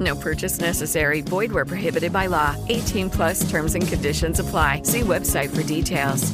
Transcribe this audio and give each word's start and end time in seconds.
No 0.00 0.14
purchase 0.16 0.60
necessary. 0.60 1.20
Void 1.20 1.52
where 1.52 1.66
prohibited 1.66 2.12
by 2.12 2.28
law. 2.28 2.56
18 2.68 3.10
plus 3.10 3.50
terms 3.50 3.74
and 3.74 3.86
conditions 3.86 4.38
apply. 4.38 4.82
See 4.84 5.00
website 5.00 5.50
for 5.50 5.62
details. 5.64 6.32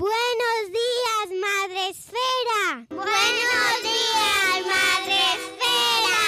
Buenos 0.00 0.70
días, 0.72 1.28
Madre 1.40 1.90
Esfera. 1.90 2.86
Buenos 2.88 3.82
días, 3.82 4.64
Madre 4.66 5.18
Esfera. 5.34 6.20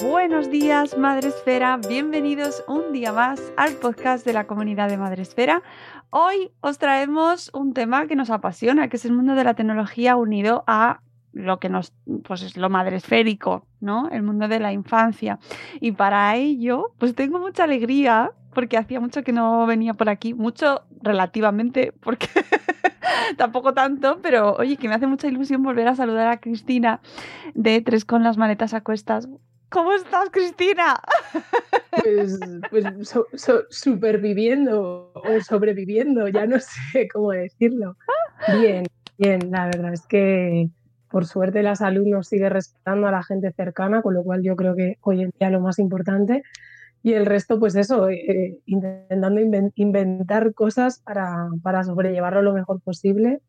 Buenos 0.00 0.50
días, 0.50 0.98
Madre 0.98 1.28
Esfera. 1.28 1.76
Bienvenidos 1.88 2.64
un 2.66 2.92
día 2.92 3.12
más 3.12 3.40
al 3.56 3.74
podcast 3.74 4.26
de 4.26 4.32
la 4.32 4.48
comunidad 4.48 4.88
de 4.88 4.96
Madre 4.96 5.22
Esfera. 5.22 5.62
Hoy 6.10 6.50
os 6.60 6.78
traemos 6.78 7.50
un 7.54 7.72
tema 7.72 8.08
que 8.08 8.16
nos 8.16 8.30
apasiona, 8.30 8.88
que 8.88 8.96
es 8.96 9.04
el 9.04 9.12
mundo 9.12 9.36
de 9.36 9.44
la 9.44 9.54
tecnología 9.54 10.16
unido 10.16 10.64
a 10.66 11.00
lo 11.36 11.58
que 11.58 11.68
nos, 11.68 11.92
pues 12.24 12.42
es 12.42 12.56
lo 12.56 12.70
madresférico, 12.70 13.66
¿no? 13.80 14.08
El 14.10 14.22
mundo 14.22 14.48
de 14.48 14.58
la 14.58 14.72
infancia. 14.72 15.38
Y 15.80 15.92
para 15.92 16.34
ello, 16.34 16.92
pues 16.98 17.14
tengo 17.14 17.38
mucha 17.38 17.64
alegría, 17.64 18.32
porque 18.54 18.78
hacía 18.78 19.00
mucho 19.00 19.22
que 19.22 19.32
no 19.32 19.66
venía 19.66 19.92
por 19.92 20.08
aquí, 20.08 20.32
mucho 20.32 20.82
relativamente, 21.02 21.92
porque 22.00 22.26
tampoco 23.36 23.74
tanto, 23.74 24.20
pero 24.22 24.54
oye, 24.54 24.78
que 24.78 24.88
me 24.88 24.94
hace 24.94 25.06
mucha 25.06 25.28
ilusión 25.28 25.62
volver 25.62 25.88
a 25.88 25.94
saludar 25.94 26.28
a 26.28 26.40
Cristina 26.40 27.00
de 27.54 27.82
Tres 27.82 28.06
con 28.06 28.22
las 28.22 28.38
maletas 28.38 28.72
a 28.72 28.80
cuestas. 28.80 29.28
¿Cómo 29.68 29.92
estás, 29.92 30.30
Cristina? 30.30 30.98
Pues, 32.02 32.38
pues 32.70 32.84
so, 33.02 33.26
so, 33.34 33.64
superviviendo 33.68 35.10
o 35.14 35.40
sobreviviendo, 35.46 36.28
ya 36.28 36.46
no 36.46 36.58
sé 36.60 37.08
cómo 37.12 37.32
decirlo. 37.32 37.96
Bien, 38.58 38.86
bien, 39.18 39.50
la 39.50 39.66
verdad 39.66 39.92
es 39.92 40.06
que 40.06 40.70
por 41.16 41.24
suerte 41.24 41.62
la 41.62 41.74
salud 41.74 42.06
nos 42.06 42.28
sigue 42.28 42.50
respetando 42.50 43.06
a 43.06 43.10
la 43.10 43.22
gente 43.22 43.50
cercana, 43.50 44.02
con 44.02 44.12
lo 44.12 44.22
cual 44.22 44.42
yo 44.42 44.54
creo 44.54 44.76
que 44.76 44.98
hoy 45.00 45.22
en 45.22 45.30
día 45.40 45.48
lo 45.48 45.62
más 45.62 45.78
importante. 45.78 46.42
Y 47.02 47.14
el 47.14 47.24
resto, 47.24 47.58
pues 47.58 47.74
eso, 47.74 48.10
eh, 48.10 48.58
intentando 48.66 49.40
inventar 49.76 50.52
cosas 50.52 51.00
para, 51.00 51.48
para, 51.62 51.84
sobrellevarlo 51.84 52.42
lo 52.42 52.52
mejor 52.52 52.82
posible, 52.82 53.40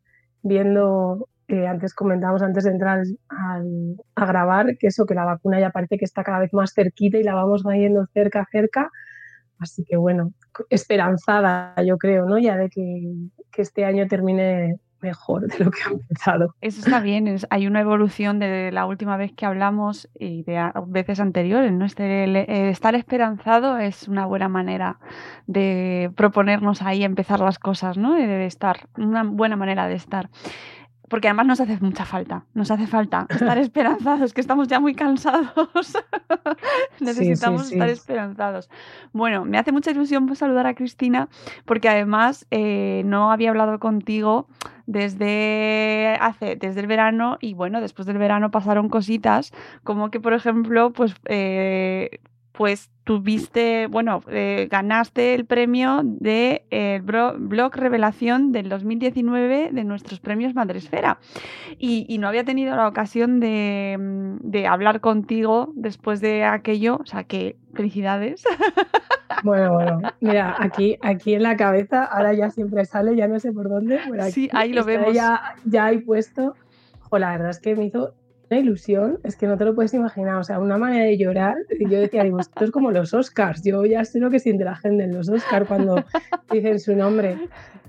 viendo, 0.44 1.28
eh, 1.50 1.68
antes 1.68 1.94
comentábamos 1.94 2.42
antes 2.42 2.64
de 2.64 2.72
entrar 2.72 3.04
al, 3.28 3.98
a 4.16 4.26
grabar, 4.26 4.78
que 4.78 4.88
eso, 4.88 5.06
que 5.06 5.14
la 5.14 5.26
vacuna 5.26 5.60
ya 5.60 5.72
parece 5.72 5.98
que 5.98 6.06
está 6.06 6.24
cada 6.24 6.40
vez 6.40 6.54
más 6.54 6.72
cerquita 6.74 7.18
y 7.18 7.24
la 7.24 7.36
vamos 7.36 7.66
viendo 7.66 8.06
cerca, 8.14 8.48
cerca. 8.50 8.90
Así 9.60 9.84
que 9.84 9.98
bueno, 9.98 10.32
esperanzada 10.70 11.76
yo 11.86 11.98
creo, 11.98 12.28
¿no? 12.28 12.38
Ya 12.38 12.56
de 12.56 12.70
que, 12.70 13.12
que 13.52 13.62
este 13.62 13.84
año 13.84 14.08
termine 14.08 14.80
mejor 15.02 15.48
de 15.48 15.64
lo 15.64 15.72
que 15.72 15.80
ha 15.86 15.92
empezado. 15.92 16.56
Eso 16.62 16.80
está 16.80 17.00
bien, 17.00 17.28
es, 17.28 17.48
hay 17.50 17.68
una 17.68 17.82
evolución 17.82 18.40
de 18.40 18.72
la 18.72 18.86
última 18.86 19.18
vez 19.18 19.32
que 19.34 19.46
hablamos 19.46 20.10
y 20.18 20.44
de 20.44 20.72
veces 20.88 21.20
anteriores. 21.20 21.72
¿no? 21.72 21.86
Este, 21.86 22.24
el, 22.24 22.36
estar 22.36 22.96
esperanzado 22.96 23.78
es 23.78 24.08
una 24.08 24.26
buena 24.26 24.50
manera 24.50 25.00
de 25.46 26.12
proponernos 26.16 26.82
ahí 26.82 27.04
empezar 27.04 27.40
las 27.40 27.60
cosas, 27.60 27.98
¿no? 27.98 28.16
debe 28.16 28.46
estar, 28.46 28.88
una 28.98 29.24
buena 29.24 29.56
manera 29.56 29.88
de 29.88 29.96
estar 29.96 30.30
porque 31.08 31.28
además 31.28 31.48
nos 31.48 31.60
hace 31.62 31.78
mucha 31.80 32.06
falta, 32.06 32.44
nos 32.54 32.72
hace 32.72 32.88
falta 32.88 33.26
estar 33.30 33.58
esperanzados, 33.58 34.34
que 34.34 34.42
estamos 34.42 34.68
ya 34.68 34.80
muy 34.80 34.94
cansados. 34.94 35.94
Necesitamos 37.00 37.62
sí, 37.64 37.68
sí, 37.68 37.70
sí. 37.70 37.76
estar 37.76 37.90
esperanzados. 37.90 38.70
Bueno, 39.14 39.46
me 39.46 39.58
hace 39.58 39.72
mucha 39.72 39.92
ilusión 39.92 40.34
saludar 40.36 40.68
a 40.68 40.76
Cristina, 40.76 41.30
porque 41.66 41.90
además 41.90 42.46
eh, 42.52 43.02
no 43.06 43.32
había 43.32 43.50
hablado 43.50 43.80
contigo 43.80 44.48
desde 44.86 46.18
hace 46.22 46.56
desde 46.56 46.80
el 46.80 46.88
verano 46.88 47.38
y 47.42 47.54
bueno 47.54 47.82
después 47.82 48.06
del 48.06 48.18
verano 48.18 48.52
pasaron 48.52 48.88
cositas 48.88 49.52
como 49.84 50.12
que 50.12 50.22
por 50.22 50.32
ejemplo 50.32 50.94
pues 50.94 51.14
eh, 51.26 52.22
pues 52.58 52.90
tuviste, 53.04 53.86
bueno, 53.86 54.22
eh, 54.28 54.68
ganaste 54.70 55.36
el 55.36 55.46
premio 55.46 56.02
de 56.04 56.66
el 56.72 57.04
blog 57.04 57.76
Revelación 57.76 58.52
del 58.52 58.68
2019 58.68 59.70
de 59.72 59.84
nuestros 59.84 60.20
premios 60.20 60.56
Madresfera. 60.56 61.20
Y, 61.78 62.08
y 62.10 62.18
no 62.18 62.28
había 62.28 62.44
tenido 62.44 62.76
la 62.76 62.88
ocasión 62.88 63.40
de, 63.40 63.96
de, 64.42 64.66
hablar 64.66 65.02
contigo 65.02 65.72
después 65.76 66.20
de 66.20 66.46
aquello, 66.46 66.98
o 66.98 67.06
sea 67.06 67.24
que 67.24 67.58
felicidades. 67.74 68.44
Bueno, 69.44 69.74
bueno, 69.74 70.02
mira, 70.20 70.56
aquí, 70.58 70.98
aquí 71.04 71.36
en 71.36 71.44
la 71.44 71.56
cabeza, 71.58 72.06
ahora 72.06 72.34
ya 72.34 72.50
siempre 72.50 72.86
sale, 72.86 73.16
ya 73.16 73.28
no 73.28 73.40
sé 73.40 73.52
por 73.52 73.70
dónde. 73.70 74.00
Por 74.08 74.20
aquí, 74.20 74.32
sí, 74.32 74.50
ahí 74.52 74.74
lo 74.74 74.84
vemos. 74.84 75.14
Ya, 75.14 75.56
ya 75.64 75.86
hay 75.86 76.00
puesto. 76.00 76.56
Jo, 77.02 77.20
la 77.20 77.32
verdad 77.34 77.52
es 77.52 77.60
que 77.60 77.76
me 77.76 77.86
hizo 77.86 78.16
una 78.50 78.60
ilusión, 78.60 79.20
es 79.24 79.36
que 79.36 79.48
no 79.48 79.58
te 79.58 79.66
lo 79.66 79.76
puedes 79.76 79.94
imaginar, 79.94 80.36
o 80.36 80.44
sea, 80.44 80.60
una 80.60 80.78
manera 80.78 81.06
de 81.06 81.18
llorar. 81.18 81.56
Yo 81.80 82.00
decía, 82.00 82.24
digo, 82.24 82.40
esto 82.40 82.64
es 82.64 82.72
como 82.72 82.92
los 82.92 83.14
Oscars, 83.14 83.64
yo 83.64 83.86
ya 83.86 84.06
sé 84.06 84.20
lo 84.20 84.30
que 84.30 84.40
siente 84.40 84.64
la 84.64 84.76
gente 84.76 85.04
en 85.04 85.14
los 85.14 85.30
Oscars 85.30 85.68
cuando 85.68 86.04
dicen 86.52 86.80
su 86.80 86.96
nombre. 86.96 87.38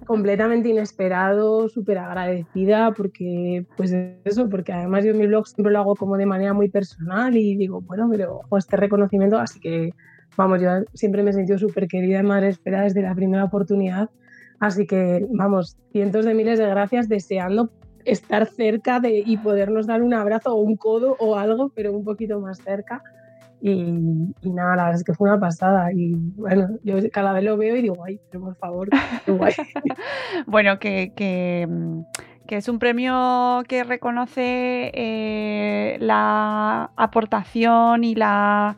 Completamente 0.07 0.71
inesperado, 0.71 1.69
súper 1.69 1.99
agradecida, 1.99 2.93
porque, 2.93 3.67
pues 3.77 3.95
eso, 4.25 4.49
porque 4.49 4.73
además 4.73 5.05
yo 5.05 5.11
en 5.11 5.19
mi 5.19 5.27
blog 5.27 5.47
siempre 5.47 5.73
lo 5.73 5.81
hago 5.81 5.95
como 5.95 6.17
de 6.17 6.27
manera 6.27 6.55
muy 6.55 6.69
personal 6.69 7.37
y 7.37 7.57
digo, 7.57 7.83
bueno, 7.83 8.09
pero 8.11 8.41
este 8.57 8.77
reconocimiento, 8.77 9.39
así 9.39 9.61
que, 9.61 9.91
vamos, 10.37 10.63
yo 10.63 10.71
siempre 10.95 11.23
me 11.23 11.31
he 11.31 11.35
sentido 11.35 11.59
súper 11.59 11.89
querida 11.89 12.21
en 12.21 12.27
Madre 12.27 12.49
Espera 12.49 12.83
desde 12.83 13.03
la 13.03 13.15
primera 13.15 13.45
oportunidad. 13.45 14.09
Así 14.61 14.87
que, 14.87 15.25
vamos, 15.31 15.77
cientos 15.93 16.25
de 16.25 16.35
miles 16.35 16.59
de 16.59 16.67
gracias 16.67 17.09
deseando 17.09 17.71
estar 18.11 18.47
cerca 18.47 19.01
de, 19.01 19.23
y 19.25 19.37
podernos 19.37 19.87
dar 19.87 20.03
un 20.03 20.15
abrazo 20.15 20.55
o 20.55 20.61
un 20.61 20.77
codo 20.77 21.17
o 21.19 21.37
algo, 21.37 21.71
pero 21.75 21.93
un 21.93 22.05
poquito 22.05 22.41
más 22.41 22.59
cerca. 22.59 23.03
Y, 23.61 23.73
y, 24.41 24.51
nada, 24.51 24.77
la 24.77 24.85
verdad 24.85 25.01
es 25.01 25.05
que 25.05 25.15
fue 25.15 25.29
una 25.29 25.41
pasada. 25.41 25.93
Y 25.93 26.15
bueno, 26.37 26.69
yo 26.85 26.97
cada 27.13 27.33
vez 27.33 27.45
lo 27.45 27.57
veo 27.57 27.77
y 27.77 27.83
digo, 27.83 28.05
ay, 28.05 28.21
pero 28.31 28.45
por 28.45 28.57
favor, 28.57 28.89
guay. 29.27 29.55
bueno, 30.47 30.79
que, 30.79 31.13
que, 31.15 31.69
que, 32.47 32.57
es 32.57 32.69
un 32.69 32.79
premio 32.79 33.63
que 33.67 33.83
reconoce 33.85 34.93
eh, 34.95 35.99
la 36.01 36.91
aportación 36.97 38.05
y 38.05 38.15
la 38.15 38.77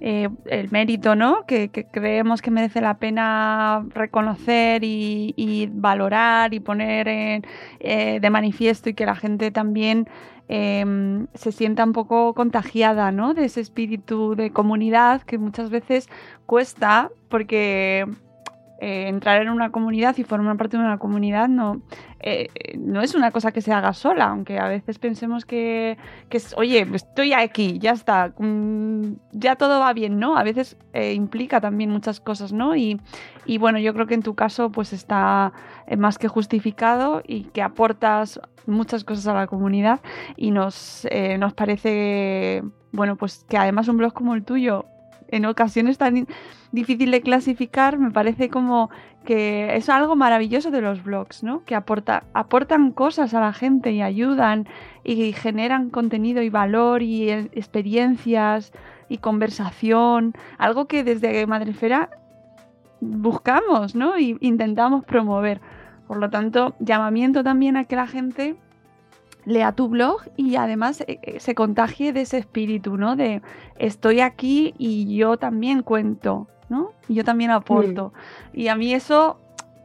eh, 0.00 0.28
el 0.46 0.70
mérito, 0.70 1.14
¿no? 1.14 1.44
Que, 1.46 1.70
creemos 1.70 2.40
que 2.40 2.50
merece 2.50 2.80
la 2.80 2.98
pena 2.98 3.84
reconocer 3.90 4.82
y, 4.82 5.68
valorar 5.72 6.54
y 6.54 6.60
poner 6.60 7.08
en, 7.08 7.44
eh, 7.80 8.18
de 8.20 8.30
manifiesto 8.30 8.88
y 8.88 8.94
que 8.94 9.04
la 9.04 9.14
gente 9.14 9.50
también 9.50 10.08
eh, 10.48 11.26
se 11.34 11.52
sienta 11.52 11.84
un 11.84 11.92
poco 11.92 12.34
contagiada, 12.34 13.12
¿no? 13.12 13.34
De 13.34 13.44
ese 13.44 13.60
espíritu 13.60 14.34
de 14.34 14.50
comunidad 14.50 15.22
que 15.22 15.38
muchas 15.38 15.70
veces 15.70 16.08
cuesta 16.46 17.10
porque 17.28 18.06
eh, 18.82 19.08
entrar 19.08 19.42
en 19.42 19.50
una 19.50 19.70
comunidad 19.70 20.16
y 20.16 20.24
formar 20.24 20.56
parte 20.56 20.78
de 20.78 20.82
una 20.82 20.96
comunidad 20.96 21.48
no, 21.48 21.82
eh, 22.20 22.48
no 22.78 23.02
es 23.02 23.14
una 23.14 23.30
cosa 23.30 23.52
que 23.52 23.60
se 23.60 23.74
haga 23.74 23.92
sola, 23.92 24.28
aunque 24.28 24.58
a 24.58 24.68
veces 24.68 24.98
pensemos 24.98 25.44
que, 25.44 25.98
que 26.30 26.40
oye, 26.56 26.86
estoy 26.94 27.34
aquí, 27.34 27.78
ya 27.78 27.90
está, 27.90 28.32
mmm, 28.38 29.16
ya 29.32 29.56
todo 29.56 29.80
va 29.80 29.92
bien, 29.92 30.18
¿no? 30.18 30.38
A 30.38 30.44
veces 30.44 30.78
eh, 30.94 31.12
implica 31.12 31.60
también 31.60 31.90
muchas 31.90 32.20
cosas, 32.20 32.54
¿no? 32.54 32.74
Y, 32.74 32.98
y, 33.44 33.58
bueno, 33.58 33.78
yo 33.78 33.92
creo 33.92 34.06
que 34.06 34.14
en 34.14 34.22
tu 34.22 34.34
caso 34.34 34.72
pues 34.72 34.94
está 34.94 35.52
más 35.98 36.16
que 36.16 36.28
justificado 36.28 37.22
y 37.26 37.44
que 37.44 37.60
aportas 37.60 38.40
muchas 38.64 39.04
cosas 39.04 39.26
a 39.26 39.34
la 39.34 39.46
comunidad 39.46 40.00
y 40.38 40.52
nos, 40.52 41.06
nos 41.38 41.52
parece, 41.52 42.62
bueno, 42.92 43.16
pues 43.16 43.44
que 43.46 43.58
además 43.58 43.88
un 43.88 43.98
blog 43.98 44.14
como 44.14 44.34
el 44.34 44.42
tuyo 44.42 44.86
en 45.30 45.44
ocasiones 45.46 45.98
tan 45.98 46.26
difícil 46.72 47.10
de 47.10 47.20
clasificar, 47.20 47.98
me 47.98 48.10
parece 48.10 48.48
como 48.48 48.90
que 49.24 49.76
es 49.76 49.88
algo 49.88 50.16
maravilloso 50.16 50.70
de 50.70 50.80
los 50.80 51.04
blogs, 51.04 51.42
¿no? 51.42 51.64
Que 51.64 51.74
aporta, 51.74 52.24
aportan 52.32 52.90
cosas 52.92 53.34
a 53.34 53.40
la 53.40 53.52
gente 53.52 53.92
y 53.92 54.02
ayudan 54.02 54.66
y 55.04 55.32
generan 55.32 55.90
contenido 55.90 56.42
y 56.42 56.50
valor 56.50 57.02
y 57.02 57.30
eh, 57.30 57.50
experiencias 57.52 58.72
y 59.08 59.18
conversación, 59.18 60.34
algo 60.56 60.86
que 60.86 61.04
desde 61.04 61.46
Madrefera 61.46 62.10
buscamos, 63.00 63.94
¿no? 63.94 64.18
Y 64.18 64.36
intentamos 64.40 65.04
promover. 65.04 65.60
Por 66.06 66.18
lo 66.18 66.30
tanto, 66.30 66.74
llamamiento 66.80 67.44
también 67.44 67.76
a 67.76 67.84
que 67.84 67.96
la 67.96 68.06
gente 68.06 68.56
lea 69.50 69.72
tu 69.72 69.88
blog 69.88 70.22
y 70.36 70.56
además 70.56 71.02
eh, 71.02 71.18
eh, 71.22 71.40
se 71.40 71.54
contagie 71.54 72.12
de 72.12 72.22
ese 72.22 72.38
espíritu, 72.38 72.96
¿no? 72.96 73.16
De 73.16 73.42
estoy 73.76 74.20
aquí 74.20 74.74
y 74.78 75.16
yo 75.16 75.36
también 75.36 75.82
cuento, 75.82 76.48
¿no? 76.68 76.92
Y 77.08 77.14
yo 77.14 77.24
también 77.24 77.50
aporto. 77.50 78.12
Y 78.52 78.68
a 78.68 78.76
mí 78.76 78.94
eso 78.94 79.38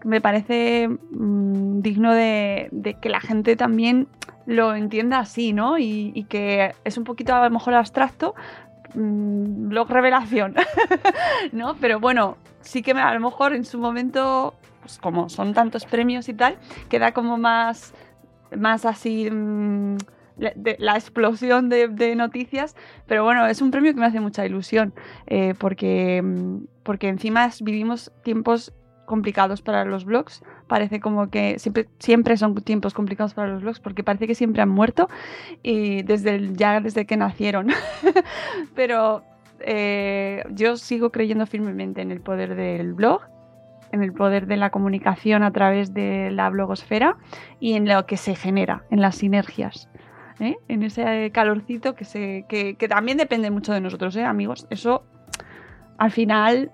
me 0.03 0.21
parece 0.21 0.87
mm, 0.87 1.81
digno 1.81 2.13
de, 2.13 2.97
que 3.01 3.09
la 3.09 3.19
gente 3.19 3.55
también 3.55 4.07
lo 4.45 4.75
entienda 4.75 5.19
así, 5.19 5.51
¿no? 5.51 5.79
Y, 5.79 6.25
que 6.29 6.75
es 6.83 6.97
un 6.97 7.03
poquito 7.03 7.33
a 7.33 7.43
lo 7.43 7.49
mejor 7.49 7.73
abstracto, 7.73 8.35
mm, 8.93 9.69
blog 9.69 9.89
revelación, 9.89 10.53
¿no? 11.51 11.75
Pero 11.81 11.99
bueno, 11.99 12.37
sí 12.61 12.83
que 12.83 12.91
a 12.91 13.13
lo 13.13 13.19
mejor 13.19 13.53
en 13.53 13.65
su 13.65 13.79
momento, 13.79 14.53
pues 14.81 14.99
como 14.99 15.27
son 15.29 15.55
tantos 15.55 15.85
premios 15.85 16.29
y 16.29 16.35
tal, 16.35 16.57
queda 16.87 17.11
como 17.11 17.37
más 17.37 17.95
más 18.57 18.85
así 18.85 19.29
mm, 19.29 19.97
la 20.37 20.95
explosión 20.95 21.69
de, 21.69 22.15
noticias, 22.15 22.75
pero 23.07 23.23
bueno, 23.23 23.45
es 23.47 23.61
un 23.61 23.71
premio 23.71 23.93
que 23.93 23.99
me 23.99 24.05
hace 24.05 24.19
mucha 24.19 24.45
ilusión, 24.45 24.93
eh, 25.27 25.53
porque, 25.57 26.21
mm, 26.21 26.65
porque 26.83 27.07
encima 27.07 27.49
vivimos 27.61 28.11
tiempos 28.23 28.73
complicados 29.05 29.61
para 29.61 29.85
los 29.85 30.03
blogs, 30.03 30.43
parece 30.67 30.99
como 30.99 31.29
que 31.29 31.59
siempre, 31.59 31.87
siempre 31.99 32.37
son 32.37 32.55
tiempos 32.55 32.93
complicados 32.93 33.33
para 33.33 33.49
los 33.49 33.61
blogs, 33.61 33.79
porque 33.79 34.03
parece 34.03 34.27
que 34.27 34.35
siempre 34.35 34.61
han 34.61 34.69
muerto, 34.69 35.07
y 35.63 36.01
desde 36.03 36.53
ya 36.53 36.81
desde 36.81 37.05
que 37.05 37.15
nacieron, 37.15 37.67
pero 38.75 39.23
eh, 39.59 40.43
yo 40.51 40.75
sigo 40.75 41.11
creyendo 41.11 41.45
firmemente 41.45 42.01
en 42.01 42.11
el 42.11 42.19
poder 42.19 42.55
del 42.55 42.93
blog 42.93 43.21
en 43.95 44.03
el 44.03 44.13
poder 44.13 44.45
de 44.45 44.57
la 44.57 44.69
comunicación 44.69 45.41
a 45.41 45.51
través 45.51 45.93
de 45.93 46.29
la 46.31 46.49
blogosfera 46.49 47.17
y 47.59 47.73
en 47.73 47.87
lo 47.87 48.05
que 48.05 48.17
se 48.17 48.35
genera, 48.35 48.83
en 48.91 49.01
las 49.01 49.15
sinergias. 49.15 49.89
¿eh? 50.39 50.57
En 50.67 50.83
ese 50.83 51.31
calorcito 51.31 51.95
que, 51.95 52.05
se, 52.05 52.45
que, 52.47 52.75
también 52.87 53.17
depende 53.17 53.49
mucho 53.49 53.73
de 53.73 53.81
nosotros, 53.81 54.15
¿eh, 54.17 54.23
amigos. 54.23 54.67
Eso, 54.69 55.03
al 55.97 56.11
final, 56.11 56.71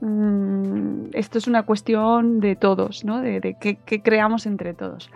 mm, 0.00 1.10
esto 1.12 1.38
es 1.38 1.46
una 1.46 1.64
cuestión 1.64 2.40
de 2.40 2.56
todos, 2.56 3.04
¿no? 3.04 3.20
De, 3.20 3.40
de 3.40 3.54
qué, 3.54 3.76
creamos 4.02 4.46
entre 4.46 4.74
todos. 4.74 5.10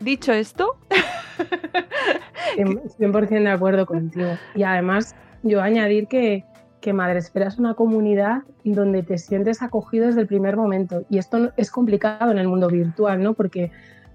Dicho 0.00 0.32
esto... 0.32 0.76
100% 2.56 3.28
de 3.28 3.48
acuerdo 3.48 3.86
contigo. 3.86 4.30
Y 4.54 4.64
además, 4.64 5.14
yo 5.42 5.62
añadir 5.62 6.08
que 6.08 6.44
que 6.80 6.92
Madresfera 6.92 7.48
es 7.48 7.58
una 7.58 7.74
comunidad 7.74 8.42
donde 8.64 9.02
te 9.02 9.18
sientes 9.18 9.62
acogido 9.62 10.06
desde 10.06 10.22
el 10.22 10.26
primer 10.26 10.56
momento. 10.56 11.04
Y 11.10 11.18
esto 11.18 11.52
es 11.56 11.70
complicado 11.70 12.30
en 12.30 12.38
el 12.38 12.48
mundo 12.48 12.68
virtual, 12.68 13.22
¿no? 13.22 13.34
Porque 13.34 13.70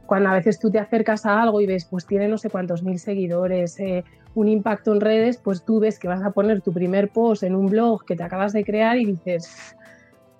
cuando 0.06 0.30
a 0.30 0.34
veces 0.34 0.60
tú 0.60 0.70
te 0.72 0.80
acercas 0.80 1.26
a 1.26 1.42
algo 1.42 1.62
y 1.62 1.68
ves, 1.68 1.86
pues 1.86 2.06
tiene 2.06 2.28
no 2.28 2.38
sé 2.38 2.50
cuántos 2.50 2.84
mil 2.84 3.00
seguidores, 3.00 3.80
eh, 3.80 4.04
un 4.34 4.48
impacto 4.48 4.94
en 4.94 5.02
redes, 5.02 5.38
pues 5.38 5.64
tú 5.64 5.80
ves 5.80 6.00
que 6.00 6.08
vas 6.08 6.24
a 6.24 6.32
poner 6.32 6.62
tu 6.62 6.74
primer 6.74 7.10
post 7.10 7.44
en 7.44 7.56
un 7.56 7.68
blog 7.68 8.06
que 8.06 8.16
te 8.16 8.24
acabas 8.24 8.54
de 8.54 8.64
crear 8.64 8.98
y 8.98 9.06
dices, 9.06 9.76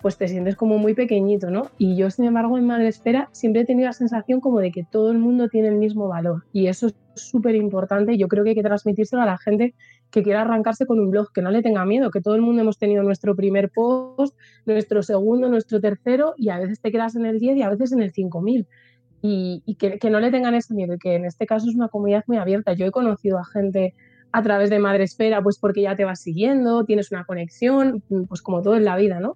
pues 0.02 0.18
te 0.18 0.28
sientes 0.28 0.56
como 0.56 0.78
muy 0.78 0.94
pequeñito, 0.94 1.50
¿no? 1.50 1.72
Y 1.78 1.96
yo, 1.96 2.12
sin 2.12 2.26
embargo, 2.26 2.58
en 2.58 2.66
Madresfera 2.68 3.30
siempre 3.32 3.62
he 3.62 3.66
tenido 3.66 3.88
la 3.88 3.94
sensación 3.94 4.40
como 4.40 4.60
de 4.60 4.72
que 4.72 4.84
todo 4.84 5.12
el 5.12 5.18
mundo 5.18 5.48
tiene 5.48 5.70
el 5.70 5.78
mismo 5.78 6.08
valor. 6.08 6.44
Y 6.54 6.68
eso 6.68 6.88
es 6.88 6.96
súper 7.16 7.56
importante 7.56 8.18
yo 8.18 8.28
creo 8.28 8.44
que 8.44 8.52
hay 8.52 8.56
que 8.56 8.64
transmitírselo 8.64 9.22
a 9.22 9.26
la 9.26 9.38
gente 9.38 9.74
que 10.16 10.24
quiera 10.24 10.44
arrancarse 10.44 10.86
con 10.86 10.98
un 11.02 11.12
blog, 11.12 11.34
que 11.34 11.42
no 11.42 11.52
le 11.52 11.62
tenga 11.62 11.84
miedo, 11.84 12.10
que 12.10 12.22
todo 12.22 12.36
el 12.36 12.42
mundo 12.42 12.62
hemos 12.62 12.78
tenido 12.78 13.04
nuestro 13.04 13.36
primer 13.36 13.70
post, 13.70 14.34
nuestro 14.66 15.04
segundo, 15.04 15.50
nuestro 15.50 15.82
tercero, 15.82 16.36
y 16.38 16.48
a 16.48 16.58
veces 16.58 16.80
te 16.80 16.90
quedas 16.90 17.18
en 17.18 17.26
el 17.26 17.38
10 17.38 17.58
y 17.58 17.62
a 17.64 17.70
veces 17.70 17.92
en 17.92 18.02
el 18.02 18.14
5000. 18.14 18.66
Y, 19.22 19.62
y 19.66 19.76
que, 19.76 20.00
que, 20.00 20.10
no 20.10 20.22
le 20.22 20.32
tengan 20.32 20.56
ese 20.56 20.74
miedo, 20.74 20.96
que 20.98 21.16
en 21.16 21.26
este 21.26 21.46
caso 21.46 21.68
es 21.68 21.76
una 21.76 21.90
comunidad 21.90 22.24
muy 22.28 22.38
abierta. 22.38 22.72
Yo 22.72 22.86
he 22.86 22.92
conocido 22.92 23.40
a 23.40 23.44
gente 23.44 23.94
a 24.32 24.42
través 24.42 24.70
de 24.70 24.80
Madre 24.80 25.04
Espera, 25.04 25.44
pues 25.44 25.60
porque 25.60 25.82
ya 25.82 25.98
te 25.98 26.06
vas 26.06 26.22
siguiendo, 26.22 26.86
tienes 26.86 27.12
una 27.12 27.26
conexión, 27.26 28.02
pues 28.30 28.42
como 28.42 28.62
todo 28.62 28.78
en 28.78 28.86
la 28.86 28.96
vida, 28.96 29.20
¿no? 29.20 29.36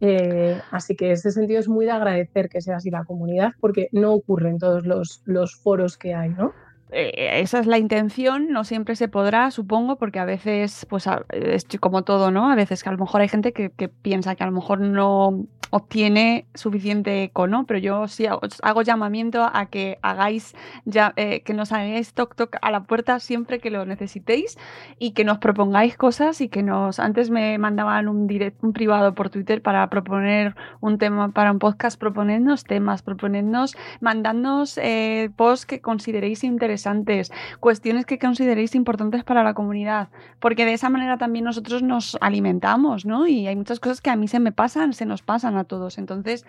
Eh, 0.00 0.60
así 0.70 0.94
que 0.94 1.06
en 1.06 1.12
ese 1.12 1.32
sentido 1.32 1.58
es 1.58 1.68
muy 1.68 1.84
de 1.84 1.90
agradecer 1.90 2.48
que 2.48 2.60
sea 2.60 2.76
así 2.76 2.90
la 2.90 3.02
comunidad, 3.02 3.54
porque 3.58 3.88
no 3.90 4.12
ocurre 4.12 4.50
en 4.50 4.58
todos 4.58 4.86
los, 4.86 5.22
los 5.24 5.56
foros 5.56 5.98
que 5.98 6.14
hay, 6.14 6.28
¿no? 6.28 6.52
Eh, 6.92 7.40
esa 7.40 7.58
es 7.58 7.66
la 7.66 7.78
intención, 7.78 8.48
no 8.50 8.64
siempre 8.64 8.94
se 8.96 9.08
podrá, 9.08 9.50
supongo, 9.50 9.96
porque 9.96 10.20
a 10.20 10.24
veces, 10.24 10.86
pues 10.88 11.08
es 11.30 11.66
como 11.80 12.04
todo, 12.04 12.30
¿no? 12.30 12.50
A 12.50 12.54
veces 12.54 12.82
que 12.82 12.88
a 12.88 12.92
lo 12.92 12.98
mejor 12.98 13.20
hay 13.20 13.28
gente 13.28 13.52
que, 13.52 13.70
que 13.70 13.88
piensa 13.88 14.36
que 14.36 14.44
a 14.44 14.46
lo 14.46 14.52
mejor 14.52 14.80
no, 14.80 15.46
obtiene 15.70 16.46
suficiente 16.54 17.24
eco, 17.24 17.46
¿no? 17.46 17.66
Pero 17.66 17.78
yo 17.78 18.08
sí 18.08 18.26
os 18.26 18.58
hago 18.62 18.82
llamamiento 18.82 19.48
a 19.52 19.66
que 19.66 19.98
hagáis, 20.02 20.54
ya, 20.84 21.12
eh, 21.16 21.42
que 21.42 21.54
nos 21.54 21.72
hagáis 21.72 22.14
toc 22.14 22.34
toc 22.34 22.56
a 22.60 22.70
la 22.70 22.84
puerta 22.84 23.18
siempre 23.20 23.58
que 23.58 23.70
lo 23.70 23.84
necesitéis 23.84 24.58
y 24.98 25.12
que 25.12 25.24
nos 25.24 25.38
propongáis 25.38 25.96
cosas 25.96 26.40
y 26.40 26.48
que 26.48 26.62
nos, 26.62 26.98
antes 26.98 27.30
me 27.30 27.58
mandaban 27.58 28.08
un, 28.08 28.26
direct, 28.26 28.62
un 28.62 28.72
privado 28.72 29.14
por 29.14 29.30
Twitter 29.30 29.62
para 29.62 29.88
proponer 29.90 30.54
un 30.80 30.98
tema 30.98 31.30
para 31.30 31.52
un 31.52 31.58
podcast, 31.58 31.98
proponernos 31.98 32.64
temas, 32.64 33.02
proponernos, 33.02 33.76
mandadnos 34.00 34.78
eh, 34.78 35.30
posts 35.36 35.66
que 35.66 35.80
consideréis 35.80 36.44
interesantes, 36.44 37.32
cuestiones 37.60 38.06
que 38.06 38.18
consideréis 38.18 38.74
importantes 38.74 39.24
para 39.24 39.42
la 39.42 39.54
comunidad, 39.54 40.08
porque 40.40 40.64
de 40.64 40.74
esa 40.74 40.90
manera 40.90 41.18
también 41.18 41.44
nosotros 41.44 41.82
nos 41.82 42.16
alimentamos, 42.20 43.04
¿no? 43.06 43.26
Y 43.26 43.46
hay 43.46 43.56
muchas 43.56 43.80
cosas 43.80 44.00
que 44.00 44.10
a 44.10 44.16
mí 44.16 44.28
se 44.28 44.40
me 44.40 44.52
pasan, 44.52 44.92
se 44.92 45.06
nos 45.06 45.22
pasan 45.22 45.56
a 45.56 45.64
todos. 45.66 45.98
Entonces, 45.98 46.44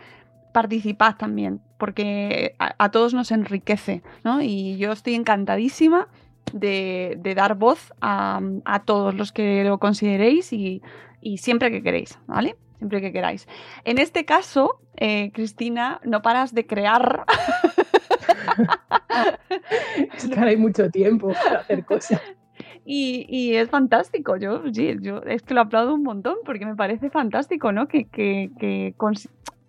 participad 0.52 1.16
también, 1.18 1.62
porque 1.78 2.56
a, 2.58 2.90
todos 2.90 3.14
nos 3.14 3.32
enriquece, 3.32 4.02
¿no? 4.24 4.42
Y 4.42 4.78
yo 4.78 4.92
estoy 4.92 5.16
encantadísima 5.16 6.08
de, 6.52 7.20
dar 7.36 7.56
voz 7.56 7.94
a, 8.02 8.42
todos 8.86 9.14
los 9.14 9.32
que 9.32 9.64
lo 9.64 9.78
consideréis 9.78 10.52
y, 10.54 10.82
siempre 11.38 11.70
que 11.70 11.84
queréis, 11.84 12.18
¿vale? 12.26 12.56
Siempre 12.78 13.02
que 13.02 13.12
queráis. 13.12 13.48
En 13.84 13.98
este 13.98 14.26
caso, 14.26 14.80
eh, 14.96 15.32
Cristina, 15.34 16.00
no 16.04 16.22
paras 16.22 16.54
de 16.54 16.66
crear. 16.66 17.26
es 20.16 20.28
que 20.28 20.40
hay 20.40 20.58
mucho 20.58 20.90
tiempo 20.90 21.34
para 21.34 21.60
hacer 21.60 21.86
cosas. 21.86 22.22
Y, 22.90 23.54
es 23.56 23.70
fantástico, 23.70 24.38
yo, 24.38 24.66
yo 24.68 25.22
es 25.24 25.42
que 25.42 25.54
lo 25.54 25.60
aplaudo 25.60 25.94
un 25.94 26.04
montón 26.04 26.38
porque 26.46 26.66
me 26.66 26.74
parece 26.74 27.10
fantástico, 27.10 27.74
¿no? 27.74 27.90
Que, 27.90 28.94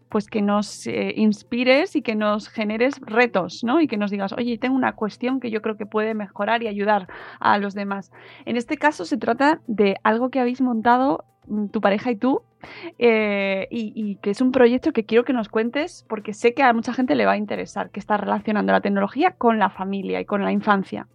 pues 0.08 0.28
que 0.28 0.40
nos 0.40 0.86
eh, 0.86 1.14
inspires 1.16 1.96
y 1.96 2.02
que 2.02 2.14
nos 2.14 2.48
generes 2.48 3.00
retos, 3.00 3.64
¿no? 3.64 3.80
Y 3.80 3.88
que 3.88 3.96
nos 3.96 4.12
digas, 4.12 4.32
oye, 4.34 4.56
tengo 4.56 4.76
una 4.76 4.92
cuestión 4.94 5.40
que 5.40 5.50
yo 5.50 5.62
creo 5.62 5.76
que 5.76 5.84
puede 5.84 6.14
mejorar 6.14 6.62
y 6.62 6.68
ayudar 6.68 7.08
a 7.40 7.58
los 7.58 7.74
demás. 7.74 8.12
En 8.46 8.56
este 8.56 8.76
caso 8.76 9.04
se 9.04 9.16
trata 9.16 9.60
de 9.66 9.96
algo 10.04 10.30
que 10.30 10.38
habéis 10.38 10.60
montado 10.60 11.24
mm, 11.48 11.66
tu 11.70 11.80
pareja 11.80 12.12
y 12.12 12.16
tú, 12.16 12.42
eh, 12.98 13.66
y, 13.68 13.92
y, 13.96 14.16
que 14.16 14.30
es 14.30 14.40
un 14.40 14.52
proyecto 14.52 14.92
que 14.92 15.04
quiero 15.04 15.24
que 15.24 15.32
nos 15.32 15.48
cuentes 15.48 16.06
porque 16.08 16.34
sé 16.34 16.54
que 16.54 16.62
a 16.62 16.72
mucha 16.72 16.94
gente 16.94 17.16
le 17.16 17.26
va 17.26 17.32
a 17.32 17.36
interesar, 17.36 17.90
que 17.90 17.98
está 17.98 18.16
relacionando 18.16 18.72
la 18.72 18.80
tecnología 18.80 19.32
con 19.32 19.58
la 19.58 19.70
familia 19.70 20.20
y 20.20 20.24
con 20.24 20.44
la 20.44 20.52
infancia. 20.52 21.08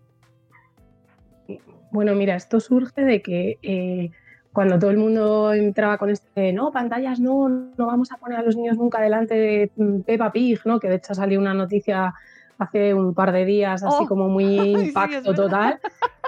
Bueno, 1.93 2.15
mira, 2.15 2.35
esto 2.35 2.59
surge 2.59 3.01
de 3.01 3.21
que 3.21 3.59
eh, 3.61 4.09
cuando 4.51 4.79
todo 4.79 4.89
el 4.89 4.97
mundo 4.97 5.53
entraba 5.53 5.99
con 5.99 6.09
este, 6.09 6.51
no, 6.51 6.71
pantallas 6.71 7.19
no, 7.19 7.47
no 7.47 7.85
vamos 7.85 8.11
a 8.11 8.17
poner 8.17 8.39
a 8.39 8.41
los 8.41 8.55
niños 8.55 8.77
nunca 8.77 8.99
delante 8.99 9.35
de 9.35 9.71
mm, 9.75 9.99
Peppa 10.01 10.31
Pig, 10.31 10.59
¿no? 10.65 10.79
Que 10.79 10.89
de 10.89 10.95
hecho 10.95 11.13
salió 11.13 11.39
una 11.39 11.53
noticia 11.53 12.15
hace 12.57 12.95
un 12.95 13.13
par 13.13 13.31
de 13.31 13.45
días, 13.45 13.83
así 13.83 14.03
oh. 14.05 14.07
como 14.07 14.27
muy 14.27 14.45
impacto 14.87 15.35
total. 15.35 15.79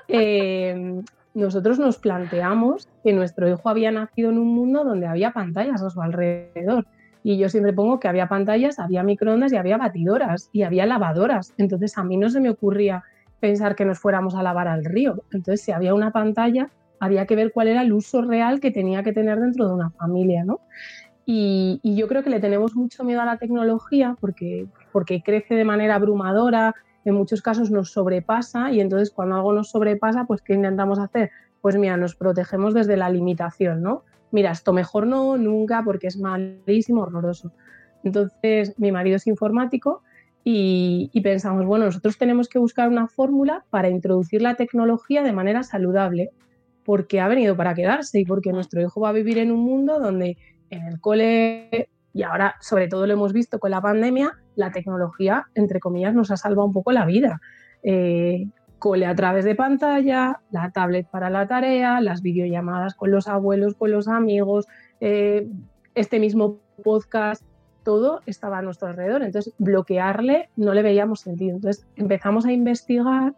Eh, 0.08 1.02
nosotros 1.34 1.80
nos 1.80 1.98
planteamos 1.98 2.88
que 3.04 3.12
nuestro 3.12 3.50
hijo 3.50 3.68
había 3.68 3.92
nacido 3.92 4.30
en 4.30 4.38
un 4.38 4.54
mundo 4.54 4.84
donde 4.84 5.08
había 5.08 5.32
pantallas 5.32 5.82
a 5.82 5.90
su 5.90 6.00
alrededor. 6.00 6.86
Y 7.24 7.40
yo 7.40 7.50
siempre 7.50 7.74
pongo 7.74 8.00
que 8.00 8.08
había 8.08 8.28
pantallas, 8.28 8.78
había 8.78 9.02
microondas 9.02 9.52
y 9.52 9.58
había 9.58 9.78
batidoras 9.78 10.52
y 10.54 10.62
había 10.62 10.86
lavadoras. 10.86 11.56
Entonces 11.58 11.98
a 11.98 12.04
mí 12.04 12.18
no 12.18 12.30
se 12.30 12.40
me 12.40 12.52
ocurría 12.52 13.04
pensar 13.40 13.76
que 13.76 13.86
nos 13.86 14.00
fuéramos 14.00 14.36
a 14.36 14.44
lavar 14.44 14.68
al 14.68 14.86
río. 14.86 15.24
Entonces, 15.32 15.62
si 15.62 15.72
había 15.72 15.94
una 15.94 16.12
pantalla, 16.12 16.70
había 17.00 17.26
que 17.26 17.36
ver 17.36 17.52
cuál 17.52 17.68
era 17.68 17.82
el 17.82 17.94
uso 17.94 18.22
real 18.22 18.60
que 18.60 18.72
tenía 18.72 19.04
que 19.04 19.14
tener 19.14 19.40
dentro 19.40 19.68
de 19.68 19.74
una 19.74 19.90
familia, 19.92 20.44
¿no? 20.44 20.62
Y, 21.26 21.80
yo 21.84 22.08
creo 22.08 22.24
que 22.24 22.30
le 22.30 22.40
tenemos 22.40 22.76
mucho 22.76 23.04
miedo 23.04 23.22
a 23.22 23.26
la 23.26 23.38
tecnología 23.38 24.16
porque, 24.20 24.68
porque 24.92 25.24
crece 25.24 25.56
de 25.56 25.66
manera 25.66 25.96
abrumadora, 25.96 26.76
en 27.04 27.16
muchos 27.16 27.42
casos 27.42 27.72
nos 27.72 27.92
sobrepasa 27.92 28.72
y 28.72 28.80
entonces 28.80 29.12
cuando 29.12 29.36
algo 29.36 29.54
nos 29.54 29.70
sobrepasa, 29.70 30.26
pues 30.26 30.42
¿qué 30.42 30.54
intentamos 30.54 31.00
hacer? 31.00 31.32
pues 31.66 31.78
mira, 31.78 31.98
nos 31.98 32.16
protegemos 32.16 32.76
desde 32.76 32.96
la 32.96 33.10
limitación, 33.10 33.82
¿no? 33.82 34.04
Mira, 34.30 34.52
esto 34.52 34.72
mejor 34.72 35.08
no, 35.08 35.36
nunca, 35.36 35.82
porque 35.84 36.06
es 36.06 36.16
malísimo, 36.16 37.02
horroroso. 37.02 37.54
Entonces, 38.04 38.78
mi 38.78 38.92
marido 38.92 39.16
es 39.16 39.26
informático 39.26 40.04
y, 40.48 41.22
pensamos, 41.22 41.66
bueno, 41.66 41.86
nosotros 41.86 42.20
tenemos 42.20 42.48
que 42.48 42.60
buscar 42.60 42.88
una 42.88 43.08
fórmula 43.08 43.66
para 43.72 43.90
introducir 43.90 44.44
la 44.44 44.54
tecnología 44.54 45.24
de 45.24 45.34
manera 45.34 45.64
saludable, 45.64 46.30
porque 46.84 47.20
ha 47.20 47.28
venido 47.28 47.58
para 47.58 47.74
quedarse 47.74 48.20
y 48.20 48.26
porque 48.26 48.52
nuestro 48.52 48.80
hijo 48.80 49.02
va 49.02 49.10
a 49.10 49.14
vivir 49.14 49.40
en 49.40 49.52
un 49.52 49.62
mundo 49.62 50.00
donde 50.00 50.38
en 50.70 50.86
el 50.86 51.02
cole, 51.02 51.90
y 52.14 52.22
ahora 52.22 52.58
sobre 52.62 52.88
todo 52.88 53.08
lo 53.08 53.14
hemos 53.14 53.34
visto 53.34 53.58
con 53.58 53.72
la 53.72 53.82
pandemia, 53.82 54.34
la 54.56 54.72
tecnología, 54.72 55.48
entre 55.56 55.80
comillas, 55.80 56.14
nos 56.14 56.30
ha 56.30 56.38
salvado 56.38 56.68
un 56.68 56.74
poco 56.74 56.92
la 56.92 57.08
vida. 57.08 57.42
Eh, 57.82 58.46
cole 58.78 59.08
a 59.08 59.16
través 59.16 59.46
de 59.46 59.56
pantalla, 59.56 60.42
la 60.52 60.70
tablet 60.70 61.08
para 61.10 61.32
la 61.32 61.48
tarea, 61.48 62.02
las 62.02 62.22
videollamadas 62.22 62.94
con 62.94 63.10
los 63.10 63.28
abuelos, 63.28 63.74
con 63.74 63.90
los 63.90 64.08
amigos, 64.08 64.68
eh, 65.00 65.48
este 65.96 66.20
mismo 66.20 66.60
podcast, 66.84 67.44
todo 67.86 68.22
estaba 68.26 68.58
a 68.58 68.62
nuestro 68.62 68.90
alrededor. 68.90 69.24
Entonces, 69.24 69.54
bloquearle 69.60 70.50
no 70.58 70.74
le 70.74 70.82
veíamos 70.82 71.22
sentido. 71.22 71.56
Entonces, 71.56 71.88
empezamos 71.96 72.46
a 72.46 72.52
investigar 72.52 73.34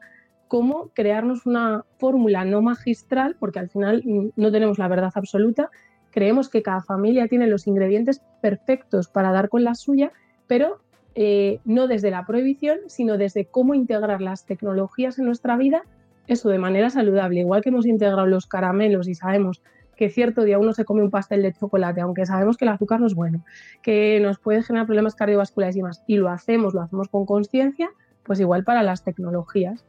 cómo 0.48 0.90
crearnos 0.96 1.46
una 1.46 1.86
fórmula 2.00 2.46
no 2.46 2.64
magistral, 2.64 3.36
porque 3.40 3.60
al 3.60 3.70
final 3.70 4.02
no 4.36 4.52
tenemos 4.52 4.80
la 4.80 4.88
verdad 4.88 5.12
absoluta. 5.14 5.70
Creemos 6.10 6.50
que 6.50 6.64
cada 6.64 6.82
familia 6.82 7.28
tiene 7.28 7.46
los 7.46 7.68
ingredientes 7.68 8.24
perfectos 8.42 9.10
para 9.10 9.32
dar 9.32 9.50
con 9.50 9.64
la 9.64 9.76
suya, 9.76 10.12
pero 10.48 10.80
eh, 11.14 11.60
no 11.66 11.88
desde 11.88 12.10
la 12.10 12.26
prohibición, 12.26 12.80
sino 12.88 13.18
desde 13.18 13.46
cómo 13.46 13.76
integrar 13.76 14.22
las 14.22 14.46
tecnologías 14.46 15.20
en 15.20 15.26
nuestra 15.26 15.58
vida, 15.58 15.84
eso 16.28 16.50
de 16.50 16.58
manera 16.58 16.90
saludable. 16.90 17.42
Igual 17.42 17.62
que 17.62 17.70
hemos 17.70 17.86
integrado 17.86 18.26
los 18.26 18.48
caramelos 18.48 19.08
y 19.08 19.16
sabemos 19.16 19.62
que 19.98 20.10
cierto 20.10 20.44
día 20.44 20.60
uno 20.60 20.74
se 20.74 20.86
come 20.86 21.04
un 21.04 21.10
pastel 21.10 21.42
de 21.42 21.52
chocolate, 21.52 22.00
aunque 22.00 22.26
sabemos 22.26 22.56
que 22.56 22.66
el 22.66 22.70
azúcar 22.70 23.02
no 23.02 23.08
es 23.08 23.16
bueno, 23.16 23.44
que 23.82 24.20
nos 24.22 24.40
puede 24.40 24.64
generar 24.64 24.86
problemas 24.86 25.16
cardiovasculares 25.16 25.76
y 25.76 25.82
más, 25.82 26.04
y 26.08 26.18
lo 26.18 26.30
hacemos, 26.30 26.74
lo 26.74 26.82
hacemos 26.82 27.10
con 27.10 27.26
conciencia, 27.26 27.90
pues 28.24 28.40
igual 28.40 28.64
para 28.64 28.84
las 28.84 29.04
tecnologías. 29.04 29.86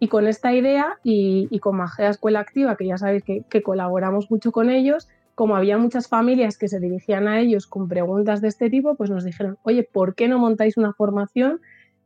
Y 0.00 0.08
con 0.08 0.28
esta 0.28 0.52
idea 0.54 0.98
y, 1.02 1.58
con 1.58 1.76
Magea 1.76 2.10
Escuela 2.10 2.38
Activa, 2.38 2.76
que 2.76 2.86
ya 2.86 2.98
sabéis 2.98 3.24
que, 3.24 3.42
que 3.48 3.62
colaboramos 3.62 4.30
mucho 4.30 4.52
con 4.52 4.70
ellos, 4.70 5.08
como 5.34 5.56
había 5.56 5.78
muchas 5.78 6.08
familias 6.08 6.56
que 6.56 6.68
se 6.68 6.78
dirigían 6.78 7.26
a 7.26 7.40
ellos 7.40 7.66
con 7.66 7.88
preguntas 7.88 8.40
de 8.40 8.48
este 8.48 8.70
tipo, 8.70 8.94
pues 8.94 9.10
nos 9.10 9.24
dijeron, 9.24 9.58
oye, 9.62 9.82
¿por 9.82 10.14
qué 10.14 10.28
no 10.28 10.38
montáis 10.38 10.76
una 10.76 10.92
formación 10.92 11.60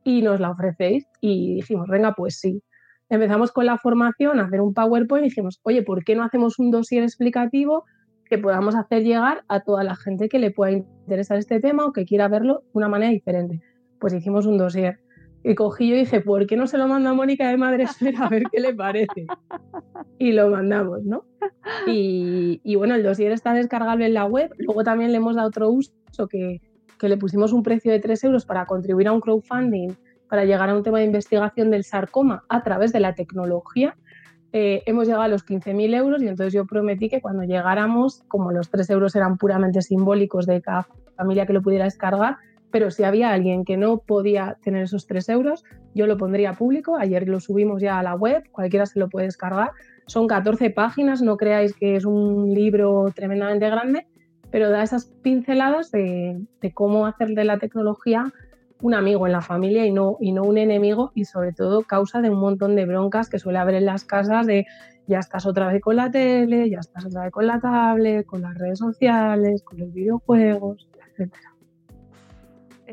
y 0.04 0.22
nos 0.22 0.40
la 0.40 0.50
ofrecéis? 0.50 1.06
Y 1.20 1.56
dijimos, 1.56 1.88
venga, 1.88 2.14
pues 2.14 2.38
sí 2.38 2.62
empezamos 3.14 3.52
con 3.52 3.66
la 3.66 3.76
formación, 3.76 4.40
a 4.40 4.44
hacer 4.44 4.60
un 4.60 4.72
PowerPoint 4.72 5.26
y 5.26 5.28
dijimos, 5.28 5.60
oye, 5.64 5.82
¿por 5.82 6.02
qué 6.04 6.14
no 6.14 6.24
hacemos 6.24 6.58
un 6.58 6.70
dossier 6.70 7.02
explicativo 7.02 7.84
que 8.24 8.38
podamos 8.38 8.74
hacer 8.74 9.02
llegar 9.02 9.44
a 9.48 9.60
toda 9.60 9.84
la 9.84 9.96
gente 9.96 10.28
que 10.28 10.38
le 10.38 10.50
pueda 10.50 10.72
interesar 10.72 11.36
este 11.36 11.60
tema 11.60 11.84
o 11.84 11.92
que 11.92 12.06
quiera 12.06 12.28
verlo 12.28 12.60
de 12.60 12.70
una 12.72 12.88
manera 12.88 13.12
diferente? 13.12 13.60
Pues 14.00 14.14
hicimos 14.14 14.46
un 14.46 14.56
dossier. 14.56 14.98
Y 15.44 15.54
cogí 15.54 15.88
yo 15.88 15.96
y 15.96 16.00
dije, 16.00 16.20
¿por 16.20 16.46
qué 16.46 16.56
no 16.56 16.66
se 16.66 16.78
lo 16.78 16.86
manda 16.86 17.10
a 17.10 17.14
Mónica 17.14 17.48
de 17.48 17.56
Madresfera 17.56 18.26
a 18.26 18.28
ver 18.28 18.44
qué 18.50 18.60
le 18.60 18.74
parece? 18.74 19.26
Y 20.18 20.32
lo 20.32 20.48
mandamos, 20.50 21.04
¿no? 21.04 21.24
Y, 21.86 22.76
bueno, 22.76 22.94
el 22.94 23.02
dossier 23.02 23.32
está 23.32 23.52
descargable 23.52 24.06
en 24.06 24.14
la 24.14 24.24
web. 24.24 24.54
Luego 24.58 24.84
también 24.84 25.10
le 25.10 25.18
hemos 25.18 25.34
dado 25.34 25.48
otro 25.48 25.68
uso 25.68 25.92
que, 26.30 26.60
que 26.98 27.08
le 27.08 27.16
pusimos 27.16 27.52
un 27.52 27.64
precio 27.64 27.90
de 27.90 27.98
3 27.98 28.24
euros 28.24 28.46
para 28.46 28.64
contribuir 28.66 29.08
a 29.08 29.12
un 29.12 29.20
crowdfunding 29.20 29.90
para 30.32 30.46
llegar 30.46 30.70
a 30.70 30.74
un 30.74 30.82
tema 30.82 30.98
de 30.98 31.04
investigación 31.04 31.70
del 31.70 31.84
sarcoma 31.84 32.44
a 32.48 32.62
través 32.62 32.90
de 32.90 33.00
la 33.00 33.14
tecnología. 33.14 33.98
Eh, 34.54 34.82
hemos 34.86 35.04
llegado 35.04 35.24
a 35.24 35.28
los 35.28 35.44
15.000 35.44 35.94
euros 35.94 36.22
y 36.22 36.28
entonces 36.28 36.54
yo 36.54 36.64
prometí 36.64 37.10
que 37.10 37.20
cuando 37.20 37.42
llegáramos, 37.42 38.22
como 38.28 38.50
los 38.50 38.70
3 38.70 38.88
euros 38.88 39.14
eran 39.14 39.36
puramente 39.36 39.82
simbólicos 39.82 40.46
de 40.46 40.62
cada 40.62 40.88
familia 41.18 41.44
que 41.44 41.52
lo 41.52 41.60
pudiera 41.60 41.84
descargar, 41.84 42.38
pero 42.70 42.90
si 42.90 43.04
había 43.04 43.30
alguien 43.30 43.66
que 43.66 43.76
no 43.76 43.98
podía 43.98 44.56
tener 44.62 44.84
esos 44.84 45.06
3 45.06 45.28
euros, 45.28 45.64
yo 45.94 46.06
lo 46.06 46.16
pondría 46.16 46.54
público. 46.54 46.96
Ayer 46.96 47.28
lo 47.28 47.38
subimos 47.38 47.82
ya 47.82 47.98
a 47.98 48.02
la 48.02 48.14
web, 48.14 48.42
cualquiera 48.52 48.86
se 48.86 49.00
lo 49.00 49.10
puede 49.10 49.26
descargar. 49.26 49.72
Son 50.06 50.26
14 50.26 50.70
páginas, 50.70 51.20
no 51.20 51.36
creáis 51.36 51.74
que 51.74 51.94
es 51.96 52.06
un 52.06 52.54
libro 52.54 53.12
tremendamente 53.14 53.68
grande, 53.68 54.06
pero 54.50 54.70
da 54.70 54.82
esas 54.82 55.12
pinceladas 55.20 55.90
de, 55.90 56.40
de 56.62 56.72
cómo 56.72 57.04
hacer 57.04 57.34
de 57.34 57.44
la 57.44 57.58
tecnología 57.58 58.32
un 58.82 58.94
amigo 58.94 59.26
en 59.26 59.32
la 59.32 59.40
familia 59.40 59.86
y 59.86 59.92
no, 59.92 60.18
y 60.20 60.32
no 60.32 60.42
un 60.42 60.58
enemigo 60.58 61.12
y 61.14 61.24
sobre 61.24 61.52
todo 61.52 61.82
causa 61.82 62.20
de 62.20 62.30
un 62.30 62.40
montón 62.40 62.76
de 62.76 62.84
broncas 62.84 63.30
que 63.30 63.38
suele 63.38 63.58
haber 63.58 63.76
en 63.76 63.86
las 63.86 64.04
casas 64.04 64.46
de 64.46 64.66
ya 65.06 65.20
estás 65.20 65.46
otra 65.46 65.72
vez 65.72 65.80
con 65.80 65.96
la 65.96 66.10
tele, 66.10 66.68
ya 66.68 66.78
estás 66.80 67.06
otra 67.06 67.22
vez 67.22 67.32
con 67.32 67.46
la 67.46 67.60
tablet, 67.60 68.26
con 68.26 68.42
las 68.42 68.56
redes 68.58 68.78
sociales, 68.78 69.62
con 69.62 69.78
los 69.78 69.92
videojuegos, 69.92 70.88
etc. 71.16 71.32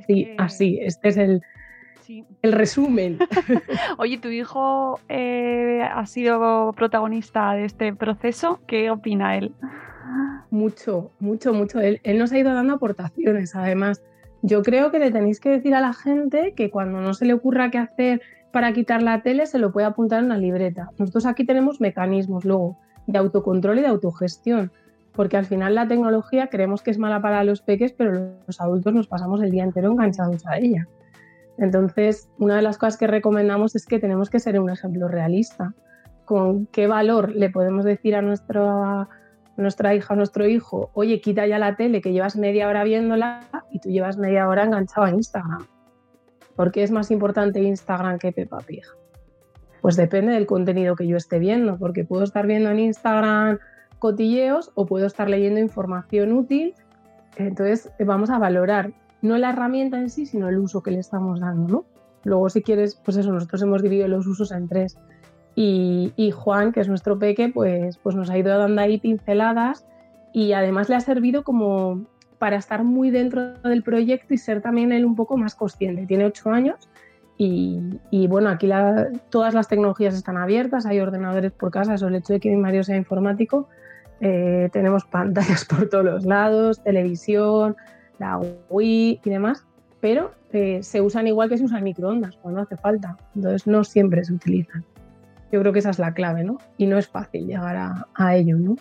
sí, 0.07 0.35
así, 0.37 0.79
este 0.81 1.09
es 1.09 1.17
el, 1.17 1.41
el 2.41 2.51
resumen. 2.51 3.19
Oye, 3.97 4.17
tu 4.19 4.29
hijo 4.29 4.99
eh, 5.09 5.81
ha 5.81 6.05
sido 6.05 6.71
protagonista 6.73 7.53
de 7.53 7.65
este 7.65 7.93
proceso, 7.93 8.59
¿qué 8.67 8.91
opina 8.91 9.37
él? 9.37 9.53
Mucho, 10.51 11.11
mucho, 11.19 11.53
mucho. 11.53 11.79
Él, 11.79 11.99
él 12.03 12.17
nos 12.17 12.31
ha 12.31 12.39
ido 12.39 12.53
dando 12.53 12.75
aportaciones, 12.75 13.55
además 13.55 14.01
yo 14.41 14.63
creo 14.63 14.91
que 14.91 14.99
le 14.99 15.11
tenéis 15.11 15.39
que 15.39 15.49
decir 15.49 15.75
a 15.75 15.81
la 15.81 15.93
gente 15.93 16.53
que 16.55 16.69
cuando 16.69 17.01
no 17.01 17.13
se 17.13 17.25
le 17.25 17.33
ocurra 17.33 17.71
qué 17.71 17.77
hacer 17.77 18.21
para 18.51 18.73
quitar 18.73 19.03
la 19.03 19.21
tele, 19.21 19.45
se 19.45 19.59
lo 19.59 19.71
puede 19.71 19.87
apuntar 19.87 20.19
en 20.19 20.25
una 20.25 20.37
libreta. 20.37 20.89
Nosotros 20.97 21.25
aquí 21.25 21.45
tenemos 21.45 21.81
mecanismos 21.81 22.45
luego 22.45 22.77
de 23.07 23.19
autocontrol 23.19 23.79
y 23.79 23.81
de 23.81 23.87
autogestión, 23.87 24.71
porque 25.13 25.37
al 25.37 25.45
final 25.45 25.75
la 25.75 25.87
tecnología 25.87 26.47
creemos 26.47 26.81
que 26.81 26.91
es 26.91 26.97
mala 26.97 27.21
para 27.21 27.43
los 27.43 27.61
peques, 27.61 27.93
pero 27.93 28.33
los 28.47 28.61
adultos 28.61 28.93
nos 28.93 29.07
pasamos 29.07 29.41
el 29.41 29.51
día 29.51 29.63
entero 29.63 29.91
enganchados 29.91 30.45
a 30.47 30.57
ella. 30.57 30.87
Entonces, 31.57 32.29
una 32.37 32.55
de 32.55 32.61
las 32.61 32.77
cosas 32.77 32.97
que 32.97 33.07
recomendamos 33.07 33.75
es 33.75 33.85
que 33.85 33.99
tenemos 33.99 34.29
que 34.29 34.39
ser 34.39 34.59
un 34.59 34.69
ejemplo 34.69 35.07
realista. 35.09 35.73
¿Con 36.23 36.67
qué 36.67 36.87
valor 36.87 37.35
le 37.35 37.49
podemos 37.49 37.83
decir 37.83 38.15
a 38.15 38.21
nuestra 38.21 39.09
nuestra 39.59 39.93
hija 39.93 40.13
o 40.13 40.17
nuestro 40.17 40.47
hijo, 40.47 40.89
oye, 40.93 41.21
quita 41.21 41.45
ya 41.47 41.59
la 41.59 41.75
tele 41.75 42.01
que 42.01 42.11
llevas 42.11 42.35
media 42.35 42.67
hora 42.67 42.83
viéndola 42.83 43.47
y 43.71 43.79
tú 43.79 43.89
llevas 43.89 44.17
media 44.17 44.47
hora 44.47 44.63
enganchado 44.63 45.05
a 45.05 45.11
Instagram. 45.11 45.65
¿Por 46.55 46.71
qué 46.71 46.83
es 46.83 46.91
más 46.91 47.11
importante 47.11 47.61
Instagram 47.61 48.19
que 48.19 48.31
Peppa 48.31 48.59
Pig? 48.59 48.83
Pues 49.81 49.95
depende 49.95 50.33
del 50.33 50.45
contenido 50.45 50.95
que 50.95 51.07
yo 51.07 51.15
esté 51.15 51.39
viendo, 51.39 51.77
porque 51.77 52.03
puedo 52.03 52.23
estar 52.23 52.45
viendo 52.47 52.69
en 52.69 52.79
Instagram 52.79 53.59
cotilleos 53.99 54.71
o 54.75 54.85
puedo 54.85 55.05
estar 55.05 55.29
leyendo 55.29 55.59
información 55.59 56.33
útil. 56.33 56.73
Entonces 57.37 57.91
vamos 57.99 58.29
a 58.29 58.39
valorar 58.39 58.91
no 59.21 59.37
la 59.37 59.49
herramienta 59.49 59.99
en 59.99 60.09
sí, 60.09 60.25
sino 60.25 60.49
el 60.49 60.57
uso 60.57 60.81
que 60.81 60.91
le 60.91 60.99
estamos 60.99 61.39
dando, 61.39 61.67
¿no? 61.67 61.85
Luego, 62.23 62.49
si 62.49 62.61
quieres, 62.61 62.95
pues 62.95 63.17
eso, 63.17 63.31
nosotros 63.31 63.61
hemos 63.61 63.81
dividido 63.81 64.07
los 64.07 64.27
usos 64.27 64.51
en 64.51 64.67
tres. 64.67 64.97
Y, 65.61 66.31
Juan, 66.31 66.71
que 66.71 66.79
es 66.79 66.87
nuestro 66.87 67.19
peque, 67.19 67.49
pues, 67.49 67.97
pues 67.97 68.15
nos 68.15 68.29
ha 68.29 68.37
ido 68.37 68.57
dando 68.57 68.79
ahí 68.81 68.97
pinceladas 68.97 69.85
y 70.31 70.53
además 70.53 70.87
le 70.87 70.95
ha 70.95 71.01
servido 71.01 71.43
como 71.43 72.05
para 72.37 72.55
estar 72.55 72.85
muy 72.85 73.11
dentro 73.11 73.55
del 73.55 73.83
proyecto 73.83 74.33
y 74.33 74.37
ser 74.37 74.61
también 74.61 74.93
él 74.93 75.03
un 75.03 75.17
poco 75.17 75.35
más 75.35 75.55
consciente. 75.55 76.05
Tiene 76.05 76.25
ocho 76.27 76.49
años 76.51 76.87
y, 77.37 78.27
bueno, 78.29 78.47
aquí 78.49 78.69
todas 79.29 79.53
las 79.53 79.67
tecnologías 79.67 80.15
están 80.15 80.37
abiertas, 80.37 80.85
hay 80.85 81.01
ordenadores 81.01 81.51
por 81.51 81.71
casa, 81.71 81.95
eso 81.95 82.07
el 82.07 82.15
hecho 82.15 82.31
de 82.31 82.39
que 82.39 82.49
mi 82.49 82.57
marido 82.57 82.83
sea 82.83 82.95
informático, 82.95 83.67
eh, 84.21 84.69
tenemos 84.71 85.03
pantallas 85.03 85.65
por 85.69 85.89
todos 85.89 86.05
los 86.05 86.25
lados, 86.25 86.81
televisión, 86.83 87.75
la 88.17 88.39
Wii 88.69 89.19
y 89.25 89.29
demás, 89.29 89.65
pero 89.99 90.31
eh, 90.53 90.83
se 90.83 91.01
usan 91.01 91.27
igual 91.27 91.49
que 91.49 91.57
se 91.57 91.65
usan 91.65 91.83
microondas 91.83 92.37
cuando 92.37 92.61
hace 92.61 92.77
falta, 92.77 93.17
entonces 93.35 93.67
no 93.67 93.83
siempre 93.83 94.23
se 94.23 94.33
utilizan. 94.33 94.85
Yo 95.51 95.59
creo 95.59 95.73
que 95.73 95.79
esa 95.79 95.89
es 95.89 95.99
la 95.99 96.13
clave, 96.13 96.43
¿no? 96.43 96.57
Y 96.77 96.85
no 96.85 96.97
es 96.97 97.07
fácil 97.07 97.47
llegar 97.47 97.75
a, 98.15 98.35
ello, 98.35 98.57
¿no? 98.57 98.75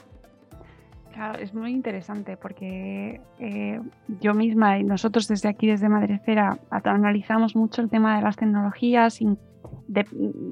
Claro, 1.13 1.39
es 1.39 1.53
muy 1.53 1.73
interesante 1.73 2.37
porque 2.37 3.21
eh, 3.41 3.81
yo 4.21 4.35
misma 4.35 4.79
y 4.79 4.85
nosotros 4.85 5.27
desde 5.27 5.49
aquí, 5.49 5.67
desde 5.67 5.89
Madrecera, 5.89 6.59
analizamos 6.71 7.57
mucho 7.57 7.83
el 7.83 7.89
tema 7.89 8.17
de 8.17 8.23
las 8.23 8.37
tecnologías, 8.37 9.21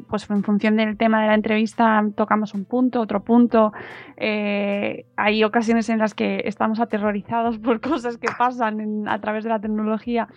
pues 0.09 0.29
en 0.31 0.43
función 0.43 0.77
del 0.77 0.97
tema 0.97 1.21
de 1.21 1.29
la 1.29 1.35
entrevista 1.35 2.05
tocamos 2.15 2.55
un 2.55 2.65
punto, 2.65 3.01
otro 3.01 3.23
punto. 3.23 3.73
Eh, 4.17 5.07
hay 5.17 5.45
ocasiones 5.45 5.89
en 5.89 5.99
las 5.99 6.15
que 6.15 6.43
estamos 6.45 6.81
aterrorizados 6.81 7.59
por 7.67 7.81
cosas 7.81 8.17
que 8.19 8.29
pasan 8.37 9.09
a 9.09 9.21
través 9.21 9.45
de 9.45 9.51
la 9.51 9.61
tecnología 9.61 10.29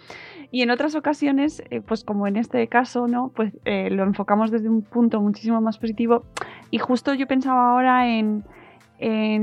y 0.51 0.61
en 0.61 0.71
otras 0.71 0.95
ocasiones, 0.95 1.63
eh, 1.69 1.81
pues 1.81 2.03
como 2.03 2.27
en 2.27 2.35
este 2.35 2.67
caso, 2.67 3.07
¿no? 3.07 3.31
Pues 3.35 3.53
eh, 3.65 3.89
lo 3.89 4.03
enfocamos 4.03 4.51
desde 4.51 4.69
un 4.69 4.81
punto 4.81 5.21
muchísimo 5.21 5.61
más 5.61 5.77
positivo 5.77 6.23
y 6.71 6.79
justo 6.79 7.13
yo 7.13 7.27
pensaba 7.27 7.71
ahora 7.71 8.07
en 8.07 8.43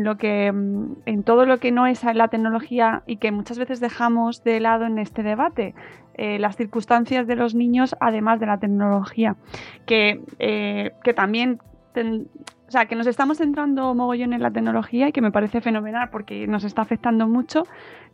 lo 0.04 0.18
que 0.18 0.52
mm, 0.52 0.96
en 1.06 1.22
todo 1.22 1.46
lo 1.46 1.58
que 1.58 1.72
no 1.72 1.86
es 1.86 2.04
la 2.04 2.28
tecnología 2.28 3.02
y 3.06 3.16
que 3.16 3.32
muchas 3.32 3.58
veces 3.58 3.80
dejamos 3.80 4.44
de 4.44 4.60
lado 4.60 4.84
en 4.84 4.98
este 4.98 5.22
debate 5.22 5.74
eh, 6.18 6.38
las 6.38 6.56
circunstancias 6.56 7.26
de 7.26 7.36
los 7.36 7.54
niños 7.54 7.94
además 8.00 8.40
de 8.40 8.46
la 8.46 8.56
tecnología 8.56 9.36
que, 9.84 10.22
eh, 10.38 10.92
que 11.04 11.12
también 11.12 11.60
o 11.94 12.70
sea, 12.70 12.86
que 12.86 12.96
nos 12.96 13.06
estamos 13.06 13.36
centrando 13.36 13.94
mogollón 13.94 14.32
en 14.32 14.40
la 14.40 14.50
tecnología 14.50 15.08
y 15.08 15.12
que 15.12 15.20
me 15.20 15.30
parece 15.30 15.60
fenomenal 15.60 16.08
porque 16.08 16.46
nos 16.46 16.64
está 16.64 16.80
afectando 16.80 17.28
mucho, 17.28 17.64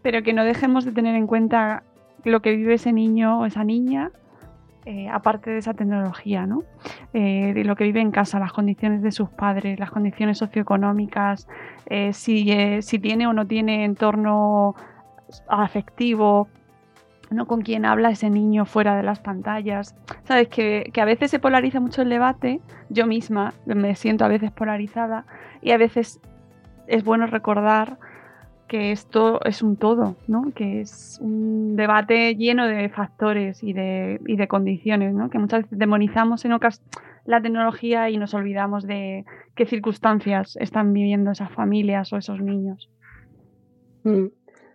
pero 0.02 0.24
que 0.24 0.32
no 0.32 0.44
dejemos 0.44 0.84
de 0.84 0.90
tener 0.90 1.14
en 1.14 1.28
cuenta 1.28 1.84
lo 2.24 2.42
que 2.42 2.56
vive 2.56 2.74
ese 2.74 2.92
niño 2.92 3.38
o 3.38 3.46
esa 3.46 3.62
niña, 3.62 4.10
eh, 4.84 5.08
aparte 5.08 5.50
de 5.50 5.58
esa 5.58 5.74
tecnología, 5.74 6.44
¿no? 6.44 6.64
De 7.12 7.62
lo 7.64 7.76
que 7.76 7.84
vive 7.84 8.00
en 8.00 8.10
casa, 8.10 8.40
las 8.40 8.52
condiciones 8.52 9.02
de 9.02 9.12
sus 9.12 9.30
padres, 9.30 9.78
las 9.78 9.92
condiciones 9.92 10.38
socioeconómicas, 10.38 11.46
si, 12.12 12.82
si 12.82 12.98
tiene 12.98 13.26
o 13.28 13.32
no 13.32 13.46
tiene 13.46 13.84
entorno 13.84 14.74
afectivo, 15.48 16.48
¿no? 17.32 17.46
con 17.46 17.62
quién 17.62 17.84
habla 17.84 18.10
ese 18.10 18.30
niño 18.30 18.64
fuera 18.64 18.96
de 18.96 19.02
las 19.02 19.20
pantallas. 19.20 19.94
Sabes 20.24 20.48
que, 20.48 20.90
que, 20.92 21.00
a 21.00 21.04
veces 21.04 21.30
se 21.30 21.38
polariza 21.38 21.80
mucho 21.80 22.02
el 22.02 22.08
debate, 22.08 22.60
yo 22.88 23.06
misma 23.06 23.54
me 23.66 23.94
siento 23.94 24.24
a 24.24 24.28
veces 24.28 24.50
polarizada 24.50 25.24
y 25.60 25.70
a 25.70 25.78
veces 25.78 26.20
es 26.86 27.04
bueno 27.04 27.26
recordar 27.26 27.98
que 28.72 28.90
esto 28.90 29.38
es 29.44 29.62
un 29.62 29.76
todo, 29.76 30.16
¿no? 30.28 30.50
que 30.54 30.80
es 30.80 31.18
un 31.20 31.76
debate 31.76 32.34
lleno 32.36 32.66
de 32.66 32.88
factores 32.88 33.62
y 33.62 33.74
de, 33.74 34.18
y 34.26 34.36
de 34.36 34.48
condiciones, 34.48 35.12
¿no? 35.12 35.28
que 35.28 35.38
muchas 35.38 35.64
veces 35.64 35.78
demonizamos 35.78 36.46
en 36.46 36.52
la 37.26 37.42
tecnología 37.42 38.08
y 38.08 38.16
nos 38.16 38.32
olvidamos 38.32 38.86
de 38.86 39.26
qué 39.54 39.66
circunstancias 39.66 40.56
están 40.58 40.94
viviendo 40.94 41.32
esas 41.32 41.52
familias 41.52 42.14
o 42.14 42.16
esos 42.16 42.40
niños. 42.40 42.90
Mm. 44.04 44.28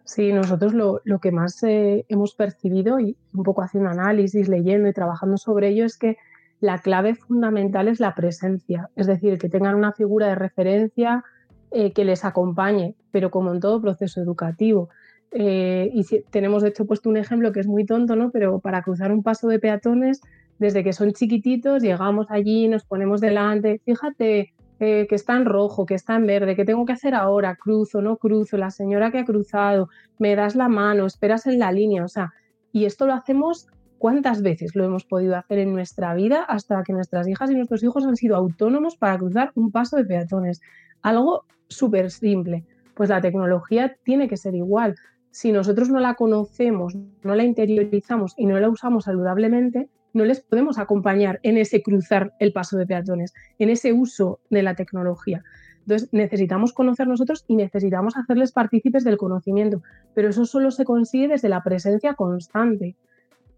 Sí, 0.07 0.31
nosotros 0.31 0.73
lo, 0.73 1.01
lo 1.03 1.19
que 1.19 1.33
más 1.33 1.61
eh, 1.63 2.05
hemos 2.07 2.33
percibido 2.33 2.97
y 2.97 3.17
un 3.33 3.43
poco 3.43 3.61
haciendo 3.61 3.89
análisis, 3.89 4.47
leyendo 4.47 4.87
y 4.87 4.93
trabajando 4.93 5.35
sobre 5.37 5.67
ello 5.67 5.83
es 5.83 5.97
que 5.97 6.15
la 6.61 6.79
clave 6.79 7.13
fundamental 7.15 7.89
es 7.89 7.99
la 7.99 8.15
presencia, 8.15 8.89
es 8.95 9.05
decir, 9.05 9.37
que 9.37 9.49
tengan 9.49 9.75
una 9.75 9.91
figura 9.91 10.27
de 10.27 10.35
referencia 10.35 11.25
eh, 11.71 11.91
que 11.91 12.05
les 12.05 12.23
acompañe, 12.23 12.95
pero 13.11 13.31
como 13.31 13.51
en 13.51 13.59
todo 13.59 13.81
proceso 13.81 14.21
educativo. 14.21 14.87
Eh, 15.31 15.91
y 15.93 16.03
si, 16.05 16.23
tenemos 16.31 16.63
de 16.63 16.69
hecho 16.69 16.85
puesto 16.85 17.09
un 17.09 17.17
ejemplo 17.17 17.51
que 17.51 17.59
es 17.59 17.67
muy 17.67 17.85
tonto, 17.85 18.15
¿no? 18.15 18.31
Pero 18.31 18.59
para 18.59 18.83
cruzar 18.83 19.11
un 19.11 19.23
paso 19.23 19.49
de 19.49 19.59
peatones, 19.59 20.21
desde 20.57 20.85
que 20.85 20.93
son 20.93 21.11
chiquititos, 21.11 21.83
llegamos 21.83 22.27
allí, 22.29 22.69
nos 22.69 22.85
ponemos 22.85 23.19
delante, 23.19 23.81
fíjate 23.83 24.53
eh, 24.79 25.07
que 25.09 25.15
está 25.15 25.35
en 25.35 25.45
rojo, 25.45 25.85
que 25.85 25.95
está 25.95 26.15
en 26.15 26.25
verde, 26.27 26.55
¿qué 26.55 26.65
tengo 26.65 26.85
que 26.85 26.93
hacer 26.93 27.15
ahora? 27.15 27.55
Cruzo, 27.55 28.01
no 28.01 28.17
cruzo, 28.17 28.57
la 28.57 28.71
señora 28.71 29.11
que 29.11 29.19
ha 29.19 29.25
cruzado, 29.25 29.89
me 30.19 30.35
das 30.35 30.55
la 30.55 30.69
mano, 30.69 31.05
esperas 31.05 31.47
en 31.47 31.59
la 31.59 31.71
línea, 31.71 32.03
o 32.03 32.07
sea, 32.07 32.33
y 32.71 32.85
esto 32.85 33.05
lo 33.05 33.13
hacemos 33.13 33.67
¿Cuántas 33.97 34.43
veces 34.43 34.75
lo 34.75 34.85
hemos 34.85 35.05
podido 35.05 35.35
hacer 35.35 35.57
en 35.57 35.73
nuestra 35.73 36.13
vida 36.13 36.43
hasta 36.43 36.83
que 36.83 36.93
nuestras 36.93 37.27
hijas 37.27 37.49
y 37.49 37.55
nuestros 37.55 37.83
hijos 37.83 38.05
han 38.05 38.15
sido 38.15 38.35
autónomos 38.35 38.95
para 38.95 39.17
cruzar 39.17 39.51
un 39.55 39.71
paso 39.71 39.97
de 39.97 40.05
peatones? 40.05 40.61
Algo 41.01 41.45
súper 41.67 42.11
simple. 42.11 42.63
Pues 42.93 43.09
la 43.09 43.21
tecnología 43.21 43.95
tiene 44.03 44.27
que 44.27 44.37
ser 44.37 44.53
igual. 44.53 44.95
Si 45.31 45.51
nosotros 45.51 45.89
no 45.89 45.99
la 45.99 46.13
conocemos, 46.13 46.95
no 47.23 47.35
la 47.35 47.43
interiorizamos 47.43 48.35
y 48.37 48.45
no 48.45 48.59
la 48.59 48.69
usamos 48.69 49.05
saludablemente, 49.05 49.89
no 50.13 50.25
les 50.25 50.41
podemos 50.41 50.77
acompañar 50.77 51.39
en 51.43 51.57
ese 51.57 51.81
cruzar 51.81 52.33
el 52.39 52.53
paso 52.53 52.77
de 52.77 52.85
peatones, 52.85 53.33
en 53.59 53.69
ese 53.69 53.93
uso 53.93 54.39
de 54.49 54.63
la 54.63 54.75
tecnología. 54.75 55.43
Entonces, 55.81 56.09
necesitamos 56.11 56.73
conocer 56.73 57.07
nosotros 57.07 57.45
y 57.47 57.55
necesitamos 57.55 58.17
hacerles 58.17 58.51
partícipes 58.51 59.03
del 59.03 59.17
conocimiento, 59.17 59.81
pero 60.13 60.29
eso 60.29 60.45
solo 60.45 60.71
se 60.71 60.83
consigue 60.83 61.29
desde 61.29 61.49
la 61.49 61.63
presencia 61.63 62.13
constante 62.13 62.95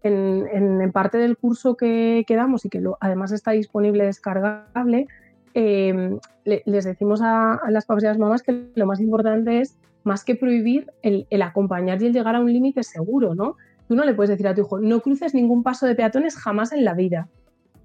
en, 0.02 0.92
parte 0.92 1.18
del 1.18 1.36
curso 1.36 1.76
que, 1.76 2.24
damos 2.28 2.64
y 2.64 2.68
que 2.68 2.82
además 3.00 3.32
está 3.32 3.50
disponible 3.52 4.04
descargable, 4.04 5.08
em, 5.54 6.18
les 6.44 6.84
decimos 6.84 7.20
a, 7.22 7.60
las 7.68 7.86
papás 7.86 8.04
y 8.04 8.06
a 8.06 8.10
las 8.10 8.18
mamás 8.18 8.42
que 8.42 8.66
lo 8.74 8.86
más 8.86 9.00
importante 9.00 9.60
es, 9.60 9.76
más 10.04 10.24
que 10.24 10.34
prohibir, 10.34 10.90
el, 11.02 11.26
acompañar 11.42 12.00
y 12.02 12.06
el 12.06 12.12
llegar 12.12 12.34
a 12.36 12.40
un 12.40 12.52
límite 12.52 12.82
seguro, 12.82 13.34
¿no? 13.34 13.56
Tú 13.90 13.96
no 13.96 14.04
le 14.04 14.14
puedes 14.14 14.30
decir 14.30 14.46
a 14.46 14.54
tu 14.54 14.60
hijo, 14.60 14.78
no 14.78 15.00
cruces 15.00 15.34
ningún 15.34 15.64
paso 15.64 15.84
de 15.84 15.96
peatones 15.96 16.36
jamás 16.36 16.70
en 16.70 16.84
la 16.84 16.94
vida. 16.94 17.26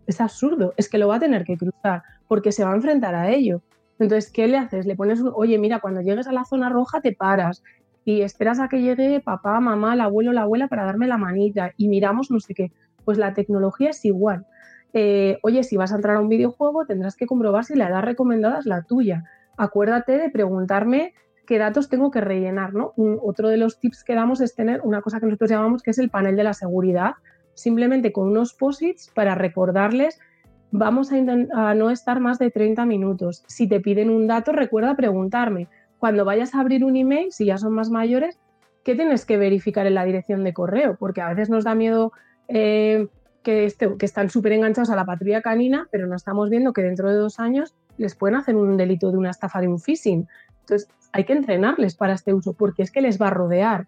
Es 0.06 0.22
absurdo, 0.22 0.76
es 0.78 0.88
que 0.88 1.00
lo 1.00 1.08
va 1.08 1.16
a 1.16 1.20
tener 1.20 1.44
que 1.46 1.58
cruzar 1.58 2.04
porque 2.28 2.52
se 2.52 2.64
va 2.64 2.74
a 2.74 2.76
enfrentar 2.76 3.16
a 3.16 3.32
ello. 3.32 3.64
Entonces, 3.98 4.32
¿qué 4.32 4.48
le 4.48 4.60
haces? 4.60 4.86
Le 4.86 4.96
pones 4.96 5.20
un, 5.20 5.32
oye, 5.34 5.58
mira, 5.58 5.80
cuando 5.80 6.02
llegues 6.02 6.28
a 6.28 6.32
la 6.32 6.46
zona 6.46 6.70
roja 6.70 7.02
te 7.02 7.12
paras, 7.12 7.64
y 8.04 8.22
esperas 8.22 8.60
a 8.60 8.70
que 8.70 8.84
llegue 8.84 9.20
papá, 9.20 9.60
mamá, 9.60 9.96
el 9.96 10.02
abuelo, 10.02 10.32
la 10.32 10.44
abuela 10.44 10.68
para 10.68 10.86
darme 10.86 11.08
la 11.08 11.18
manita 11.18 11.72
y 11.76 11.88
miramos 11.88 12.30
no 12.30 12.40
sé 12.40 12.54
qué. 12.54 12.72
Pues 13.04 13.18
la 13.18 13.34
tecnología 13.34 13.90
es 13.90 14.06
igual. 14.06 14.46
Eh, 14.94 15.40
oye, 15.42 15.64
si 15.64 15.76
vas 15.76 15.92
a 15.92 15.96
entrar 15.96 16.18
a 16.18 16.22
un 16.22 16.30
videojuego 16.30 16.86
tendrás 16.86 17.16
que 17.16 17.26
comprobar 17.26 17.66
si 17.66 17.74
la 17.74 17.90
edad 17.90 18.04
recomendada 18.04 18.60
es 18.60 18.68
la 18.68 18.84
tuya. 18.84 19.24
Acuérdate 19.58 20.20
de 20.20 20.30
preguntarme 20.30 21.16
qué 21.46 21.58
datos 21.58 21.90
tengo 21.90 22.12
que 22.12 22.22
rellenar, 22.22 22.74
¿no? 22.74 22.94
otro 23.22 23.50
de 23.50 23.58
los 23.58 23.80
tips 23.80 24.04
que 24.04 24.16
damos 24.16 24.42
es 24.42 24.56
tener 24.56 24.82
una 24.84 25.02
cosa 25.02 25.20
que 25.20 25.26
nosotros 25.26 25.50
llamamos 25.50 25.84
que 25.84 25.92
es 25.92 26.00
el 26.00 26.10
panel 26.10 26.36
de 26.36 26.44
la 26.44 26.54
seguridad, 26.54 27.14
simplemente 27.54 28.12
con 28.12 28.28
unos 28.28 28.54
posits 28.54 29.10
para 29.14 29.36
recordarles 29.36 30.20
vamos 30.78 31.12
a, 31.12 31.74
no 31.74 31.90
estar 31.90 32.20
más 32.20 32.40
de 32.40 32.52
30 32.52 32.86
minutos. 32.86 33.44
Si 33.48 33.68
te 33.68 33.80
piden 33.80 34.10
un 34.10 34.28
dato, 34.28 34.52
recuerda 34.52 34.96
preguntarme 34.96 35.68
cuando 36.00 36.26
vayas 36.26 36.54
a 36.54 36.60
abrir 36.60 36.84
un 36.84 36.96
email, 36.96 37.32
si 37.32 37.46
ya 37.46 37.58
son 37.58 37.74
más 37.74 37.90
mayores, 37.90 38.38
¿qué 38.84 38.96
tienes 38.96 39.26
que 39.26 39.38
verificar 39.38 39.88
en 39.88 39.96
la 39.96 40.06
dirección 40.06 40.44
de 40.44 40.54
correo? 40.54 40.98
Porque 41.00 41.22
a 41.22 41.30
veces 41.30 41.50
nos 41.50 41.64
da 41.64 41.76
miedo 41.76 42.12
eh, 42.48 43.08
que, 43.42 43.66
este, 43.66 43.96
que 43.98 44.06
están 44.06 44.30
súper 44.30 44.52
enganchados 44.52 44.90
a 44.90 44.96
la 44.96 45.06
patrulla 45.06 45.42
canina, 45.42 45.88
pero 45.92 46.08
no 46.08 46.16
estamos 46.16 46.50
viendo 46.50 46.74
que 46.74 46.82
dentro 46.82 47.10
de 47.10 47.16
dos 47.16 47.40
años 47.40 47.74
les 47.98 48.16
pueden 48.16 48.36
hacer 48.36 48.56
un 48.56 48.76
delito 48.76 49.12
de 49.12 49.18
una 49.18 49.30
estafa 49.30 49.62
de 49.62 49.68
un 49.68 49.80
phishing. 49.80 50.28
Entonces, 50.66 50.90
hay 51.12 51.24
que 51.24 51.34
entrenarles 51.34 51.96
para 51.96 52.14
este 52.14 52.34
uso, 52.34 52.54
porque 52.54 52.84
es 52.84 52.92
que 52.92 53.02
les 53.02 53.22
va 53.22 53.28
a 53.28 53.32
rodear. 53.32 53.88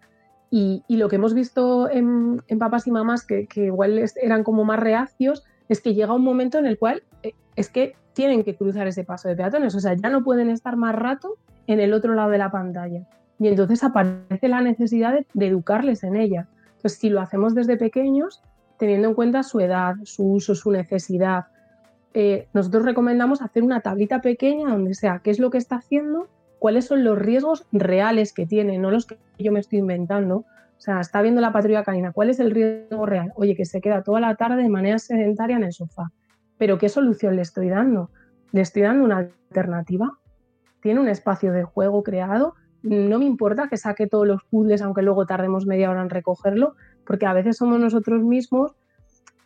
Y, 0.50 0.82
lo 0.88 1.08
que 1.08 1.16
hemos 1.16 1.34
visto 1.34 1.90
en, 1.90 2.42
papás 2.58 2.86
y 2.86 2.90
mamás 2.90 3.26
que, 3.26 3.46
igual 3.56 4.02
eran 4.22 4.44
como 4.44 4.64
más 4.64 4.80
reacios, 4.80 5.44
es 5.68 5.82
que 5.82 5.92
llega 5.92 6.14
un 6.14 6.24
momento 6.24 6.58
en 6.58 6.64
el 6.64 6.78
cual 6.78 7.02
eh, 7.22 7.34
es 7.56 7.68
que 7.68 7.96
tienen 8.14 8.44
que 8.44 8.56
cruzar 8.56 8.86
ese 8.86 9.04
paso 9.04 9.28
de 9.28 9.36
peatones, 9.36 9.74
o 9.74 9.80
sea, 9.80 9.94
ya 9.94 10.08
no 10.08 10.24
pueden 10.24 10.48
estar 10.48 10.76
más 10.76 10.94
rato 10.94 11.36
en 11.66 11.80
el 11.80 11.92
otro 11.92 12.14
lado 12.14 12.30
de 12.30 12.38
la 12.38 12.50
pantalla. 12.50 13.06
Y 13.38 13.48
entonces 13.48 13.84
aparece 13.84 14.48
la 14.48 14.62
necesidad 14.62 15.12
de, 15.34 15.46
educarles 15.46 16.02
en 16.04 16.16
ella. 16.16 16.48
Entonces, 16.76 16.98
si 16.98 17.10
lo 17.10 17.20
hacemos 17.20 17.54
desde 17.54 17.76
pequeños, 17.76 18.42
teniendo 18.78 19.08
en 19.08 19.14
cuenta 19.14 19.42
su 19.42 19.60
edad, 19.60 19.96
su 20.04 20.32
uso, 20.32 20.54
su 20.54 20.70
necesidad, 20.72 21.46
eh, 22.14 22.48
nosotros 22.54 22.84
recomendamos 22.84 23.42
hacer 23.42 23.62
una 23.62 23.80
tablita 23.80 24.22
pequeña 24.22 24.70
donde 24.70 24.94
sea 24.94 25.20
qué 25.22 25.30
es 25.30 25.38
lo 25.38 25.50
que 25.50 25.58
está 25.58 25.76
haciendo, 25.76 26.28
cuáles 26.58 26.86
son 26.86 27.04
los 27.04 27.18
riesgos 27.18 27.66
reales 27.72 28.32
que 28.32 28.46
tiene, 28.46 28.78
no 28.78 28.90
los 28.90 29.06
que 29.06 29.18
yo 29.38 29.52
me 29.52 29.60
estoy 29.60 29.80
inventando. 29.80 30.38
O 30.38 30.80
sea, 30.80 31.00
está 31.00 31.22
viendo 31.22 31.40
la 31.40 31.52
patrulla 31.52 31.82
canina, 31.82 32.12
¿cuál 32.12 32.30
es 32.30 32.38
el 32.40 32.50
riesgo 32.50 33.04
real? 33.04 33.32
Oye, 33.34 33.56
que 33.56 33.64
se 33.64 33.80
queda 33.80 34.02
toda 34.02 34.20
la 34.20 34.36
tarde 34.36 34.62
de 34.62 34.68
manera 34.68 34.98
sedentaria 34.98 35.56
en 35.56 35.64
el 35.64 35.72
sofá. 35.72 36.10
Pero 36.56 36.78
¿qué 36.78 36.88
solución 36.88 37.36
le 37.36 37.42
estoy 37.42 37.68
dando? 37.68 38.10
Le 38.52 38.60
estoy 38.60 38.82
dando 38.82 39.04
una 39.04 39.18
alternativa 39.18 40.18
tiene 40.80 41.00
un 41.00 41.08
espacio 41.08 41.52
de 41.52 41.64
juego 41.64 42.02
creado. 42.02 42.54
No 42.82 43.18
me 43.18 43.24
importa 43.24 43.68
que 43.68 43.76
saque 43.76 44.06
todos 44.06 44.26
los 44.26 44.44
puzzles, 44.44 44.82
aunque 44.82 45.02
luego 45.02 45.26
tardemos 45.26 45.66
media 45.66 45.90
hora 45.90 46.02
en 46.02 46.10
recogerlo, 46.10 46.74
porque 47.04 47.26
a 47.26 47.32
veces 47.32 47.56
somos 47.56 47.80
nosotros 47.80 48.22
mismos 48.22 48.72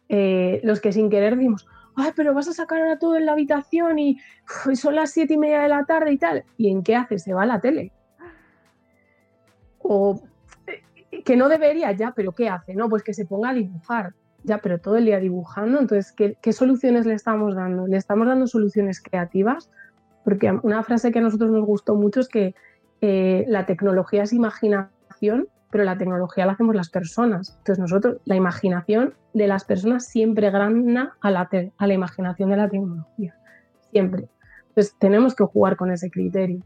eh, 0.09 0.61
los 0.63 0.81
que 0.81 0.93
sin 0.93 1.09
querer 1.09 1.37
decimos, 1.37 1.67
ay, 1.97 2.13
pero 2.15 2.35
vas 2.35 2.49
a 2.49 2.53
sacar 2.53 2.83
a 2.83 2.99
todo 2.99 3.17
en 3.17 3.27
la 3.27 3.33
habitación 3.33 3.99
y, 3.99 4.19
son 4.75 4.95
las 4.95 5.11
siete 5.11 5.35
y 5.35 5.39
media 5.39 5.63
de 5.63 5.69
la 5.69 5.85
tarde 5.85 6.13
y 6.13 6.19
tal. 6.19 6.45
¿Y 6.57 6.71
en 6.71 6.83
qué 6.83 6.97
hace? 6.97 7.19
Se 7.19 7.35
va 7.35 7.43
a 7.43 7.47
la 7.47 7.61
tele. 7.61 7.93
O 9.79 10.21
eh, 10.67 11.23
que 11.23 11.37
no 11.37 11.49
debería 11.49 11.93
ya, 11.93 12.13
pero 12.15 12.33
¿qué 12.33 12.49
hace? 12.49 12.75
No, 12.75 12.89
pues 12.89 13.03
que 13.03 13.15
se 13.15 13.27
ponga 13.27 13.51
a 13.51 13.55
dibujar. 13.55 14.15
Ya, 14.45 14.59
pero 14.59 14.79
todo 14.81 14.97
el 14.97 15.05
día 15.05 15.21
dibujando. 15.21 15.79
Entonces, 15.79 16.13
¿qué, 16.13 16.37
qué 16.43 16.53
soluciones 16.53 17.07
le 17.07 17.15
estamos 17.15 17.55
dando? 17.55 17.87
¿Le 17.87 17.97
estamos 17.97 18.27
dando 18.27 18.47
soluciones 18.47 19.01
creativas? 19.01 19.71
Porque 20.25 20.53
una 20.63 20.83
frase 20.83 21.13
que 21.13 21.19
a 21.19 21.23
nosotros 21.23 21.51
nos 21.51 21.65
gustó 21.65 21.95
mucho 21.95 22.21
es 22.21 22.29
que 22.29 22.55
eh, 23.01 23.45
la 23.49 23.67
tecnología 23.67 24.23
es 24.23 24.33
imaginación, 24.33 25.49
pero 25.73 25.85
la 25.85 25.97
tecnología 25.97 26.45
la 26.45 26.53
hacemos 26.53 26.77
las 26.77 26.91
personas. 26.91 27.57
Entonces 27.59 27.79
nosotros, 27.79 28.19
la 28.27 28.37
imaginación 28.37 29.15
de 29.33 29.47
las 29.47 29.65
personas 29.65 30.07
siempre 30.07 30.51
grana 30.51 31.17
a 31.23 31.31
la, 31.31 31.49
a 31.79 31.87
la 31.87 31.95
imaginación 31.95 32.51
de 32.51 32.57
la 32.59 32.69
tecnología. 32.69 33.35
Siempre. 33.91 34.29
Entonces 34.69 34.95
tenemos 34.99 35.35
que 35.35 35.45
jugar 35.45 35.77
con 35.77 35.91
ese 35.91 36.11
criterio. 36.11 36.61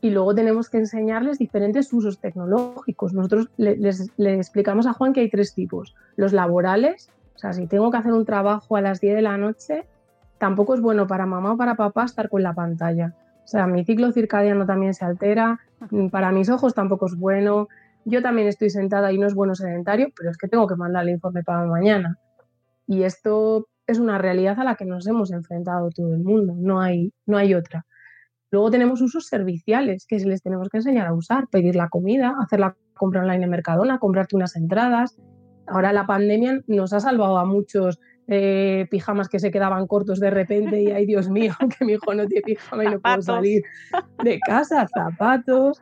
Y 0.00 0.10
luego 0.10 0.34
tenemos 0.34 0.68
que 0.68 0.78
enseñarles 0.78 1.38
diferentes 1.38 1.92
usos 1.92 2.18
tecnológicos. 2.18 3.14
Nosotros 3.14 3.48
le, 3.56 3.78
le 4.16 4.34
explicamos 4.34 4.88
a 4.88 4.92
Juan 4.92 5.12
que 5.12 5.20
hay 5.20 5.30
tres 5.30 5.54
tipos. 5.54 5.94
Los 6.16 6.32
laborales, 6.32 7.10
o 7.36 7.38
sea, 7.38 7.52
si 7.52 7.68
tengo 7.68 7.92
que 7.92 7.98
hacer 7.98 8.12
un 8.12 8.24
trabajo 8.24 8.74
a 8.74 8.80
las 8.80 9.00
10 9.00 9.14
de 9.14 9.22
la 9.22 9.38
noche, 9.38 9.86
tampoco 10.38 10.74
es 10.74 10.80
bueno 10.80 11.06
para 11.06 11.26
mamá 11.26 11.52
o 11.52 11.56
para 11.56 11.76
papá 11.76 12.06
estar 12.06 12.28
con 12.28 12.42
la 12.42 12.54
pantalla. 12.54 13.14
O 13.44 13.46
sea, 13.46 13.68
mi 13.68 13.84
ciclo 13.84 14.10
circadiano 14.10 14.66
también 14.66 14.94
se 14.94 15.04
altera, 15.04 15.60
para 16.10 16.32
mis 16.32 16.48
ojos 16.48 16.74
tampoco 16.74 17.06
es 17.06 17.16
bueno. 17.16 17.68
Yo 18.04 18.22
también 18.22 18.48
estoy 18.48 18.70
sentada 18.70 19.12
y 19.12 19.18
no 19.18 19.26
es 19.26 19.34
bueno 19.34 19.54
sedentario, 19.54 20.08
pero 20.16 20.30
es 20.30 20.36
que 20.36 20.48
tengo 20.48 20.66
que 20.66 20.76
mandar 20.76 21.04
el 21.04 21.10
informe 21.10 21.42
para 21.42 21.66
mañana. 21.66 22.18
Y 22.86 23.04
esto 23.04 23.68
es 23.86 23.98
una 23.98 24.18
realidad 24.18 24.58
a 24.58 24.64
la 24.64 24.74
que 24.74 24.84
nos 24.84 25.06
hemos 25.06 25.30
enfrentado 25.32 25.90
todo 25.90 26.14
el 26.14 26.22
mundo, 26.22 26.54
no 26.56 26.80
hay, 26.80 27.12
no 27.26 27.36
hay 27.36 27.54
otra. 27.54 27.84
Luego 28.50 28.70
tenemos 28.70 29.00
usos 29.00 29.26
serviciales 29.26 30.06
que 30.06 30.18
les 30.18 30.42
tenemos 30.42 30.68
que 30.68 30.78
enseñar 30.78 31.06
a 31.06 31.14
usar, 31.14 31.48
pedir 31.48 31.74
la 31.74 31.88
comida, 31.88 32.34
hacer 32.40 32.60
la 32.60 32.76
compra 32.94 33.22
online 33.22 33.44
en 33.44 33.50
Mercadona, 33.50 33.98
comprarte 33.98 34.36
unas 34.36 34.56
entradas. 34.56 35.16
Ahora 35.66 35.92
la 35.92 36.06
pandemia 36.06 36.60
nos 36.66 36.92
ha 36.92 37.00
salvado 37.00 37.38
a 37.38 37.46
muchos 37.46 37.98
eh, 38.28 38.86
pijamas 38.90 39.28
que 39.28 39.38
se 39.38 39.50
quedaban 39.50 39.86
cortos 39.86 40.20
de 40.20 40.30
repente 40.30 40.82
y 40.82 40.90
ay 40.90 41.06
Dios 41.06 41.30
mío, 41.30 41.54
que 41.78 41.84
mi 41.84 41.94
hijo 41.94 42.14
no 42.14 42.26
tiene 42.26 42.42
pijama 42.42 42.84
y 42.84 42.88
no 42.88 43.00
puedo 43.00 43.22
salir 43.22 43.62
de 44.22 44.38
casa, 44.40 44.86
zapatos. 44.86 45.80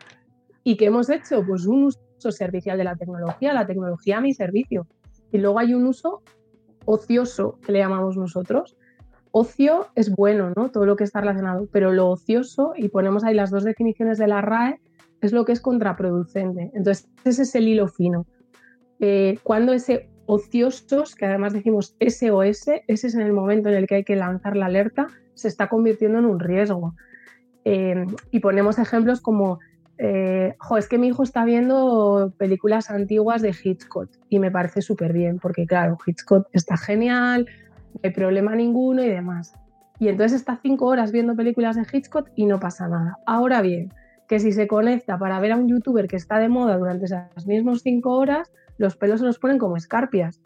¿Y 0.63 0.77
qué 0.77 0.87
hemos 0.87 1.11
hecho? 1.11 1.45
Pues 1.45 1.67
un 1.67 1.85
uso 1.85 2.01
servicial 2.21 2.79
de 2.79 2.85
la 2.85 2.97
tecnología, 2.97 3.53
la 3.53 3.67
tecnología 3.67 4.19
a 4.19 4.21
mi 4.21 4.35
servicio. 4.35 4.87
Y 5.33 5.39
luego 5.39 5.59
hay 5.59 5.75
un 5.75 5.87
uso 5.87 6.23
ocioso 6.85 7.59
que 7.65 7.73
le 7.73 7.79
llamamos 7.79 8.17
nosotros, 8.17 8.77
ocio 9.33 9.87
es 9.95 10.11
bueno, 10.11 10.53
¿no? 10.57 10.71
Todo 10.71 10.87
lo 10.87 10.97
que 10.97 11.05
está 11.05 11.21
relacionado, 11.21 11.69
pero 11.73 11.93
lo 11.93 12.09
ocioso, 12.09 12.73
y 12.77 12.89
ponemos 12.89 13.25
ahí 13.25 13.35
las 13.35 13.51
dos 13.51 13.65
definiciones 13.65 14.19
de 14.19 14.27
la 14.27 14.41
RAE, 14.41 14.81
es 15.21 15.33
lo 15.33 15.45
que 15.45 15.53
es 15.53 15.61
contraproducente. 15.61 16.71
Entonces, 16.75 17.09
ese 17.25 17.43
es 17.43 17.55
el 17.55 17.69
hilo 17.69 17.89
fino. 17.89 18.27
Eh, 19.01 19.39
cuando 19.43 19.73
ese 19.73 20.09
ociosos, 20.27 21.15
que 21.15 21.27
además 21.27 21.53
decimos 21.53 21.97
SOS, 22.01 22.69
ese 22.87 23.07
es 23.07 23.15
en 23.15 23.23
el 23.23 23.33
momento 23.33 23.69
en 23.69 23.75
el 23.75 23.87
que 23.87 23.97
hay 23.97 24.05
que 24.05 24.17
lanzar 24.17 24.57
la 24.57 24.67
alerta, 24.67 25.09
se 25.35 25.49
está 25.49 25.69
convirtiendo 25.69 26.19
en 26.19 26.25
un 26.25 26.41
riesgo. 26.41 26.95
Eh, 27.65 28.07
y 28.31 28.41
ponemos 28.41 28.79
ejemplos 28.79 29.21
como, 29.21 29.59
eh, 30.03 30.55
es 30.79 30.89
que 30.89 30.97
mi 30.97 31.09
hijo 31.09 31.23
está 31.23 31.45
viendo 31.45 32.33
películas 32.39 32.91
antiguas 32.91 33.43
de 33.43 33.51
Hitchcock 33.51 34.09
y 34.31 34.39
me 34.39 34.51
parece 34.51 34.81
súper 34.81 35.13
bien, 35.13 35.39
porque 35.39 35.67
claro, 35.67 35.99
Hitchcock 36.07 36.49
está 36.53 36.79
genial, 36.79 37.47
no 37.93 38.01
hay 38.03 38.11
problema 38.11 38.55
ninguno 38.55 39.05
y 39.05 39.11
demás. 39.11 39.53
Y 39.99 40.09
entonces 40.09 40.41
está 40.41 40.59
cinco 40.63 40.87
horas 40.87 41.13
viendo 41.13 41.37
películas 41.37 41.77
de 41.77 41.83
Hitchcock 41.93 42.31
y 42.35 42.47
no 42.47 42.59
pasa 42.59 42.89
nada. 42.89 43.19
Ahora 43.27 43.61
bien, 43.61 43.93
que 44.27 44.41
si 44.41 44.53
se 44.53 44.67
conecta 44.67 45.19
para 45.19 45.39
ver 45.39 45.53
a 45.53 45.57
un 45.57 45.69
youtuber 45.69 46.09
que 46.09 46.17
está 46.17 46.39
de 46.39 46.49
moda 46.49 46.79
durante 46.79 47.05
esas 47.05 47.47
mismas 47.47 47.83
cinco 47.83 48.17
horas, 48.17 48.51
los 48.79 48.97
pelos 48.97 49.21
se 49.21 49.27
los 49.27 49.39
ponen 49.39 49.59
como 49.59 49.77
escarpias. 49.77 50.41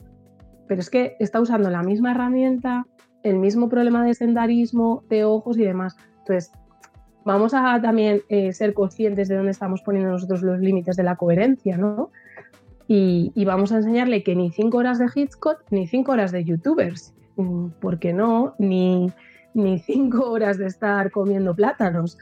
Pero 0.66 0.80
es 0.80 0.90
que 0.90 1.14
está 1.20 1.40
usando 1.40 1.70
la 1.70 1.84
misma 1.84 2.10
herramienta, 2.10 2.86
el 3.22 3.38
mismo 3.38 3.68
problema 3.68 4.04
de 4.04 4.14
sendarismo, 4.14 5.04
de 5.08 5.24
ojos 5.24 5.56
y 5.58 5.62
demás. 5.62 5.96
Entonces, 6.18 6.50
vamos 7.24 7.54
a 7.54 7.80
también 7.80 8.22
eh, 8.28 8.52
ser 8.52 8.74
conscientes 8.74 9.28
de 9.28 9.36
dónde 9.36 9.50
estamos 9.50 9.82
poniendo 9.82 10.10
nosotros 10.10 10.42
los 10.42 10.60
límites 10.60 10.96
de 10.96 11.02
la 11.02 11.16
coherencia, 11.16 11.76
¿no? 11.76 12.10
Y, 12.86 13.32
vamos 13.46 13.72
a 13.72 13.78
enseñarle 13.78 14.22
que 14.22 14.36
ni 14.36 14.50
cinco 14.50 14.78
horas 14.78 14.98
de 14.98 15.06
Hitchcock 15.14 15.62
ni 15.70 15.86
cinco 15.86 16.12
horas 16.12 16.32
de 16.32 16.44
youtubers. 16.44 17.14
Mm, 17.36 17.68
¿por 17.80 17.98
qué 17.98 18.12
no? 18.12 18.54
Ni, 18.58 19.10
ni 19.54 19.78
cinco 19.78 20.30
horas 20.30 20.58
de 20.58 20.66
estar 20.66 21.10
comiendo 21.10 21.54
plátanos. 21.54 22.18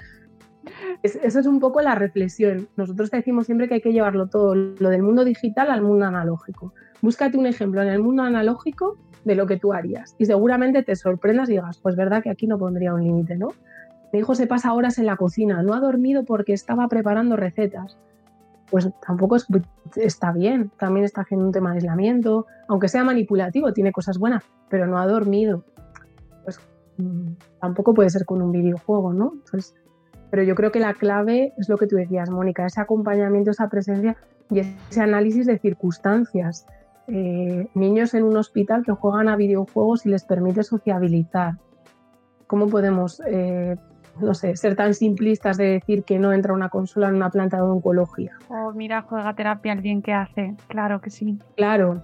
esa 1.03 1.41
es 1.41 1.47
un 1.47 1.59
poco 1.59 1.83
la 1.83 1.97
reflexión. 1.97 2.69
Nosotros 2.77 3.11
decimos 3.11 3.47
siempre 3.47 3.67
que 3.67 3.75
hay 3.75 3.81
que 3.81 3.93
llevarlo 3.93 4.29
todo, 4.29 4.55
lo 4.55 4.89
del 4.89 5.03
mundo 5.03 5.25
digital 5.25 5.71
al 5.71 5.83
mundo 5.83 6.07
analógico. 6.07 6.73
Búscate 7.01 7.37
un 7.37 7.47
ejemplo 7.47 7.83
en 7.83 7.89
el 7.89 8.01
mundo 8.01 8.23
analógico 8.23 8.97
de 9.25 9.35
lo 9.35 9.47
que 9.47 9.57
tú 9.57 9.73
harías 9.73 10.15
y 10.19 10.27
seguramente 10.27 10.83
te 10.83 10.95
sorprendas 10.95 11.49
y 11.49 11.53
digas, 11.53 11.79
pues 11.79 11.97
verdad 11.97 12.23
que 12.23 12.31
aquí 12.31 12.47
no 12.47 12.59
pondría 12.59 12.95
un 12.95 13.03
límite, 13.03 13.37
¿no? 13.37 13.49
Mi 14.13 14.19
hijo 14.19 14.35
se 14.35 14.47
pasa 14.47 14.73
horas 14.75 14.99
en 14.99 15.07
la 15.07 15.17
cocina, 15.17 15.63
no 15.63 15.75
ha 15.75 15.81
dormido 15.81 16.25
porque 16.25 16.53
estaba 16.53 16.87
preparando 16.89 17.37
recetas 17.37 17.97
pues 18.73 18.89
tampoco 19.07 19.37
está 19.97 20.33
bien. 20.33 20.73
También 20.79 21.05
está 21.05 21.21
haciendo 21.21 21.45
un 21.45 21.53
tema 21.53 21.71
de 21.71 21.77
aislamiento, 21.77 22.47
aunque 22.69 22.89
sea 22.89 23.05
manipulativo, 23.05 23.75
tiene 23.75 23.93
cosas 23.93 24.17
buenas, 24.17 24.45
pero 24.71 24.87
no 24.87 24.99
ha 24.99 25.07
dormido. 25.07 25.63
Pues 26.43 26.59
mm, 26.97 27.33
tampoco 27.61 27.93
puede 27.93 28.09
ser 28.09 28.25
con 28.25 28.41
un 28.41 28.51
videojuego, 28.51 29.13
¿no? 29.13 29.35
pero 30.31 30.43
yo 30.43 30.55
creo 30.55 30.73
que 30.73 30.81
la 30.81 30.95
clave 30.95 31.53
es 31.59 31.69
lo 31.69 31.77
que 31.77 31.87
tú 31.87 31.97
decías, 31.97 32.31
Mónica, 32.31 32.65
ese 32.65 32.81
acompañamiento, 32.81 33.51
esa 33.51 33.69
presencia 33.69 34.17
y 34.49 34.61
ese 34.61 35.03
análisis 35.03 35.45
de 35.45 35.59
circunstancias. 35.59 36.65
Eh, 37.09 37.69
niños 37.75 38.15
en 38.15 38.25
un 38.25 38.39
hospital 38.39 38.85
que 38.87 38.93
juegan 38.93 39.29
a 39.29 39.37
videojuegos 39.37 40.07
y 40.07 40.09
les 40.09 40.25
permite 40.25 40.63
sociabilizar. 40.63 41.59
¿Cómo 42.47 42.69
podemos 42.69 43.21
eh, 43.27 43.77
no 44.21 44.35
sé, 44.35 44.57
ser 44.57 44.77
tan 44.77 44.95
simplistas 44.95 45.57
de 45.57 45.65
decir 45.65 46.05
que 46.05 46.19
no 46.19 46.33
entra 46.33 46.53
una 46.53 46.69
consola 46.69 47.09
en 47.09 47.17
una 47.17 47.31
planta 47.31 47.57
de 47.57 47.63
oncología. 47.63 48.33
Oh, 48.49 48.73
mira, 48.73 49.03
juega 49.03 49.35
terapia 49.35 49.73
el 49.73 49.81
bien 49.81 50.03
que 50.03 50.13
hace, 50.13 50.55
claro 50.69 51.01
que 51.01 51.11
sí. 51.11 51.39
Claro, 51.57 52.03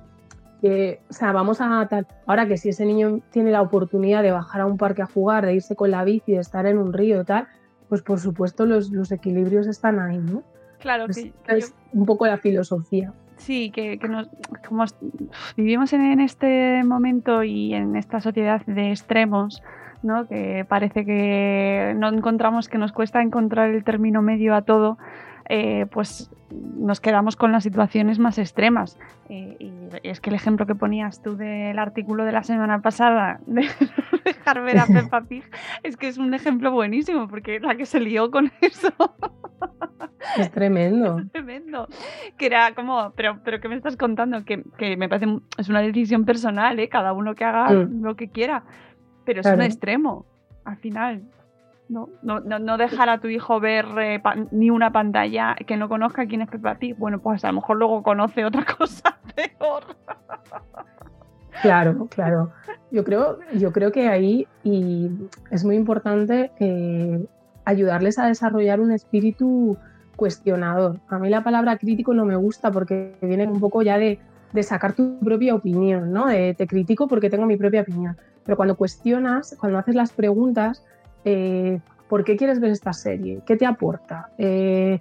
o 0.62 1.12
sea, 1.12 1.32
vamos 1.32 1.60
a 1.60 1.86
tal. 1.88 2.06
Ahora 2.26 2.46
que 2.46 2.56
si 2.56 2.70
ese 2.70 2.84
niño 2.84 3.20
tiene 3.30 3.50
la 3.50 3.62
oportunidad 3.62 4.22
de 4.22 4.32
bajar 4.32 4.62
a 4.62 4.66
un 4.66 4.76
parque 4.76 5.02
a 5.02 5.06
jugar, 5.06 5.46
de 5.46 5.54
irse 5.54 5.76
con 5.76 5.90
la 5.90 6.04
bici, 6.04 6.32
de 6.32 6.40
estar 6.40 6.66
en 6.66 6.78
un 6.78 6.92
río 6.92 7.20
y 7.20 7.24
tal, 7.24 7.46
pues 7.88 8.02
por 8.02 8.18
supuesto 8.18 8.66
los, 8.66 9.12
equilibrios 9.12 9.66
están 9.66 10.00
ahí, 10.00 10.18
¿no? 10.18 10.42
Claro, 10.80 11.06
que, 11.06 11.32
es 11.48 11.74
un 11.92 12.06
poco 12.06 12.26
la 12.26 12.38
filosofía. 12.38 13.12
Sí, 13.36 13.70
que, 13.70 13.96
nos, 14.08 14.28
como 14.66 14.84
vivimos 15.56 15.92
en 15.92 16.20
este 16.20 16.82
momento 16.84 17.44
y 17.44 17.72
en 17.74 17.94
esta 17.94 18.20
sociedad 18.20 18.64
de 18.66 18.90
extremos, 18.90 19.62
¿no? 20.02 20.26
que 20.28 20.64
parece 20.68 21.04
que 21.04 21.94
no 21.96 22.08
encontramos, 22.08 22.68
que 22.68 22.78
nos 22.78 22.92
cuesta 22.92 23.22
encontrar 23.22 23.70
el 23.70 23.84
término 23.84 24.22
medio 24.22 24.54
a 24.54 24.62
todo, 24.62 24.98
eh, 25.48 25.86
pues 25.90 26.30
nos 26.50 27.00
quedamos 27.00 27.36
con 27.36 27.52
las 27.52 27.62
situaciones 27.62 28.18
más 28.18 28.38
extremas. 28.38 28.98
y 29.28 29.70
es 30.02 30.20
que 30.20 30.30
el 30.30 30.36
ejemplo 30.36 30.66
que 30.66 30.74
ponías 30.74 31.22
tú 31.22 31.36
del 31.36 31.78
artículo 31.78 32.24
de 32.24 32.32
la 32.32 32.42
semana 32.42 32.80
pasada 32.80 33.40
de 33.46 33.66
dejar 34.24 34.62
ver 34.62 34.78
a 34.78 34.86
Peppa 34.86 35.22
Pig 35.22 35.44
es 35.82 35.96
que 35.96 36.08
es 36.08 36.18
un 36.18 36.34
ejemplo 36.34 36.70
buenísimo, 36.70 37.28
porque 37.28 37.60
la 37.60 37.76
que 37.76 37.86
se 37.86 38.00
lió 38.00 38.30
con 38.30 38.50
eso. 38.60 38.92
Es 40.36 40.50
tremendo. 40.50 41.18
Es 41.18 41.32
tremendo. 41.32 41.88
Que 42.36 42.46
era 42.46 42.74
como, 42.74 43.12
pero, 43.16 43.40
pero 43.44 43.60
¿qué 43.60 43.68
me 43.68 43.76
estás 43.76 43.96
contando? 43.96 44.44
Que, 44.44 44.62
que 44.76 44.96
me 44.96 45.08
parece, 45.08 45.38
es 45.56 45.68
una 45.68 45.80
decisión 45.80 46.24
personal, 46.24 46.78
¿eh? 46.78 46.88
cada 46.88 47.12
uno 47.12 47.34
que 47.34 47.44
haga 47.44 47.70
mm. 47.70 48.02
lo 48.02 48.16
que 48.16 48.28
quiera 48.28 48.64
pero 49.28 49.42
es 49.42 49.46
un 49.46 49.60
extremo, 49.60 50.24
al 50.64 50.78
final. 50.78 51.20
No, 51.90 52.08
no, 52.22 52.40
no, 52.40 52.78
dejar 52.78 53.10
a 53.10 53.18
tu 53.18 53.28
hijo 53.28 53.60
ver 53.60 53.84
eh, 54.00 54.22
ni 54.52 54.70
una 54.70 54.90
pantalla 54.90 55.54
que 55.66 55.76
no 55.76 55.90
conozca 55.90 56.24
quién 56.24 56.40
es 56.40 56.48
Peppa 56.48 56.76
Pig. 56.76 56.96
Bueno, 56.96 57.18
pues 57.18 57.44
a 57.44 57.48
lo 57.48 57.54
mejor 57.60 57.76
luego 57.76 58.02
conoce 58.02 58.46
otra 58.46 58.64
cosa 58.78 59.18
peor. 59.34 59.84
Claro, 61.60 62.06
claro. 62.06 62.52
Yo 62.90 63.04
creo, 63.04 63.38
yo 63.52 63.70
creo 63.70 63.92
que 63.92 64.08
ahí 64.08 64.46
y 64.64 65.10
es 65.50 65.62
muy 65.62 65.76
importante 65.76 66.50
eh, 66.58 67.26
ayudarles 67.66 68.18
a 68.18 68.28
desarrollar 68.28 68.80
un 68.80 68.92
espíritu 68.92 69.76
cuestionador. 70.16 71.00
A 71.10 71.18
mí 71.18 71.28
la 71.28 71.44
palabra 71.44 71.76
crítico 71.76 72.14
no 72.14 72.24
me 72.24 72.36
gusta 72.36 72.70
porque 72.70 73.14
viene 73.20 73.46
un 73.46 73.60
poco 73.60 73.82
ya 73.82 73.98
de, 73.98 74.18
de 74.52 74.62
sacar 74.62 74.94
tu 74.94 75.18
propia 75.20 75.54
opinión, 75.54 76.12
¿no? 76.12 76.26
te 76.26 76.66
critico 76.66 77.08
porque 77.08 77.30
tengo 77.30 77.46
mi 77.46 77.56
propia 77.56 77.82
opinión. 77.82 78.16
Pero 78.44 78.56
cuando 78.56 78.76
cuestionas, 78.76 79.56
cuando 79.60 79.78
haces 79.78 79.94
las 79.94 80.12
preguntas, 80.12 80.82
eh, 81.24 81.80
¿por 82.08 82.24
qué 82.24 82.36
quieres 82.36 82.60
ver 82.60 82.70
esta 82.70 82.94
serie? 82.94 83.42
¿Qué 83.44 83.56
te 83.56 83.66
aporta? 83.66 84.30
Eh, 84.38 84.98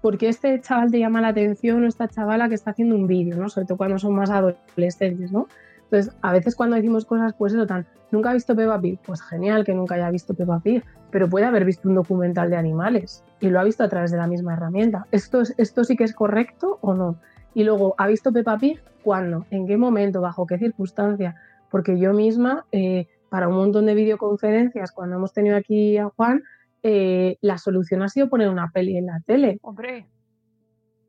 ¿Por 0.00 0.18
qué 0.18 0.28
este 0.28 0.60
chaval 0.60 0.90
te 0.90 0.98
llama 0.98 1.20
la 1.20 1.28
atención 1.28 1.84
o 1.84 1.86
esta 1.86 2.08
chavala 2.08 2.48
que 2.48 2.56
está 2.56 2.72
haciendo 2.72 2.96
un 2.96 3.06
vídeo? 3.06 3.36
¿no? 3.36 3.48
Sobre 3.48 3.66
todo 3.66 3.78
cuando 3.78 3.98
son 3.98 4.14
más 4.14 4.30
adolescentes, 4.30 5.30
¿no? 5.30 5.46
Entonces, 5.84 6.12
a 6.20 6.32
veces 6.32 6.54
cuando 6.54 6.76
decimos 6.76 7.04
cosas, 7.06 7.34
pues 7.38 7.54
eso, 7.54 7.66
tan, 7.66 7.86
¿nunca 8.10 8.30
ha 8.30 8.34
visto 8.34 8.54
Peppa 8.54 8.80
Pig? 8.80 8.98
Pues 9.06 9.22
genial 9.22 9.64
que 9.64 9.74
nunca 9.74 9.94
haya 9.94 10.10
visto 10.10 10.34
Peppa 10.34 10.60
Pig, 10.60 10.84
pero 11.10 11.28
puede 11.28 11.46
haber 11.46 11.64
visto 11.64 11.88
un 11.88 11.94
documental 11.94 12.50
de 12.50 12.56
animales 12.56 13.24
y 13.40 13.48
lo 13.48 13.58
ha 13.60 13.64
visto 13.64 13.84
a 13.84 13.88
través 13.88 14.10
de 14.10 14.18
la 14.18 14.26
misma 14.26 14.54
herramienta. 14.54 15.06
¿Esto, 15.12 15.42
esto 15.56 15.84
sí 15.84 15.96
que 15.96 16.04
es 16.04 16.14
correcto 16.14 16.78
o 16.82 16.94
no? 16.94 17.16
Y 17.58 17.64
luego, 17.64 17.94
¿ha 17.98 18.06
visto 18.06 18.32
Peppa 18.32 18.56
Pig? 18.56 18.80
¿Cuándo? 19.02 19.44
¿En 19.50 19.66
qué 19.66 19.76
momento? 19.76 20.20
¿Bajo 20.20 20.46
qué 20.46 20.58
circunstancia? 20.58 21.34
porque 21.70 21.98
yo 21.98 22.12
misma, 22.12 22.66
eh, 22.72 23.06
para 23.28 23.48
un 23.48 23.56
montón 23.56 23.86
de 23.86 23.94
videoconferencias, 23.94 24.92
cuando 24.92 25.16
hemos 25.16 25.32
tenido 25.32 25.56
aquí 25.56 25.98
a 25.98 26.08
Juan, 26.08 26.42
eh, 26.82 27.36
la 27.40 27.58
solución 27.58 28.02
ha 28.02 28.08
sido 28.08 28.28
poner 28.28 28.48
una 28.48 28.70
peli 28.70 28.96
en 28.96 29.06
la 29.06 29.20
tele. 29.26 29.58
Hombre. 29.62 30.06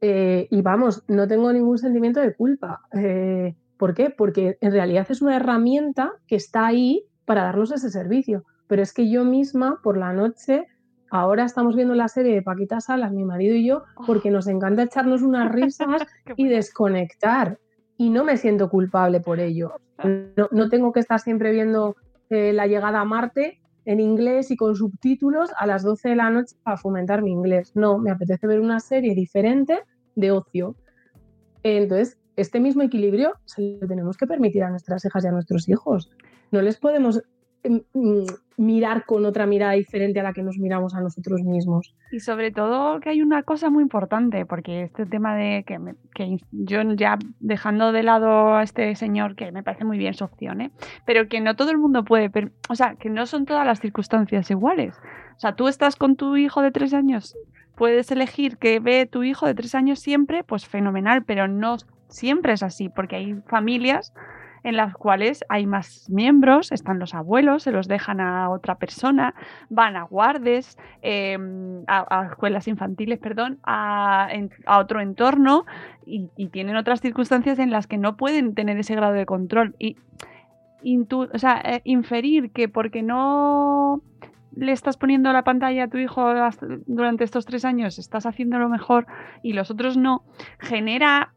Eh, 0.01 0.47
y 0.49 0.61
vamos, 0.61 1.03
no 1.07 1.27
tengo 1.27 1.51
ningún 1.51 1.77
sentimiento 1.77 2.19
de 2.19 2.33
culpa. 2.33 2.81
¿Por 3.77 3.93
qué? 3.93 4.09
Porque 4.09 4.57
en 4.61 4.71
realidad 4.71 5.07
es 5.09 5.21
una 5.21 5.37
herramienta 5.37 6.13
que 6.27 6.35
está 6.35 6.67
ahí 6.67 7.05
para 7.25 7.43
darnos 7.43 7.71
ese 7.71 7.89
servicio. 7.89 8.43
Pero 8.67 8.81
es 8.81 8.93
que 8.93 9.09
yo 9.09 9.25
misma, 9.25 9.79
por 9.81 9.97
la 9.97 10.13
noche, 10.13 10.67
ahora 11.11 11.45
estamos 11.45 11.75
viendo 11.75 11.95
la 11.95 12.07
serie 12.07 12.33
de 12.33 12.41
Paquita 12.41 12.81
Salas, 12.81 13.11
mi 13.11 13.23
marido 13.23 13.55
y 13.55 13.65
yo, 13.65 13.83
oh. 13.95 14.03
porque 14.05 14.31
nos 14.31 14.47
encanta 14.47 14.83
echarnos 14.83 15.21
unas 15.21 15.51
risas 15.51 16.03
y 16.35 16.47
desconectar 16.47 17.59
y 17.97 18.09
no 18.09 18.23
me 18.23 18.37
siento 18.37 18.69
culpable 18.69 19.19
por 19.19 19.39
ello. 19.39 19.73
No, 20.51 20.69
tengo 20.69 20.93
que 20.93 21.01
estar 21.01 21.19
siempre 21.19 21.51
viendo 21.51 21.97
eh, 22.29 22.53
la 22.53 22.65
llegada 22.65 23.01
a 23.01 23.05
Marte 23.05 23.59
en 23.83 23.99
inglés 23.99 24.51
y 24.51 24.55
con 24.55 24.75
subtítulos 24.75 25.49
a 25.57 25.67
las 25.67 25.83
12 25.83 26.09
de 26.09 26.15
la 26.15 26.29
noche 26.29 26.55
para 26.63 26.77
fomentar 26.77 27.21
mi 27.21 27.31
inglés. 27.31 27.75
No, 27.75 27.97
me 27.97 28.11
apetece 28.11 28.47
ver 28.47 28.61
una 28.61 28.79
serie 28.79 29.13
diferente 29.15 29.81
de 30.15 30.31
ocio. 30.31 30.75
Entonces, 31.63 32.17
este 32.37 32.61
mismo 32.61 32.83
equilibrio 32.83 33.33
se 33.43 33.79
lo 33.81 33.87
tenemos 33.87 34.15
que 34.15 34.27
permitir 34.27 34.63
a 34.63 34.69
nuestras 34.69 35.03
hijas 35.03 35.25
y 35.25 35.27
a 35.27 35.31
nuestros 35.31 35.67
hijos. 35.67 36.09
No 36.51 36.61
les 36.61 36.77
podemos 36.77 37.21
mirar 38.57 39.05
con 39.05 39.25
otra 39.25 39.45
mirada 39.45 39.73
diferente 39.73 40.19
a 40.19 40.23
la 40.23 40.33
que 40.33 40.43
nos 40.43 40.57
miramos 40.57 40.93
a 40.93 40.99
nosotros 40.99 41.43
mismos. 41.43 41.95
Y 42.11 42.19
sobre 42.19 42.51
todo 42.51 42.99
que 42.99 43.09
hay 43.09 43.21
una 43.21 43.43
cosa 43.43 43.69
muy 43.69 43.83
importante, 43.83 44.45
porque 44.45 44.83
este 44.83 45.05
tema 45.05 45.35
de 45.35 45.63
que, 45.65 45.79
que 46.13 46.37
yo 46.51 46.81
ya 46.93 47.17
dejando 47.39 47.91
de 47.91 48.03
lado 48.03 48.55
a 48.55 48.63
este 48.63 48.95
señor, 48.95 49.35
que 49.35 49.51
me 49.51 49.63
parece 49.63 49.85
muy 49.85 49.97
bien 49.97 50.13
su 50.13 50.25
opción, 50.25 50.59
¿eh? 50.59 50.71
pero 51.05 51.29
que 51.29 51.39
no 51.39 51.55
todo 51.55 51.71
el 51.71 51.77
mundo 51.77 52.03
puede, 52.03 52.29
o 52.69 52.75
sea, 52.75 52.95
que 52.95 53.09
no 53.09 53.25
son 53.25 53.45
todas 53.45 53.65
las 53.65 53.79
circunstancias 53.79 54.51
iguales. 54.51 54.97
O 55.37 55.39
sea, 55.39 55.55
tú 55.55 55.69
estás 55.69 55.95
con 55.95 56.17
tu 56.17 56.35
hijo 56.35 56.61
de 56.61 56.71
tres 56.71 56.93
años, 56.93 57.37
puedes 57.75 58.11
elegir 58.11 58.57
que 58.57 58.81
ve 58.81 59.05
tu 59.05 59.23
hijo 59.23 59.47
de 59.47 59.53
tres 59.53 59.73
años 59.73 59.99
siempre, 59.99 60.43
pues 60.43 60.67
fenomenal, 60.67 61.23
pero 61.23 61.47
no 61.47 61.77
siempre 62.09 62.51
es 62.51 62.63
así, 62.63 62.89
porque 62.89 63.15
hay 63.15 63.35
familias 63.47 64.13
en 64.63 64.75
las 64.75 64.93
cuales 64.93 65.43
hay 65.49 65.65
más 65.65 66.09
miembros, 66.09 66.71
están 66.71 66.99
los 66.99 67.13
abuelos, 67.13 67.63
se 67.63 67.71
los 67.71 67.87
dejan 67.87 68.21
a 68.21 68.49
otra 68.49 68.75
persona, 68.75 69.33
van 69.69 69.95
a 69.95 70.03
guardes, 70.03 70.77
em, 71.01 71.83
a, 71.87 72.27
escuelas 72.31 72.67
infantiles, 72.67 73.19
perdón, 73.19 73.59
a, 73.63 74.29
otro 74.67 75.01
entorno 75.01 75.65
y, 76.05 76.29
tienen 76.49 76.75
otras 76.75 77.01
circunstancias 77.01 77.59
en 77.59 77.69
las 77.69 77.85
que 77.85 77.97
no 77.97 78.17
pueden 78.17 78.55
tener 78.55 78.77
ese 78.77 78.95
grado 78.95 79.13
de 79.13 79.25
control. 79.25 79.75
Y 79.77 79.97
o 80.83 81.37
sea, 81.37 81.61
eh, 81.63 81.81
inferir 81.83 82.51
que 82.51 82.69
porque 82.69 83.03
no 83.03 84.01
le 84.55 84.71
estás 84.71 84.97
poniendo 84.97 85.31
la 85.31 85.43
pantalla 85.43 85.85
a 85.85 85.87
tu 85.87 85.97
hijo 85.97 86.33
durante 86.85 87.23
estos 87.23 87.45
tres 87.45 87.65
años, 87.65 87.99
estás 87.99 88.25
haciendo 88.25 88.57
lo 88.59 88.69
mejor 88.69 89.07
y 89.43 89.53
los 89.53 89.71
otros 89.71 89.97
no, 89.97 90.23
genera, 90.59 91.33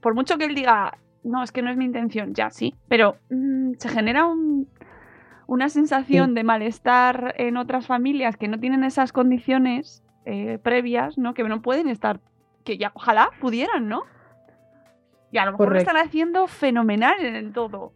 por 0.00 0.14
mucho 0.14 0.38
que 0.38 0.44
él 0.44 0.54
diga, 0.54 0.98
no, 1.28 1.42
es 1.42 1.52
que 1.52 1.62
no 1.62 1.70
es 1.70 1.76
mi 1.76 1.84
intención, 1.84 2.34
ya 2.34 2.50
sí, 2.50 2.74
pero 2.88 3.16
mm, 3.30 3.72
se 3.78 3.88
genera 3.88 4.26
una 5.46 5.68
sensación 5.68 6.34
de 6.34 6.44
malestar 6.44 7.34
en 7.38 7.56
otras 7.56 7.86
familias 7.86 8.36
que 8.36 8.48
no 8.48 8.58
tienen 8.58 8.84
esas 8.84 9.12
condiciones 9.12 10.02
eh, 10.24 10.58
previas, 10.62 11.16
¿no? 11.16 11.34
Que 11.34 11.44
no 11.44 11.62
pueden 11.62 11.88
estar, 11.88 12.20
que 12.64 12.76
ya 12.76 12.92
ojalá 12.94 13.30
pudieran, 13.40 13.88
¿no? 13.88 14.02
Y 15.30 15.38
a 15.38 15.44
lo 15.44 15.52
mejor 15.52 15.72
lo 15.72 15.78
están 15.78 15.96
haciendo 15.96 16.46
fenomenal 16.46 17.24
en 17.24 17.52
todo. 17.52 17.92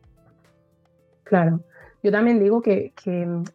Claro 1.24 1.60
yo 2.02 2.10
también 2.10 2.40
digo 2.40 2.62
que, 2.62 2.92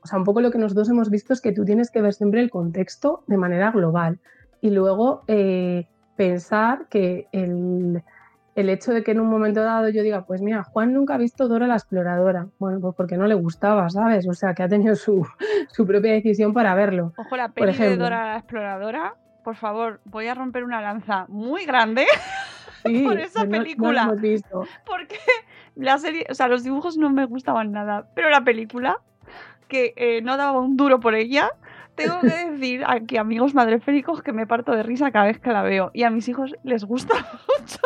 o 0.02 0.08
sea, 0.08 0.20
un 0.20 0.24
poco 0.24 0.42
lo 0.42 0.52
que 0.52 0.58
nosotros 0.58 0.90
hemos 0.90 1.10
visto 1.10 1.34
es 1.34 1.42
que 1.42 1.52
tú 1.52 1.66
tienes 1.66 1.92
que 1.92 2.02
ver 2.02 2.14
siempre 2.14 2.42
el 2.42 2.50
contexto 2.50 3.24
de 3.28 3.38
manera 3.38 3.72
global 3.72 4.20
y 4.62 4.70
luego 4.70 5.24
eh, 5.28 5.88
pensar 6.16 6.88
que 6.90 7.28
el, 7.34 8.04
hecho 8.70 8.92
de 8.92 9.04
que 9.04 9.12
en 9.12 9.20
un 9.20 9.28
momento 9.28 9.62
dado 9.62 9.90
yo 9.90 10.02
diga, 10.02 10.26
pues 10.26 10.42
mira, 10.42 10.64
Juan 10.64 10.94
nunca 10.94 11.16
ha 11.16 11.18
visto 11.18 11.48
Dora 11.48 11.68
la 11.68 11.76
exploradora, 11.76 12.48
bueno, 12.58 12.80
pues 12.80 12.96
porque 12.96 13.18
no 13.18 13.28
le 13.28 13.36
gustaba, 13.36 13.90
¿sabes? 13.90 14.28
O 14.28 14.34
sea, 14.34 14.54
que 14.54 14.64
ha 14.64 14.68
tenido 14.68 14.96
su, 14.96 15.28
propia 15.88 16.14
decisión 16.14 16.54
para 16.54 16.74
verlo. 16.74 17.14
Ojo, 17.18 17.38
la 17.38 17.50
peli 17.50 17.74
de 17.74 17.98
Dora 17.98 18.26
la 18.34 18.38
exploradora, 18.38 19.16
por 19.44 19.56
favor, 19.56 20.02
voy 20.06 20.28
a 20.28 20.34
romper 20.34 20.64
una 20.64 20.82
lanza 20.82 21.26
muy 21.30 21.66
grande. 21.66 22.06
por 23.06 23.20
esa 23.20 23.46
película. 23.46 24.04
hemos 24.04 24.22
visto. 24.22 24.66
Porque 24.86 25.18
la 25.76 25.98
serie, 25.98 26.26
o 26.30 26.34
sea, 26.34 26.48
los 26.48 26.64
dibujos 26.64 26.98
no 26.98 27.10
me 27.10 27.26
gustaban 27.26 27.72
nada, 27.72 28.08
pero 28.16 28.30
la 28.30 28.44
película, 28.44 29.02
que 29.68 29.94
eh, 29.96 30.22
no 30.22 30.38
daba 30.38 30.60
un 30.60 30.78
duro 30.78 31.00
por 31.00 31.16
ella, 31.16 31.52
tengo 31.96 32.20
que 32.22 32.28
decir 32.52 32.84
aquí, 32.88 33.18
amigos 33.18 33.54
madreféricos, 33.54 34.22
que 34.22 34.32
me 34.32 34.48
parto 34.48 34.72
de 34.72 34.84
risa 34.84 35.12
cada 35.12 35.26
vez 35.26 35.40
que 35.40 35.52
la 35.52 35.64
veo. 35.64 35.92
Y 35.94 36.04
a 36.04 36.10
mis 36.10 36.28
hijos 36.30 36.56
les 36.64 36.86
gusta 36.86 37.14
mucho. 37.16 37.80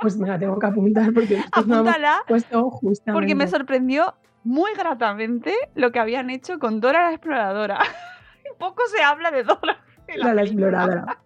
Pues 0.00 0.16
me 0.16 0.28
la 0.28 0.38
tengo 0.38 0.58
que 0.58 0.66
apuntar 0.66 1.12
porque 1.12 1.42
Apúntala, 1.52 2.22
puesto 2.26 2.70
justamente. 2.70 3.12
porque 3.12 3.34
me 3.34 3.46
sorprendió 3.48 4.14
muy 4.44 4.72
gratamente 4.74 5.54
lo 5.74 5.92
que 5.92 5.98
habían 5.98 6.30
hecho 6.30 6.58
con 6.58 6.80
Dora 6.80 7.04
la 7.04 7.10
exploradora. 7.10 7.78
Poco 8.58 8.82
se 8.94 9.02
habla 9.02 9.30
de 9.30 9.44
Dora. 9.44 9.78
La, 10.16 10.34
la 10.34 10.42
exploradora. 10.42 11.18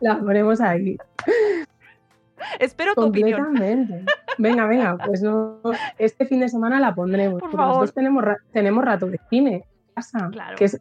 La 0.00 0.18
ponemos 0.18 0.60
ahí. 0.60 0.96
Espero 2.58 2.94
tu 2.94 3.02
opinión. 3.02 3.54
Venga, 4.38 4.66
venga, 4.66 4.96
pues 4.96 5.22
no, 5.22 5.60
este 5.98 6.26
fin 6.26 6.40
de 6.40 6.48
semana 6.48 6.80
la 6.80 6.94
pondremos. 6.94 7.40
Por 7.40 7.52
favor. 7.52 7.66
Nosotros 7.66 7.94
tenemos, 7.94 8.24
tenemos 8.52 8.84
rato 8.84 9.06
de 9.06 9.20
cine 9.28 9.54
en 9.54 9.94
casa. 9.94 10.30
Que 10.56 10.64
es, 10.64 10.80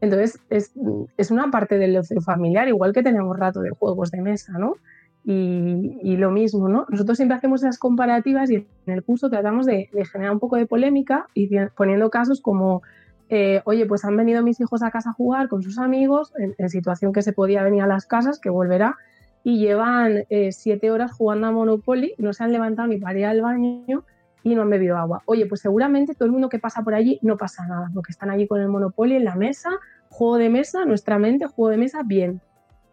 entonces, 0.00 0.40
es, 0.48 0.72
es, 1.16 1.30
una 1.30 1.50
parte 1.50 1.76
del 1.78 1.96
ocio 1.96 2.20
familiar, 2.22 2.68
igual 2.68 2.92
que 2.92 3.02
tenemos 3.02 3.38
rato 3.38 3.60
de 3.60 3.70
juegos 3.70 4.10
de 4.10 4.22
mesa, 4.22 4.52
¿no? 4.58 4.74
Y, 5.22 5.98
y, 6.02 6.16
lo 6.16 6.30
mismo, 6.30 6.68
¿no? 6.70 6.86
Nosotros 6.88 7.18
siempre 7.18 7.36
hacemos 7.36 7.62
esas 7.62 7.78
comparativas 7.78 8.50
y 8.50 8.54
en 8.54 8.66
el 8.86 9.02
curso 9.02 9.28
tratamos 9.28 9.66
de, 9.66 9.90
generar 10.10 10.32
un 10.32 10.40
poco 10.40 10.56
de 10.56 10.64
polémica 10.64 11.26
y 11.34 11.50
poniendo 11.76 12.08
casos 12.08 12.40
como, 12.40 12.82
eh, 13.28 13.60
oye, 13.64 13.84
pues 13.84 14.04
han 14.06 14.16
venido 14.16 14.42
mis 14.42 14.58
hijos 14.60 14.82
a 14.82 14.90
casa 14.90 15.10
a 15.10 15.12
jugar 15.12 15.48
con 15.48 15.62
sus 15.62 15.78
amigos, 15.78 16.32
en, 16.38 16.54
en, 16.56 16.70
situación 16.70 17.12
que 17.12 17.20
se 17.20 17.34
podía 17.34 17.62
venir 17.62 17.82
a 17.82 17.86
las 17.86 18.06
casas, 18.06 18.40
que 18.40 18.48
volverá, 18.48 18.96
y 19.42 19.58
llevan 19.58 20.24
eh, 20.28 20.52
siete 20.52 20.90
horas 20.90 21.12
jugando 21.12 21.46
a 21.46 21.52
Monopoly, 21.52 22.14
no 22.18 22.32
se 22.32 22.44
han 22.44 22.52
levantado 22.52 22.88
ni 22.88 22.98
para 22.98 23.18
ir 23.18 23.26
al 23.26 23.40
baño 23.40 24.04
y 24.42 24.54
no 24.54 24.62
han 24.62 24.70
bebido 24.70 24.96
agua. 24.96 25.22
Oye, 25.26 25.46
pues 25.46 25.60
seguramente 25.60 26.14
todo 26.14 26.26
el 26.26 26.32
mundo 26.32 26.48
que 26.48 26.58
pasa 26.58 26.82
por 26.82 26.94
allí 26.94 27.18
no 27.22 27.36
pasa 27.36 27.66
nada, 27.66 27.90
porque 27.94 28.12
están 28.12 28.30
allí 28.30 28.46
con 28.46 28.60
el 28.60 28.68
Monopoly 28.68 29.16
en 29.16 29.24
la 29.24 29.34
mesa, 29.34 29.70
juego 30.08 30.36
de 30.36 30.50
mesa, 30.50 30.84
nuestra 30.84 31.18
mente, 31.18 31.46
juego 31.46 31.70
de 31.70 31.76
mesa, 31.78 32.02
bien. 32.04 32.40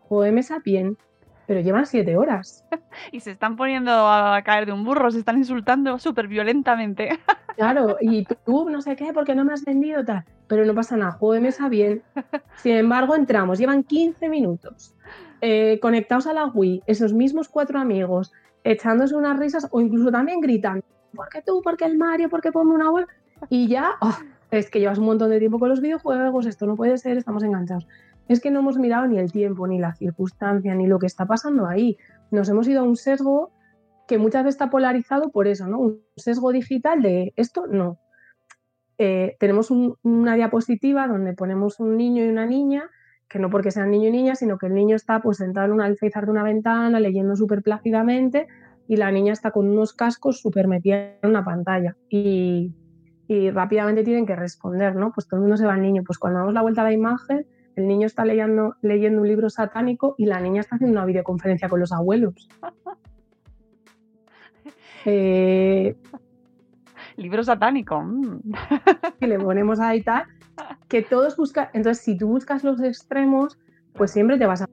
Juego 0.02 0.24
de 0.24 0.32
mesa, 0.32 0.60
bien. 0.63 0.98
Pero 1.48 1.62
llevan 1.62 1.86
siete 1.86 2.16
horas. 2.18 2.66
y 3.12 3.22
se 3.22 3.32
están 3.32 3.56
poniendo 3.56 3.92
a 3.92 4.42
caer 4.44 4.68
de 4.68 4.74
un 4.74 4.84
burro, 4.84 5.10
se 5.10 5.20
están 5.20 5.38
insultando 5.38 5.98
súper 5.98 6.28
violentamente. 6.28 7.18
claro, 7.56 7.98
y 8.00 8.26
tú 8.46 8.70
no 8.70 8.82
sé 8.82 8.96
qué, 8.96 9.14
porque 9.14 9.34
no 9.34 9.46
me 9.46 9.54
has 9.54 9.66
vendido 9.66 10.06
tal. 10.06 10.24
Pero 10.48 10.66
no 10.66 10.76
pasa 10.76 10.98
nada, 10.98 11.14
juego 11.14 11.34
de 11.34 11.40
mesa, 11.40 11.70
bien. 11.70 12.04
Sin 12.58 12.76
embargo, 12.76 13.16
entramos, 13.16 13.58
llevan 13.58 13.84
15 13.84 14.30
minutos 14.30 14.94
eh, 15.42 15.80
conectados 15.82 16.28
a 16.28 16.34
la 16.34 16.46
Wii, 16.46 16.84
esos 16.88 17.14
mismos 17.14 17.48
cuatro 17.48 17.80
amigos, 17.80 18.32
echándose 18.64 19.16
unas 19.16 19.38
risas 19.40 19.68
o 19.72 19.82
incluso 19.82 20.12
también 20.12 20.42
gritando, 20.42 20.84
¿por 21.14 21.30
qué 21.30 21.42
tú? 21.42 21.62
¿Por 21.62 21.78
qué 21.78 21.86
el 21.86 21.98
Mario? 21.98 22.30
¿Por 22.30 22.42
qué 22.42 22.52
ponme 22.52 22.74
una 22.74 22.90
web? 22.90 23.08
Y 23.50 23.68
ya, 23.68 23.92
oh, 24.02 24.18
es 24.52 24.70
que 24.70 24.80
llevas 24.80 24.98
un 24.98 25.06
montón 25.06 25.30
de 25.30 25.40
tiempo 25.40 25.60
con 25.60 25.70
los 25.70 25.82
videojuegos, 25.82 26.46
esto 26.46 26.66
no 26.66 26.76
puede 26.76 26.98
ser, 26.98 27.18
estamos 27.18 27.44
enganchados. 27.44 27.88
Es 28.28 28.42
que 28.42 28.52
no 28.52 28.60
hemos 28.60 28.78
mirado 28.78 29.08
ni 29.08 29.20
el 29.20 29.32
tiempo, 29.32 29.68
ni 29.68 29.80
la 29.80 29.96
circunstancia, 29.96 30.76
ni 30.76 30.88
lo 30.88 31.00
que 31.00 31.06
está 31.06 31.26
pasando 31.26 31.68
ahí. 31.68 31.98
Nos 32.32 32.50
hemos 32.50 32.68
ido 32.68 32.82
a 32.82 32.84
un 32.84 32.96
sesgo 32.96 33.52
que 34.08 34.18
muchas 34.18 34.44
veces 34.44 34.56
está 34.56 34.70
polarizado 34.70 35.32
por 35.32 35.48
eso, 35.48 35.68
¿no? 35.68 35.80
Un 35.80 36.02
sesgo 36.16 36.52
digital 36.52 37.02
de 37.02 37.34
esto 37.36 37.68
no. 37.68 38.00
Eh, 38.98 39.36
tenemos 39.40 39.70
una 39.70 40.36
diapositiva 40.36 41.08
donde 41.08 41.34
ponemos 41.34 41.80
un 41.80 41.98
niño 41.98 42.26
y 42.26 42.30
una 42.30 42.46
niña 42.46 42.90
que 43.30 43.40
no 43.40 43.50
porque 43.50 43.72
sean 43.72 43.92
niño 43.92 44.08
y 44.08 44.12
niña, 44.12 44.36
sino 44.36 44.58
que 44.58 44.68
el 44.68 44.74
niño 44.74 44.96
está 44.96 45.22
pues 45.22 45.38
sentado 45.38 45.68
en 45.68 45.74
un 45.74 45.82
alféizar 45.82 46.26
de 46.26 46.32
una 46.32 46.44
ventana 46.44 47.00
leyendo 47.00 47.36
súper 47.36 47.62
plácidamente 47.62 48.48
y 48.88 48.96
la 48.96 49.12
niña 49.12 49.34
está 49.34 49.52
con 49.52 49.68
unos 49.68 49.94
cascos 49.94 50.40
súper 50.40 50.68
metida 50.68 51.18
en 51.22 51.30
una 51.30 51.44
pantalla 51.44 51.98
y, 52.10 52.74
rápidamente 53.52 54.06
tienen 54.06 54.26
que 54.26 54.38
responder, 54.38 54.96
¿no? 54.96 55.12
Pues 55.12 55.28
todo 55.28 55.40
el 55.40 55.42
mundo 55.42 55.58
se 55.58 55.66
va 55.66 55.74
al 55.74 55.82
niño. 55.82 56.02
Pues 56.06 56.18
cuando 56.18 56.40
damos 56.40 56.54
la 56.54 56.62
vuelta 56.62 56.80
a 56.80 56.86
la 56.86 56.94
imagen, 56.94 57.46
el 57.78 57.88
niño 57.88 58.08
está 58.08 58.26
leyendo, 58.26 58.76
leyendo 58.82 59.22
un 59.22 59.28
libro 59.28 59.50
satánico 59.50 60.16
y 60.18 60.26
la 60.26 60.42
niña 60.42 60.62
está 60.62 60.76
haciendo 60.76 60.98
una 60.98 61.06
videoconferencia 61.06 61.70
con 61.70 61.80
los 61.80 61.94
abuelos. 61.94 62.50
Eh, 65.10 65.96
libro 67.16 67.42
satánico. 67.42 68.02
Mm. 68.02 68.42
Y 69.22 69.26
le 69.28 69.40
ponemos 69.40 69.80
ahí 69.80 70.04
tal 70.04 70.26
que 70.88 71.02
todos 71.02 71.38
buscan, 71.38 71.70
entonces 71.74 72.04
si 72.04 72.18
tú 72.18 72.28
buscas 72.28 72.66
los 72.66 72.82
extremos, 72.82 73.58
pues 73.94 74.12
siempre 74.12 74.38
te 74.38 74.46
vas 74.46 74.63
a... 74.63 74.70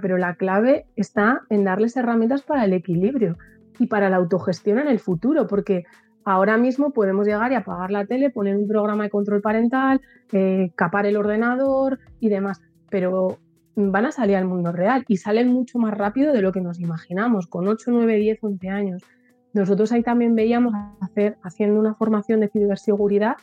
Pero 0.00 0.16
la 0.16 0.36
clave 0.36 0.86
está 0.96 1.42
en 1.50 1.64
darles 1.64 1.96
herramientas 1.98 2.42
para 2.42 2.64
el 2.64 2.72
equilibrio 2.72 3.36
y 3.78 3.88
para 3.88 4.08
la 4.08 4.16
autogestión 4.16 4.78
en 4.78 4.88
el 4.88 5.00
futuro, 5.00 5.46
porque 5.46 5.84
ahora 6.28 6.58
mismo 6.58 6.90
podemos 6.90 7.26
llegar 7.26 7.52
y 7.52 7.54
apagar 7.54 7.90
la 7.90 8.04
tele, 8.04 8.28
poner 8.28 8.56
un 8.56 8.68
programa 8.68 9.04
de 9.04 9.10
control 9.10 9.40
parental, 9.40 10.02
eh, 10.32 10.70
capar 10.74 11.06
el 11.06 11.16
ordenador 11.16 11.98
y 12.20 12.28
demás, 12.28 12.60
pero 12.90 13.38
van 13.76 14.04
a 14.04 14.12
salir 14.12 14.36
al 14.36 14.44
mundo 14.44 14.70
real 14.72 15.04
y 15.08 15.16
salen 15.16 15.48
mucho 15.48 15.78
más 15.78 15.96
rápido 15.96 16.34
de 16.34 16.42
lo 16.42 16.52
que 16.52 16.60
nos 16.60 16.80
imaginamos, 16.80 17.46
con 17.46 17.66
8, 17.66 17.90
9, 17.92 18.16
10, 18.16 18.38
11 18.42 18.68
años. 18.68 19.02
Nosotros 19.54 19.90
ahí 19.90 20.02
también 20.02 20.34
veíamos 20.34 20.74
hacer, 21.00 21.38
haciendo 21.42 21.80
una 21.80 21.94
formación 21.94 22.40
de 22.40 22.48
ciberseguridad 22.48 23.36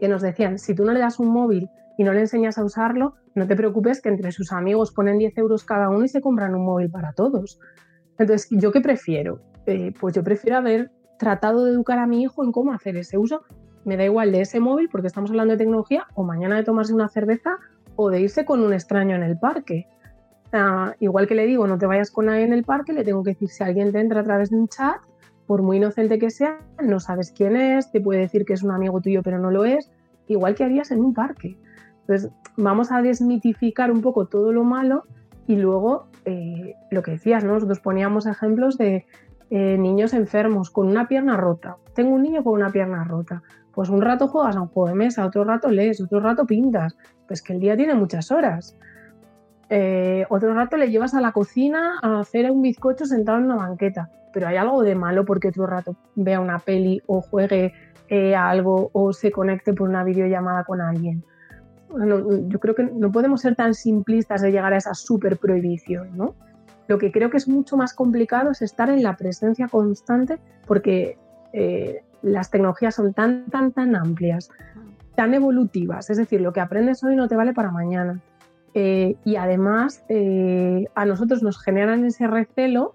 que 0.00 0.08
nos 0.08 0.20
decían, 0.20 0.58
si 0.58 0.74
tú 0.74 0.84
no 0.84 0.92
le 0.92 0.98
das 0.98 1.20
un 1.20 1.28
móvil 1.28 1.68
y 1.96 2.02
no 2.02 2.12
le 2.12 2.20
enseñas 2.20 2.58
a 2.58 2.64
usarlo, 2.64 3.14
no 3.36 3.46
te 3.46 3.54
preocupes 3.54 4.02
que 4.02 4.08
entre 4.08 4.32
sus 4.32 4.50
amigos 4.50 4.90
ponen 4.90 5.18
10 5.18 5.38
euros 5.38 5.62
cada 5.62 5.90
uno 5.90 6.04
y 6.04 6.08
se 6.08 6.20
compran 6.20 6.56
un 6.56 6.64
móvil 6.64 6.90
para 6.90 7.12
todos. 7.12 7.60
Entonces, 8.18 8.48
¿yo 8.50 8.72
qué 8.72 8.80
prefiero? 8.80 9.40
Eh, 9.66 9.92
pues 10.00 10.14
yo 10.14 10.24
prefiero 10.24 10.56
haber 10.56 10.90
tratado 11.18 11.64
de 11.64 11.72
educar 11.72 11.98
a 11.98 12.06
mi 12.06 12.22
hijo 12.22 12.44
en 12.44 12.52
cómo 12.52 12.72
hacer 12.72 12.96
ese 12.96 13.18
uso. 13.18 13.42
Me 13.84 13.96
da 13.96 14.04
igual 14.04 14.32
de 14.32 14.40
ese 14.40 14.60
móvil 14.60 14.88
porque 14.88 15.08
estamos 15.08 15.30
hablando 15.30 15.52
de 15.52 15.58
tecnología 15.58 16.06
o 16.14 16.24
mañana 16.24 16.56
de 16.56 16.64
tomarse 16.64 16.94
una 16.94 17.08
cerveza 17.08 17.58
o 17.96 18.10
de 18.10 18.20
irse 18.20 18.44
con 18.44 18.62
un 18.62 18.72
extraño 18.72 19.14
en 19.14 19.22
el 19.22 19.38
parque. 19.38 19.86
igual 21.00 21.26
que 21.26 21.34
le 21.34 21.46
digo, 21.46 21.66
no 21.66 21.78
te 21.78 21.86
vayas 21.86 22.10
con 22.10 22.26
nadie 22.26 22.44
en 22.44 22.52
el 22.52 22.64
parque, 22.64 22.92
le 22.92 23.04
tengo 23.04 23.22
que 23.22 23.30
decir, 23.30 23.48
si 23.48 23.64
alguien 23.64 23.92
te 23.92 24.00
entra 24.00 24.20
a 24.20 24.24
través 24.24 24.50
de 24.50 24.56
un 24.56 24.68
chat, 24.68 24.96
por 25.46 25.62
muy 25.62 25.76
inocente 25.76 26.18
que 26.18 26.30
sea, 26.30 26.58
no 26.82 27.00
sabes 27.00 27.32
quién 27.32 27.56
es, 27.56 27.90
te 27.90 28.00
puede 28.00 28.20
decir 28.20 28.44
que 28.44 28.54
es 28.54 28.62
un 28.62 28.70
amigo 28.70 29.00
tuyo 29.00 29.22
pero 29.22 29.38
no 29.38 29.50
lo 29.50 29.64
es, 29.64 29.90
igual 30.28 30.54
que 30.54 30.64
harías 30.64 30.90
en 30.90 31.00
un 31.00 31.12
parque. 31.12 31.58
Entonces, 32.00 32.30
vamos 32.56 32.92
a 32.92 33.02
desmitificar 33.02 33.90
un 33.90 34.00
poco 34.00 34.26
todo 34.26 34.52
lo 34.52 34.64
malo 34.64 35.04
y 35.46 35.56
luego, 35.56 36.06
eh, 36.24 36.74
lo 36.90 37.02
que 37.02 37.12
decías, 37.12 37.44
¿no? 37.44 37.54
nosotros 37.54 37.80
poníamos 37.80 38.26
ejemplos 38.26 38.78
de 38.78 39.06
eh, 39.56 39.78
niños 39.78 40.14
enfermos 40.14 40.68
con 40.68 40.88
una 40.88 41.06
pierna 41.06 41.36
rota. 41.36 41.76
Tengo 41.94 42.16
un 42.16 42.22
niño 42.22 42.42
con 42.42 42.54
una 42.54 42.72
pierna 42.72 43.04
rota. 43.04 43.40
Pues 43.72 43.88
un 43.88 44.02
rato 44.02 44.26
juegas 44.26 44.56
a 44.56 44.62
un 44.62 44.66
juego 44.66 44.88
de 44.88 44.96
mesa, 44.96 45.24
otro 45.24 45.44
rato 45.44 45.70
lees, 45.70 46.00
otro 46.00 46.18
rato 46.18 46.44
pintas. 46.44 46.96
Pues 47.28 47.40
que 47.40 47.52
el 47.52 47.60
día 47.60 47.76
tiene 47.76 47.94
muchas 47.94 48.32
horas. 48.32 48.76
Eh, 49.68 50.26
otro 50.28 50.54
rato 50.54 50.76
le 50.76 50.90
llevas 50.90 51.14
a 51.14 51.20
la 51.20 51.30
cocina 51.30 52.00
a 52.02 52.18
hacer 52.18 52.50
un 52.50 52.62
bizcocho 52.62 53.06
sentado 53.06 53.38
en 53.38 53.44
una 53.44 53.54
banqueta. 53.54 54.10
Pero 54.32 54.48
hay 54.48 54.56
algo 54.56 54.82
de 54.82 54.96
malo 54.96 55.24
porque 55.24 55.50
otro 55.50 55.68
rato 55.68 55.94
vea 56.16 56.40
una 56.40 56.58
peli 56.58 57.00
o 57.06 57.20
juegue 57.20 57.72
a 58.36 58.50
algo 58.50 58.90
o 58.92 59.12
se 59.12 59.30
conecte 59.30 59.72
por 59.72 59.88
una 59.88 60.04
videollamada 60.04 60.64
con 60.64 60.80
alguien 60.80 61.24
yo 62.48 62.60
creo 62.60 62.74
que 62.74 62.84
no 62.84 63.12
podemos 63.12 63.40
ser 63.40 63.54
tan 63.54 63.74
simplistas 63.74 64.42
de 64.42 64.50
llegar 64.50 64.72
a 64.72 64.76
esa 64.76 64.94
super 64.94 65.36
prohibición, 65.36 66.16
¿no? 66.16 66.34
Lo 66.86 66.98
que 66.98 67.10
creo 67.10 67.30
que 67.30 67.36
es 67.36 67.48
mucho 67.48 67.76
más 67.76 67.94
complicado 67.94 68.50
es 68.50 68.62
estar 68.62 68.90
en 68.90 69.02
la 69.02 69.16
presencia 69.16 69.68
constante 69.68 70.38
porque 70.66 71.18
eh, 71.52 72.02
las 72.22 72.50
tecnologías 72.50 72.94
son 72.94 73.14
tan, 73.14 73.46
tan, 73.46 73.72
tan 73.72 73.96
amplias, 73.96 74.50
tan 75.14 75.34
evolutivas, 75.34 76.10
es 76.10 76.16
decir, 76.16 76.40
lo 76.40 76.52
que 76.52 76.60
aprendes 76.60 77.02
hoy 77.04 77.16
no 77.16 77.28
te 77.28 77.36
vale 77.36 77.52
para 77.54 77.70
mañana. 77.70 78.20
Eh, 78.74 79.16
y 79.24 79.36
además 79.36 80.04
eh, 80.08 80.86
a 80.94 81.04
nosotros 81.04 81.42
nos 81.42 81.62
generan 81.62 82.04
ese 82.04 82.26
recelo 82.26 82.94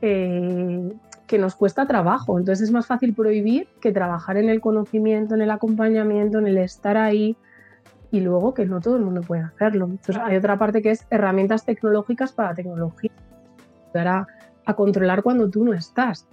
que 0.00 1.38
nos 1.38 1.54
cuesta 1.56 1.86
trabajo. 1.86 2.38
Entonces 2.38 2.68
es 2.68 2.72
más 2.72 2.86
fácil 2.86 3.12
prohibir 3.12 3.68
que 3.80 3.92
trabajar 3.92 4.38
en 4.38 4.48
el 4.48 4.62
conocimiento, 4.62 5.34
en 5.34 5.42
el 5.42 5.50
acompañamiento, 5.50 6.38
en 6.38 6.46
el 6.46 6.56
estar 6.56 6.96
ahí, 6.96 7.36
y 8.10 8.20
luego 8.20 8.54
que 8.54 8.66
no 8.66 8.80
todo 8.80 8.96
el 8.96 9.02
mundo 9.02 9.22
puede 9.22 9.42
hacerlo. 9.42 9.86
Entonces 9.86 10.18
hay 10.18 10.36
otra 10.36 10.58
parte 10.58 10.82
que 10.82 10.90
es 10.90 11.06
herramientas 11.10 11.64
tecnológicas 11.64 12.32
para 12.32 12.54
tecnología, 12.54 13.10
para 13.92 14.26
a 14.66 14.74
controlar 14.74 15.22
cuando 15.22 15.48
tú 15.48 15.64
no 15.64 15.72
estás, 15.72 16.26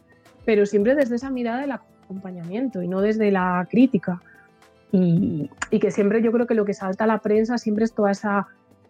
pero 0.46 0.66
siempre 0.66 0.96
desde 0.96 1.16
esa 1.16 1.30
mirada 1.30 1.62
del 1.62 1.72
acompañamiento 1.72 2.82
y 2.82 2.88
no 2.88 3.02
desde 3.02 3.32
la 3.32 3.68
crítica. 3.70 4.22
Y, 4.92 5.50
que 5.70 5.92
siempre 5.92 6.22
yo 6.22 6.32
creo 6.32 6.48
que 6.48 6.56
lo 6.56 6.66
que 6.66 6.74
salta 6.74 7.04
a 7.04 7.08
la 7.08 7.20
prensa 7.20 7.58
siempre 7.58 7.84
es 7.84 7.94
toda 7.94 8.12
esa 8.12 8.48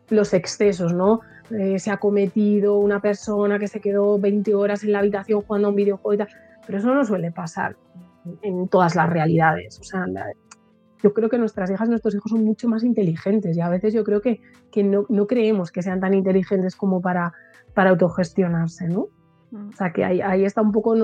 los 0.09 0.33
excesos, 0.33 0.93
¿no? 0.93 1.19
Eh, 1.51 1.79
se 1.79 1.91
ha 1.91 1.97
cometido 1.97 2.77
una 2.77 3.01
persona 3.01 3.59
que 3.59 3.67
se 3.67 3.81
quedó 3.81 4.17
20 4.17 4.55
horas 4.55 4.83
en 4.83 4.93
la 4.93 4.99
habitación 4.99 5.41
jugando 5.41 5.67
a 5.67 5.71
un 5.71 5.75
videojuego 5.75 6.13
y 6.13 6.17
tal, 6.17 6.29
pero 6.65 6.77
eso 6.77 6.93
no 6.93 7.03
suele 7.03 7.31
pasar 7.31 7.75
en 8.41 8.69
todas 8.69 8.95
las 8.95 9.09
realidades. 9.09 9.79
O 9.81 9.83
sea, 9.83 10.05
yo 11.01 11.13
creo 11.13 11.29
que 11.29 11.37
nuestras 11.37 11.69
hijas 11.69 11.87
y 11.87 11.91
nuestros 11.91 12.15
hijos 12.15 12.31
son 12.31 12.43
mucho 12.43 12.67
más 12.67 12.83
inteligentes 12.83 13.55
y 13.55 13.61
a 13.61 13.69
veces 13.69 13.93
yo 13.93 14.03
creo 14.03 14.21
que, 14.21 14.41
que 14.71 14.83
no, 14.83 15.05
no, 15.09 15.27
creemos 15.27 15.71
que 15.71 15.81
sean 15.81 15.99
tan 15.99 16.13
inteligentes 16.13 16.75
como 16.75 17.01
para, 17.01 17.33
para 17.73 17.91
autogestionarse, 17.91 18.87
¿no? 18.87 19.07
Mm. 19.51 19.69
O 19.69 19.73
sea, 19.73 19.93
que 19.93 20.03
ahí, 20.03 20.21
ahí 20.21 20.45
está 20.45 20.61
un 20.61 20.71
poco, 20.71 20.95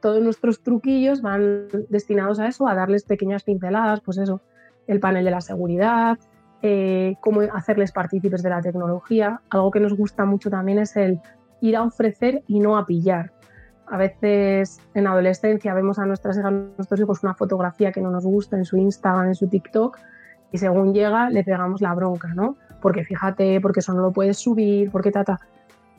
todos 0.00 0.22
nuestros 0.22 0.62
truquillos 0.62 1.22
van 1.22 1.68
destinados 1.88 2.38
a 2.38 2.46
eso, 2.48 2.68
a 2.68 2.74
darles 2.74 3.04
pequeñas 3.04 3.42
pinceladas, 3.42 4.00
pues 4.00 4.18
eso, 4.18 4.40
el 4.86 5.00
panel 5.00 5.24
de 5.24 5.30
la 5.30 5.40
seguridad, 5.40 6.18
eh, 6.62 7.14
cómo 7.20 7.40
hacerles 7.40 7.92
partícipes 7.92 8.42
de 8.42 8.50
la 8.50 8.60
tecnología. 8.60 9.40
Algo 9.50 9.70
que 9.70 9.80
nos 9.80 9.94
gusta 9.94 10.24
mucho 10.24 10.50
también 10.50 10.78
es 10.78 10.96
el 10.96 11.20
ir 11.60 11.76
a 11.76 11.82
ofrecer 11.82 12.42
y 12.46 12.60
no 12.60 12.76
a 12.76 12.86
pillar 12.86 13.32
a 13.90 13.96
veces 13.96 14.80
en 14.94 15.06
adolescencia 15.06 15.74
vemos 15.74 15.98
a 15.98 16.06
nuestras 16.06 16.38
hijas, 16.38 16.52
nuestros 16.52 17.00
hijos 17.00 17.22
una 17.24 17.34
fotografía 17.34 17.90
que 17.90 18.00
no 18.00 18.10
nos 18.10 18.24
gusta 18.24 18.56
en 18.56 18.64
su 18.64 18.76
Instagram, 18.76 19.28
en 19.28 19.34
su 19.34 19.48
TikTok, 19.48 19.98
y 20.52 20.58
según 20.58 20.94
llega 20.94 21.28
le 21.28 21.42
pegamos 21.44 21.80
la 21.80 21.92
bronca, 21.94 22.28
¿no? 22.34 22.56
Porque 22.80 23.04
fíjate, 23.04 23.60
porque 23.60 23.80
eso 23.80 23.92
no 23.92 24.02
lo 24.02 24.12
puedes 24.12 24.38
subir, 24.38 24.90
porque 24.90 25.10
tata. 25.10 25.40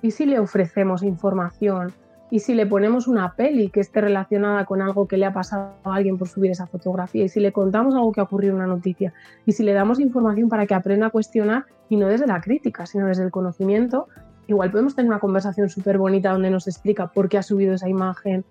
¿Y 0.01 0.11
si 0.11 0.25
le 0.25 0.39
ofrecemos 0.39 1.03
información? 1.03 1.93
¿Y 2.29 2.39
si 2.39 2.55
le 2.55 2.65
ponemos 2.65 3.09
una 3.09 3.33
peli 3.35 3.69
que 3.69 3.81
esté 3.81 3.99
relacionada 3.99 4.63
con 4.65 4.81
algo 4.81 5.05
que 5.05 5.17
le 5.17 5.25
ha 5.25 5.33
pasado 5.33 5.73
a 5.83 5.95
alguien 5.95 6.17
por 6.17 6.29
subir 6.29 6.51
esa 6.51 6.65
fotografía? 6.65 7.25
¿Y 7.25 7.29
si 7.29 7.41
le 7.41 7.51
contamos 7.51 7.93
algo 7.93 8.13
que 8.13 8.21
ha 8.21 8.23
ocurrido 8.23 8.53
en 8.53 8.61
una 8.61 8.67
noticia? 8.67 9.13
¿Y 9.45 9.51
si 9.51 9.63
le 9.63 9.73
damos 9.73 9.99
información 9.99 10.47
para 10.47 10.65
que 10.65 10.73
aprenda 10.73 11.07
a 11.07 11.09
cuestionar 11.09 11.65
y 11.89 11.97
no 11.97 12.07
desde 12.07 12.27
la 12.27 12.39
crítica, 12.39 12.85
sino 12.85 13.07
desde 13.07 13.23
el 13.23 13.31
conocimiento 13.31 14.07
igual 14.51 14.71
podemos 14.71 14.95
tener 14.95 15.09
una 15.09 15.19
conversación 15.19 15.69
súper 15.69 15.97
bonita 15.97 16.31
donde 16.31 16.49
nos 16.49 16.67
explica 16.67 17.07
por 17.07 17.29
qué 17.29 17.37
ha 17.37 17.43
subido 17.43 17.73
esa 17.73 17.89
imagen, 17.89 18.45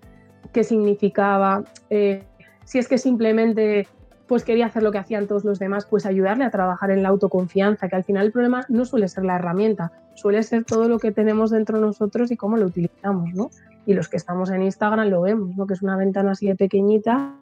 qué 0.51 0.63
significaba, 0.63 1.63
eh, 1.89 2.23
si 2.65 2.79
es 2.79 2.87
que 2.87 2.97
simplemente 2.97 3.87
pues 4.27 4.45
quería 4.45 4.67
hacer 4.67 4.81
lo 4.81 4.93
que 4.93 4.97
hacían 4.97 5.27
todos 5.27 5.43
los 5.43 5.59
demás, 5.59 5.85
pues 5.85 6.05
ayudarle 6.05 6.45
a 6.45 6.51
trabajar 6.51 6.89
en 6.89 7.03
la 7.03 7.09
autoconfianza, 7.09 7.89
que 7.89 7.97
al 7.97 8.05
final 8.05 8.27
el 8.27 8.31
problema 8.31 8.65
no 8.69 8.85
suele 8.85 9.09
ser 9.09 9.25
la 9.25 9.35
herramienta, 9.35 9.91
suele 10.13 10.41
ser 10.43 10.63
todo 10.63 10.87
lo 10.87 10.99
que 10.99 11.11
tenemos 11.11 11.51
dentro 11.51 11.79
de 11.79 11.85
nosotros 11.85 12.31
y 12.31 12.37
cómo 12.37 12.55
lo 12.55 12.67
utilizamos, 12.67 13.33
¿no? 13.33 13.49
Y 13.85 13.93
los 13.93 14.07
que 14.07 14.15
estamos 14.15 14.49
en 14.49 14.63
Instagram 14.63 15.09
lo 15.09 15.21
vemos, 15.21 15.57
¿no? 15.57 15.67
Que 15.67 15.73
es 15.73 15.81
una 15.81 15.97
ventana 15.97 16.31
así 16.31 16.47
de 16.47 16.55
pequeñita, 16.55 17.35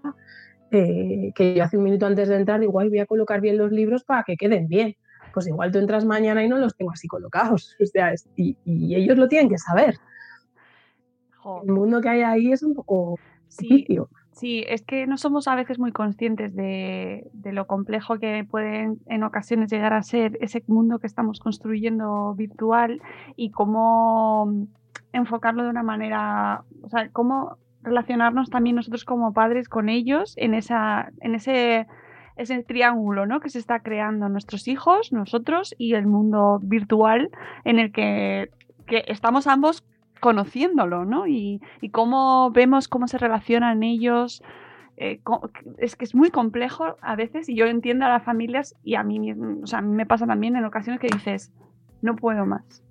eh, 0.72 1.32
que 1.36 1.54
yo 1.54 1.63
hace 1.63 1.78
un 1.78 1.84
minuto 1.84 2.08
antes 2.08 2.28
de 2.28 2.38
entrar 2.38 2.63
igual 2.63 2.89
voy 2.89 3.00
a 3.00 3.06
colocar 3.06 3.39
bien 3.39 3.58
los 3.58 3.72
libros 3.72 4.04
para 4.04 4.24
que 4.24 4.36
queden 4.36 4.67
bien 4.67 4.95
pues 5.33 5.47
igual 5.47 5.71
tú 5.71 5.79
entras 5.79 6.05
mañana 6.05 6.43
y 6.43 6.47
no 6.47 6.57
los 6.57 6.75
tengo 6.75 6.91
así 6.91 7.07
colocados. 7.07 7.75
O 7.81 7.85
sea, 7.85 8.13
y, 8.35 8.57
ellos 8.65 9.17
lo 9.17 9.27
tienen 9.27 9.49
que 9.49 9.57
saber. 9.57 9.95
El 11.63 11.71
mundo 11.71 12.01
que 12.01 12.09
hay 12.09 12.21
ahí 12.21 12.51
es 12.51 12.63
un 12.63 12.75
poco 12.75 13.17
sí, 13.47 13.85
Sí, 14.39 14.63
es 14.69 14.83
que 14.83 15.05
no 15.05 15.17
somos 15.17 15.49
a 15.49 15.55
veces 15.55 15.79
muy 15.79 15.91
conscientes 15.91 16.55
de, 16.55 17.29
lo 17.43 17.67
complejo 17.67 18.19
que 18.19 18.45
puede 18.49 18.95
en 19.07 19.23
ocasiones 19.23 19.69
llegar 19.69 19.91
a 19.91 20.01
ser 20.01 20.37
ese 20.39 20.63
mundo 20.67 20.99
que 20.99 21.07
estamos 21.07 21.39
construyendo 21.39 22.35
virtual 22.35 23.01
y 23.35 23.51
cómo 23.51 24.67
enfocarlo 25.11 25.63
de 25.63 25.69
una 25.69 25.83
manera, 25.83 26.63
o 26.83 26.89
sea, 26.89 27.09
cómo 27.09 27.57
relacionarnos 27.81 28.49
también 28.49 28.77
nosotros 28.77 29.03
como 29.03 29.33
padres 29.33 29.67
con 29.67 29.89
ellos 29.89 30.35
en 30.37 30.53
esa, 30.53 31.11
en 31.19 31.35
ese 31.35 31.87
ese 32.39 32.63
triángulo 32.63 33.25
¿no? 33.25 33.41
que 33.41 33.49
se 33.49 33.60
está 33.60 33.82
creando 33.82 34.30
nuestros 34.30 34.67
hijos, 34.67 35.12
nosotros 35.12 35.75
y 35.78 35.93
el 35.93 36.08
mundo 36.08 36.60
virtual 36.63 37.30
en 37.65 37.80
el 37.80 37.91
que, 37.91 38.49
estamos 38.88 39.45
ambos 39.45 39.84
conociéndolo, 40.19 41.06
¿no? 41.06 41.28
Y, 41.28 41.62
cómo 41.91 42.49
vemos 42.49 42.88
cómo 42.88 43.08
se 43.08 43.19
relacionan 43.19 43.84
ellos. 43.84 44.41
Eh, 44.97 45.21
es 45.78 45.95
que 45.95 46.06
es 46.06 46.15
muy 46.15 46.32
complejo 46.32 46.97
a 47.02 47.15
veces 47.15 47.47
y 47.49 47.56
yo 47.56 47.67
entiendo 47.67 48.06
a 48.06 48.10
las 48.10 48.23
familias 48.23 48.75
y 48.84 48.95
a 48.95 49.04
mí, 49.04 49.32
o 49.32 49.67
sea, 49.67 49.80
a 49.80 49.82
mí 49.82 49.95
me 49.95 50.06
pasa 50.06 50.25
también 50.25 50.56
en 50.56 50.65
ocasiones 50.65 50.99
que 50.99 51.08
dices, 51.08 51.54
no 52.02 52.15
puedo 52.15 52.45
más. 52.45 52.84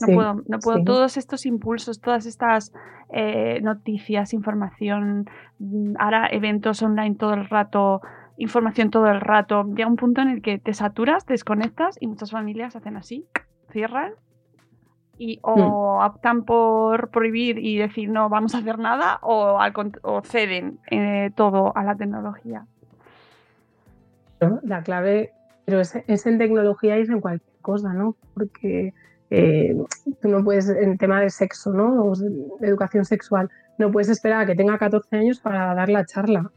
No 0.00 0.14
puedo, 0.14 0.42
no 0.46 0.58
puedo. 0.58 0.84
Todos 0.84 1.16
estos 1.16 1.46
impulsos, 1.46 2.00
todas 2.00 2.26
estas 2.26 2.72
eh, 3.10 3.60
noticias, 3.62 4.32
información, 4.32 5.28
mm, 5.58 5.94
ahora 5.98 6.28
eventos 6.30 6.82
online 6.82 7.16
todo 7.16 7.34
el 7.34 7.48
rato, 7.48 8.00
información 8.36 8.90
todo 8.90 9.08
el 9.08 9.20
rato. 9.20 9.64
Llega 9.64 9.88
un 9.88 9.96
punto 9.96 10.20
en 10.20 10.28
el 10.28 10.42
que 10.42 10.58
te 10.58 10.72
saturas, 10.72 11.26
desconectas 11.26 11.96
y 12.00 12.06
muchas 12.06 12.30
familias 12.30 12.76
hacen 12.76 12.96
así, 12.96 13.26
cierran 13.70 14.12
y 15.18 15.40
o 15.42 15.56
mm. 15.56 16.06
optan 16.06 16.44
por 16.44 17.10
prohibir 17.10 17.58
y 17.58 17.76
decir 17.76 18.08
no 18.08 18.28
vamos 18.28 18.54
a 18.54 18.58
hacer 18.58 18.78
nada 18.78 19.18
o, 19.22 19.58
o 20.02 20.22
ceden 20.22 20.78
eh, 20.90 21.32
todo 21.34 21.76
a 21.76 21.82
la 21.82 21.96
tecnología. 21.96 22.66
La 24.62 24.82
clave, 24.82 25.32
pero 25.64 25.80
es, 25.80 25.96
es 26.06 26.26
en 26.26 26.38
tecnología 26.38 26.96
y 26.96 27.02
es 27.02 27.10
en 27.10 27.20
cualquier 27.20 27.58
cosa, 27.60 27.92
¿no? 27.92 28.14
Porque 28.34 28.94
eh, 29.30 29.76
tú 30.20 30.28
no 30.28 30.42
puedes, 30.42 30.68
en 30.68 30.98
tema 30.98 31.20
de 31.20 31.30
sexo, 31.30 31.72
¿no? 31.72 32.04
O 32.04 32.14
educación 32.60 33.04
sexual, 33.04 33.50
no 33.78 33.90
puedes 33.90 34.08
esperar 34.08 34.42
a 34.42 34.46
que 34.46 34.54
tenga 34.54 34.78
14 34.78 35.16
años 35.16 35.40
para 35.40 35.74
dar 35.74 35.88
la 35.88 36.04
charla. 36.04 36.50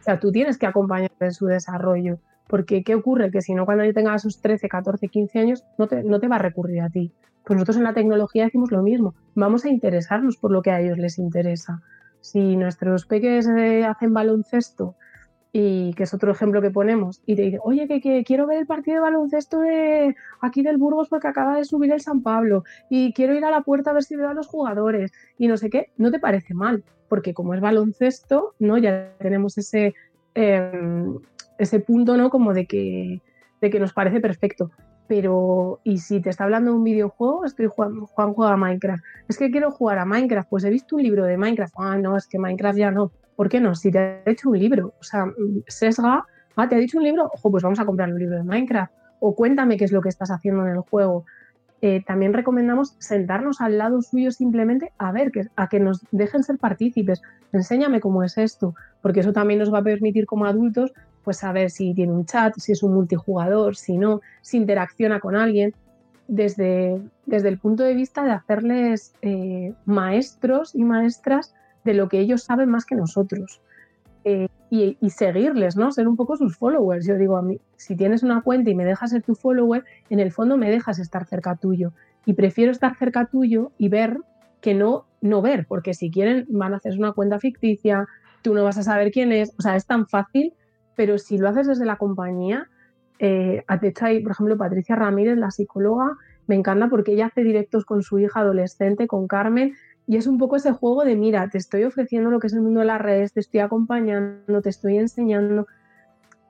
O 0.00 0.02
sea, 0.02 0.18
tú 0.18 0.32
tienes 0.32 0.58
que 0.58 0.66
acompañar 0.66 1.10
en 1.20 1.32
su 1.32 1.46
desarrollo. 1.46 2.18
Porque, 2.46 2.82
¿qué 2.82 2.94
ocurre? 2.94 3.30
Que 3.30 3.42
si 3.42 3.54
no, 3.54 3.64
cuando 3.64 3.84
él 3.84 3.94
tenga 3.94 4.18
sus 4.18 4.40
13, 4.40 4.68
14, 4.68 5.08
15 5.08 5.38
años, 5.38 5.64
no 5.78 5.86
te, 5.86 6.02
no 6.02 6.18
te 6.18 6.28
va 6.28 6.36
a 6.36 6.40
recurrir 6.40 6.80
a 6.80 6.90
ti. 6.90 7.12
Pues 7.44 7.56
nosotros 7.56 7.76
en 7.76 7.84
la 7.84 7.94
tecnología 7.94 8.44
decimos 8.44 8.70
lo 8.70 8.82
mismo. 8.82 9.14
Vamos 9.34 9.64
a 9.64 9.70
interesarnos 9.70 10.36
por 10.36 10.50
lo 10.50 10.62
que 10.62 10.70
a 10.70 10.80
ellos 10.80 10.98
les 10.98 11.18
interesa. 11.18 11.80
Si 12.20 12.56
nuestros 12.56 13.06
peques 13.06 13.46
eh, 13.48 13.84
hacen 13.84 14.12
baloncesto 14.12 14.96
y 15.52 15.92
que 15.94 16.04
es 16.04 16.14
otro 16.14 16.30
ejemplo 16.30 16.62
que 16.62 16.70
ponemos, 16.70 17.22
y 17.26 17.34
te 17.36 17.42
dice, 17.42 17.58
oye, 17.62 17.88
que, 17.88 18.22
quiero 18.24 18.46
ver 18.46 18.58
el 18.58 18.66
partido 18.66 18.96
de 18.96 19.00
baloncesto 19.00 19.60
de 19.60 20.14
aquí 20.40 20.62
del 20.62 20.76
Burgos 20.76 21.08
porque 21.08 21.28
acaba 21.28 21.56
de 21.56 21.64
subir 21.64 21.92
el 21.92 22.00
San 22.00 22.22
Pablo, 22.22 22.64
y 22.88 23.12
quiero 23.12 23.34
ir 23.34 23.44
a 23.44 23.50
la 23.50 23.62
puerta 23.62 23.90
a 23.90 23.94
ver 23.94 24.04
si 24.04 24.16
veo 24.16 24.28
a 24.28 24.34
los 24.34 24.46
jugadores, 24.46 25.12
y 25.38 25.48
no 25.48 25.56
sé 25.56 25.70
qué, 25.70 25.90
no 25.96 26.10
te 26.10 26.20
parece 26.20 26.54
mal, 26.54 26.84
porque 27.08 27.34
como 27.34 27.54
es 27.54 27.60
baloncesto, 27.60 28.54
¿no? 28.58 28.78
Ya 28.78 29.12
tenemos 29.18 29.58
ese, 29.58 29.94
em, 30.34 31.18
ese 31.58 31.80
punto, 31.80 32.16
¿no? 32.16 32.30
Como 32.30 32.54
de 32.54 32.66
que, 32.66 33.20
de 33.60 33.70
que 33.70 33.80
nos 33.80 33.92
parece 33.92 34.20
perfecto. 34.20 34.70
pero 35.08 35.80
¿y 35.82 35.98
si 35.98 36.20
te 36.20 36.30
está 36.30 36.44
hablando 36.44 36.70
de 36.70 36.76
un 36.76 36.84
videojuego? 36.84 37.44
Estoy 37.44 37.66
jugando, 37.66 38.06
Juan 38.06 38.32
juega 38.32 38.52
a 38.52 38.56
Minecraft. 38.56 39.02
Es 39.28 39.38
que 39.38 39.50
quiero 39.50 39.72
jugar 39.72 39.98
a 39.98 40.04
Minecraft, 40.04 40.48
pues 40.48 40.62
he 40.62 40.70
visto 40.70 40.94
un 40.94 41.02
libro 41.02 41.24
de 41.24 41.36
Minecraft. 41.36 41.74
Ah, 41.78 41.98
no, 41.98 42.16
es 42.16 42.28
que 42.28 42.38
Minecraft 42.38 42.78
ya 42.78 42.92
no. 42.92 43.10
¿Por 43.36 43.48
qué 43.48 43.60
no? 43.60 43.74
Si 43.74 43.90
te 43.90 43.98
ha 43.98 44.22
hecho 44.26 44.50
un 44.50 44.58
libro, 44.58 44.94
o 45.00 45.02
sea, 45.02 45.26
sesga, 45.66 46.24
ah, 46.56 46.68
te 46.68 46.74
ha 46.74 46.78
dicho 46.78 46.98
un 46.98 47.04
libro, 47.04 47.30
ojo, 47.32 47.50
pues 47.50 47.62
vamos 47.62 47.80
a 47.80 47.84
comprar 47.84 48.12
un 48.12 48.18
libro 48.18 48.36
de 48.36 48.44
Minecraft. 48.44 48.92
O 49.20 49.34
cuéntame 49.34 49.76
qué 49.76 49.84
es 49.84 49.92
lo 49.92 50.00
que 50.00 50.08
estás 50.08 50.30
haciendo 50.30 50.66
en 50.66 50.72
el 50.72 50.80
juego. 50.80 51.24
Eh, 51.82 52.02
también 52.06 52.34
recomendamos 52.34 52.94
sentarnos 52.98 53.60
al 53.60 53.78
lado 53.78 54.02
suyo 54.02 54.30
simplemente 54.32 54.92
a 54.98 55.12
ver, 55.12 55.30
que, 55.30 55.46
a 55.56 55.68
que 55.68 55.80
nos 55.80 56.04
dejen 56.10 56.42
ser 56.42 56.58
partícipes. 56.58 57.22
Enséñame 57.52 58.00
cómo 58.00 58.22
es 58.22 58.36
esto, 58.36 58.74
porque 59.00 59.20
eso 59.20 59.32
también 59.32 59.60
nos 59.60 59.72
va 59.72 59.78
a 59.78 59.82
permitir 59.82 60.26
como 60.26 60.44
adultos 60.44 60.92
pues 61.24 61.38
saber 61.38 61.70
si 61.70 61.94
tiene 61.94 62.12
un 62.12 62.24
chat, 62.24 62.54
si 62.56 62.72
es 62.72 62.82
un 62.82 62.94
multijugador, 62.94 63.76
si 63.76 63.98
no, 63.98 64.20
si 64.40 64.56
interacciona 64.56 65.20
con 65.20 65.36
alguien, 65.36 65.74
desde, 66.28 67.00
desde 67.26 67.48
el 67.48 67.58
punto 67.58 67.82
de 67.82 67.94
vista 67.94 68.24
de 68.24 68.30
hacerles 68.30 69.14
eh, 69.20 69.74
maestros 69.84 70.74
y 70.74 70.84
maestras 70.84 71.54
de 71.84 71.94
lo 71.94 72.08
que 72.08 72.20
ellos 72.20 72.42
saben 72.42 72.68
más 72.68 72.84
que 72.84 72.94
nosotros. 72.94 73.60
Eh, 74.24 74.48
y, 74.70 74.96
seguirles, 75.10 75.76
¿no? 75.76 75.90
Ser 75.90 76.06
un 76.06 76.16
poco 76.16 76.36
sus 76.36 76.56
followers. 76.56 77.06
Yo 77.06 77.16
digo, 77.16 77.36
a 77.36 77.42
mí, 77.42 77.60
si 77.76 77.96
tienes 77.96 78.22
una 78.22 78.42
cuenta 78.42 78.70
y 78.70 78.74
me 78.74 78.84
dejas 78.84 79.10
ser 79.10 79.22
tu 79.22 79.34
follower, 79.34 79.84
en 80.10 80.20
el 80.20 80.30
fondo 80.30 80.56
me 80.56 80.70
dejas 80.70 80.98
estar 80.98 81.26
cerca 81.26 81.56
tuyo. 81.56 81.92
Y 82.26 82.34
prefiero 82.34 82.70
estar 82.70 82.96
cerca 82.96 83.26
tuyo 83.26 83.72
y 83.78 83.88
ver 83.88 84.18
que 84.60 84.74
no, 84.74 85.06
no 85.20 85.42
ver, 85.42 85.66
porque 85.66 85.94
si 85.94 86.10
quieren 86.10 86.46
van 86.50 86.74
a 86.74 86.76
hacer 86.76 86.96
una 86.98 87.12
cuenta 87.12 87.38
ficticia, 87.38 88.06
tú 88.42 88.54
no 88.54 88.62
vas 88.62 88.78
a 88.78 88.82
saber 88.82 89.10
quién 89.10 89.32
es. 89.32 89.54
O 89.58 89.62
sea, 89.62 89.74
es 89.74 89.86
tan 89.86 90.06
fácil 90.06 90.54
pero 91.00 91.16
si 91.16 91.38
lo 91.38 91.48
haces 91.48 91.66
desde 91.66 91.86
la 91.86 91.96
compañía, 91.96 92.68
eh, 93.18 93.64
hay, 93.66 94.20
por 94.20 94.32
ejemplo, 94.32 94.58
Patricia 94.58 94.96
Ramírez, 94.96 95.38
la 95.38 95.50
psicóloga, 95.50 96.18
me 96.46 96.56
encanta 96.56 96.90
porque 96.90 97.12
ella 97.12 97.28
hace 97.28 97.42
directos 97.42 97.86
con 97.86 98.02
su 98.02 98.18
hija 98.18 98.40
adolescente, 98.40 99.06
con 99.06 99.26
Carmen, 99.26 99.72
y 100.10 100.16
es 100.16 100.26
un 100.26 100.38
poco 100.38 100.56
ese 100.56 100.72
juego 100.72 101.04
de, 101.04 101.14
mira, 101.14 101.48
te 101.50 101.56
estoy 101.56 101.84
ofreciendo 101.84 102.32
lo 102.32 102.40
que 102.40 102.48
es 102.48 102.52
el 102.52 102.62
mundo 102.62 102.80
de 102.80 102.86
las 102.86 103.00
redes, 103.00 103.32
te 103.32 103.38
estoy 103.38 103.60
acompañando, 103.60 104.60
te 104.60 104.68
estoy 104.68 104.98
enseñando. 104.98 105.68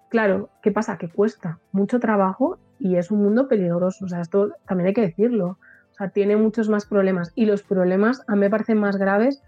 Claro, 0.09 0.49
¿qué 0.63 0.73
pasa? 0.73 0.97
Que 0.97 1.11
cuesta 1.11 1.59
mucho 1.71 2.01
trabajo 2.01 2.57
y 2.79 2.97
es 2.97 3.11
un 3.11 3.23
mundo 3.23 3.49
peligroso. 3.49 4.07
O 4.07 4.09
sea, 4.09 4.23
esto 4.23 4.55
también 4.67 4.87
hay 4.87 4.95
que 4.95 5.03
decirlo. 5.03 5.59
O 5.91 5.95
sea, 5.95 6.09
tiene 6.09 6.39
muchos 6.39 6.71
más 6.71 6.87
problemas. 6.87 7.33
Y 7.35 7.45
los 7.45 7.63
problemas 7.63 8.25
a 8.29 8.33
mí 8.33 8.41
me 8.41 8.49
parecen 8.49 8.79
más 8.79 8.97
graves 8.97 9.43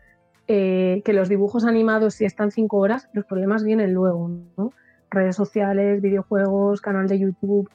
eh, 0.47 1.01
que 1.07 1.15
los 1.15 1.31
dibujos 1.31 1.65
animados, 1.65 2.13
si 2.13 2.27
están 2.27 2.51
cinco 2.51 2.81
horas, 2.81 3.09
los 3.15 3.25
problemas 3.25 3.65
vienen 3.65 3.95
luego, 3.95 4.29
¿no? 4.59 4.75
redes 5.09 5.37
sociales, 5.37 6.03
videojuegos, 6.03 6.83
canal 6.83 7.09
de 7.09 7.19
YouTube. 7.19 7.71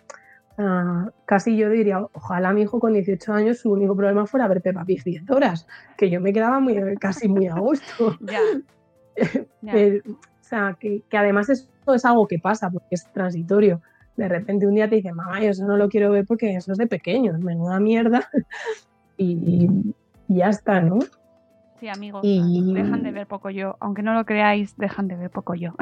Casi 1.26 1.56
yo 1.56 1.70
diría, 1.70 2.00
ojalá 2.14 2.52
mi 2.52 2.64
hijo 2.64 2.80
con 2.80 2.94
18 2.94 3.34
años 3.34 3.60
su 3.60 3.72
único 3.72 3.96
problema 3.96 4.26
fuera 4.26 4.48
ver 4.48 4.62
Peppa 4.62 4.86
Pig 4.86 5.04
10 5.04 5.30
horas, 5.30 5.68
que 5.98 6.10
yo 6.10 6.20
me 6.20 6.34
quedaba 6.34 6.60
muy, 6.60 6.76
casi 7.00 7.28
muy 7.28 7.48
a 7.48 7.56
gusto. 7.56 8.08
o 8.08 8.18
sea, 10.42 10.76
que, 10.80 11.04
además 11.12 11.50
esto 11.50 11.94
es 11.94 12.06
algo 12.06 12.28
que 12.28 12.40
pasa 12.40 12.70
porque 12.70 12.88
es 12.92 13.06
transitorio. 13.14 13.82
De 14.16 14.28
repente 14.28 14.66
un 14.66 14.74
día 14.74 14.90
te 14.90 14.96
dicen, 14.96 15.16
mamá, 15.16 15.40
yo 15.42 15.52
eso 15.52 15.64
no 15.66 15.78
lo 15.78 15.90
quiero 15.90 16.10
ver 16.10 16.26
porque 16.26 16.56
eso 16.56 16.72
es 16.72 16.80
de 16.80 16.88
pequeños, 16.88 17.40
menuda 17.40 17.80
mierda. 17.80 18.28
y, 19.18 19.70
ya 20.28 20.50
está, 20.50 20.82
¿no? 20.82 21.00
Sí, 21.80 21.88
amigos, 21.88 22.24
dejan 22.24 23.04
de 23.04 23.12
ver 23.12 23.28
poco 23.28 23.52
yo. 23.52 23.78
Aunque 23.80 24.02
no 24.02 24.16
lo 24.16 24.26
creáis, 24.26 24.76
dejan 24.78 25.08
de 25.08 25.16
ver 25.16 25.30
poco 25.30 25.54
yo. 25.54 25.76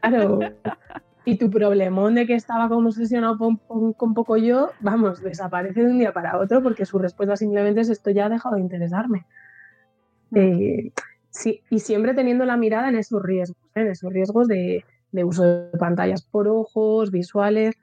Claro. 0.00 0.40
Y 1.24 1.38
tu 1.38 1.50
problemón 1.50 2.14
de 2.14 2.26
que 2.26 2.34
estaba 2.34 2.68
como 2.68 2.88
obsesionado 2.88 3.38
con, 3.38 4.14
poco 4.14 4.36
yo, 4.36 4.70
vamos, 4.80 5.22
desaparece 5.22 5.84
de 5.84 5.90
un 5.90 5.98
día 5.98 6.12
para 6.12 6.38
otro 6.38 6.62
porque 6.62 6.84
su 6.84 6.98
respuesta 6.98 7.36
simplemente 7.36 7.80
es 7.80 7.90
esto 7.90 8.10
ya 8.10 8.26
ha 8.26 8.28
dejado 8.28 8.56
de 8.56 8.62
interesarme. 8.62 9.26
Mm. 10.30 10.38
Eh, 10.38 10.92
sí, 11.30 11.62
y 11.70 11.78
siempre 11.78 12.14
teniendo 12.14 12.44
la 12.44 12.56
mirada 12.56 12.88
en 12.88 12.96
esos 12.96 13.22
riesgos, 13.22 13.62
¿eh? 13.74 13.82
en 13.82 13.88
esos 13.88 14.12
riesgos 14.12 14.48
de, 14.48 14.84
de 15.12 15.24
uso 15.24 15.44
de 15.44 15.78
pantallas 15.78 16.22
por 16.22 16.48
ojos, 16.48 17.10
visuales, 17.10 17.74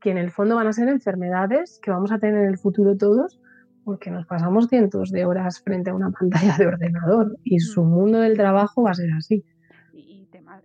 que 0.00 0.10
en 0.10 0.18
el 0.18 0.30
fondo 0.30 0.54
van 0.54 0.68
a 0.68 0.72
ser 0.72 0.88
enfermedades 0.88 1.80
que 1.82 1.90
vamos 1.90 2.12
a 2.12 2.18
tener 2.18 2.44
en 2.44 2.50
el 2.50 2.58
futuro 2.58 2.96
todos 2.96 3.40
porque 3.88 4.10
nos 4.10 4.26
pasamos 4.26 4.68
cientos 4.68 5.10
de 5.10 5.24
horas 5.24 5.62
frente 5.62 5.88
a 5.88 5.94
una 5.94 6.10
pantalla 6.10 6.58
de 6.58 6.66
ordenador 6.66 7.38
y 7.42 7.58
su 7.60 7.82
mundo 7.84 8.20
del 8.20 8.36
trabajo 8.36 8.82
va 8.82 8.90
a 8.90 8.94
ser 8.94 9.10
así. 9.16 9.46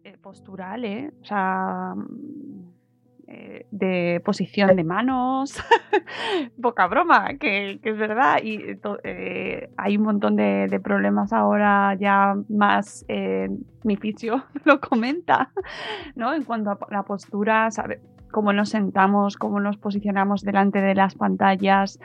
Eh, 0.03 0.17
posturales, 0.21 1.05
¿eh? 1.05 1.13
O 1.21 1.25
sea, 1.25 1.93
mm, 1.95 2.73
eh, 3.27 3.67
de 3.71 4.21
posición 4.23 4.75
de 4.75 4.83
manos, 4.83 5.57
poca 6.61 6.87
broma, 6.87 7.35
que, 7.39 7.79
es 7.81 7.97
verdad. 7.97 8.39
Y 8.43 8.59
hay 9.77 9.97
un 9.97 10.03
montón 10.03 10.35
de, 10.35 10.79
problemas 10.83 11.33
ahora 11.33 11.95
ya 11.99 12.35
más, 12.49 13.05
mi 13.83 13.95
fisio 13.95 14.43
lo 14.65 14.79
comenta, 14.79 15.51
¿no? 16.15 16.33
En 16.33 16.43
cuanto 16.43 16.71
a 16.71 16.77
la 16.91 17.03
postura, 17.03 17.71
sabe, 17.71 18.01
cómo 18.31 18.51
nos 18.53 18.69
sentamos, 18.69 19.37
cómo 19.37 19.59
nos 19.59 19.77
posicionamos 19.77 20.41
delante 20.41 20.81
de 20.81 20.95
las 20.95 21.15
pantallas 21.15 21.99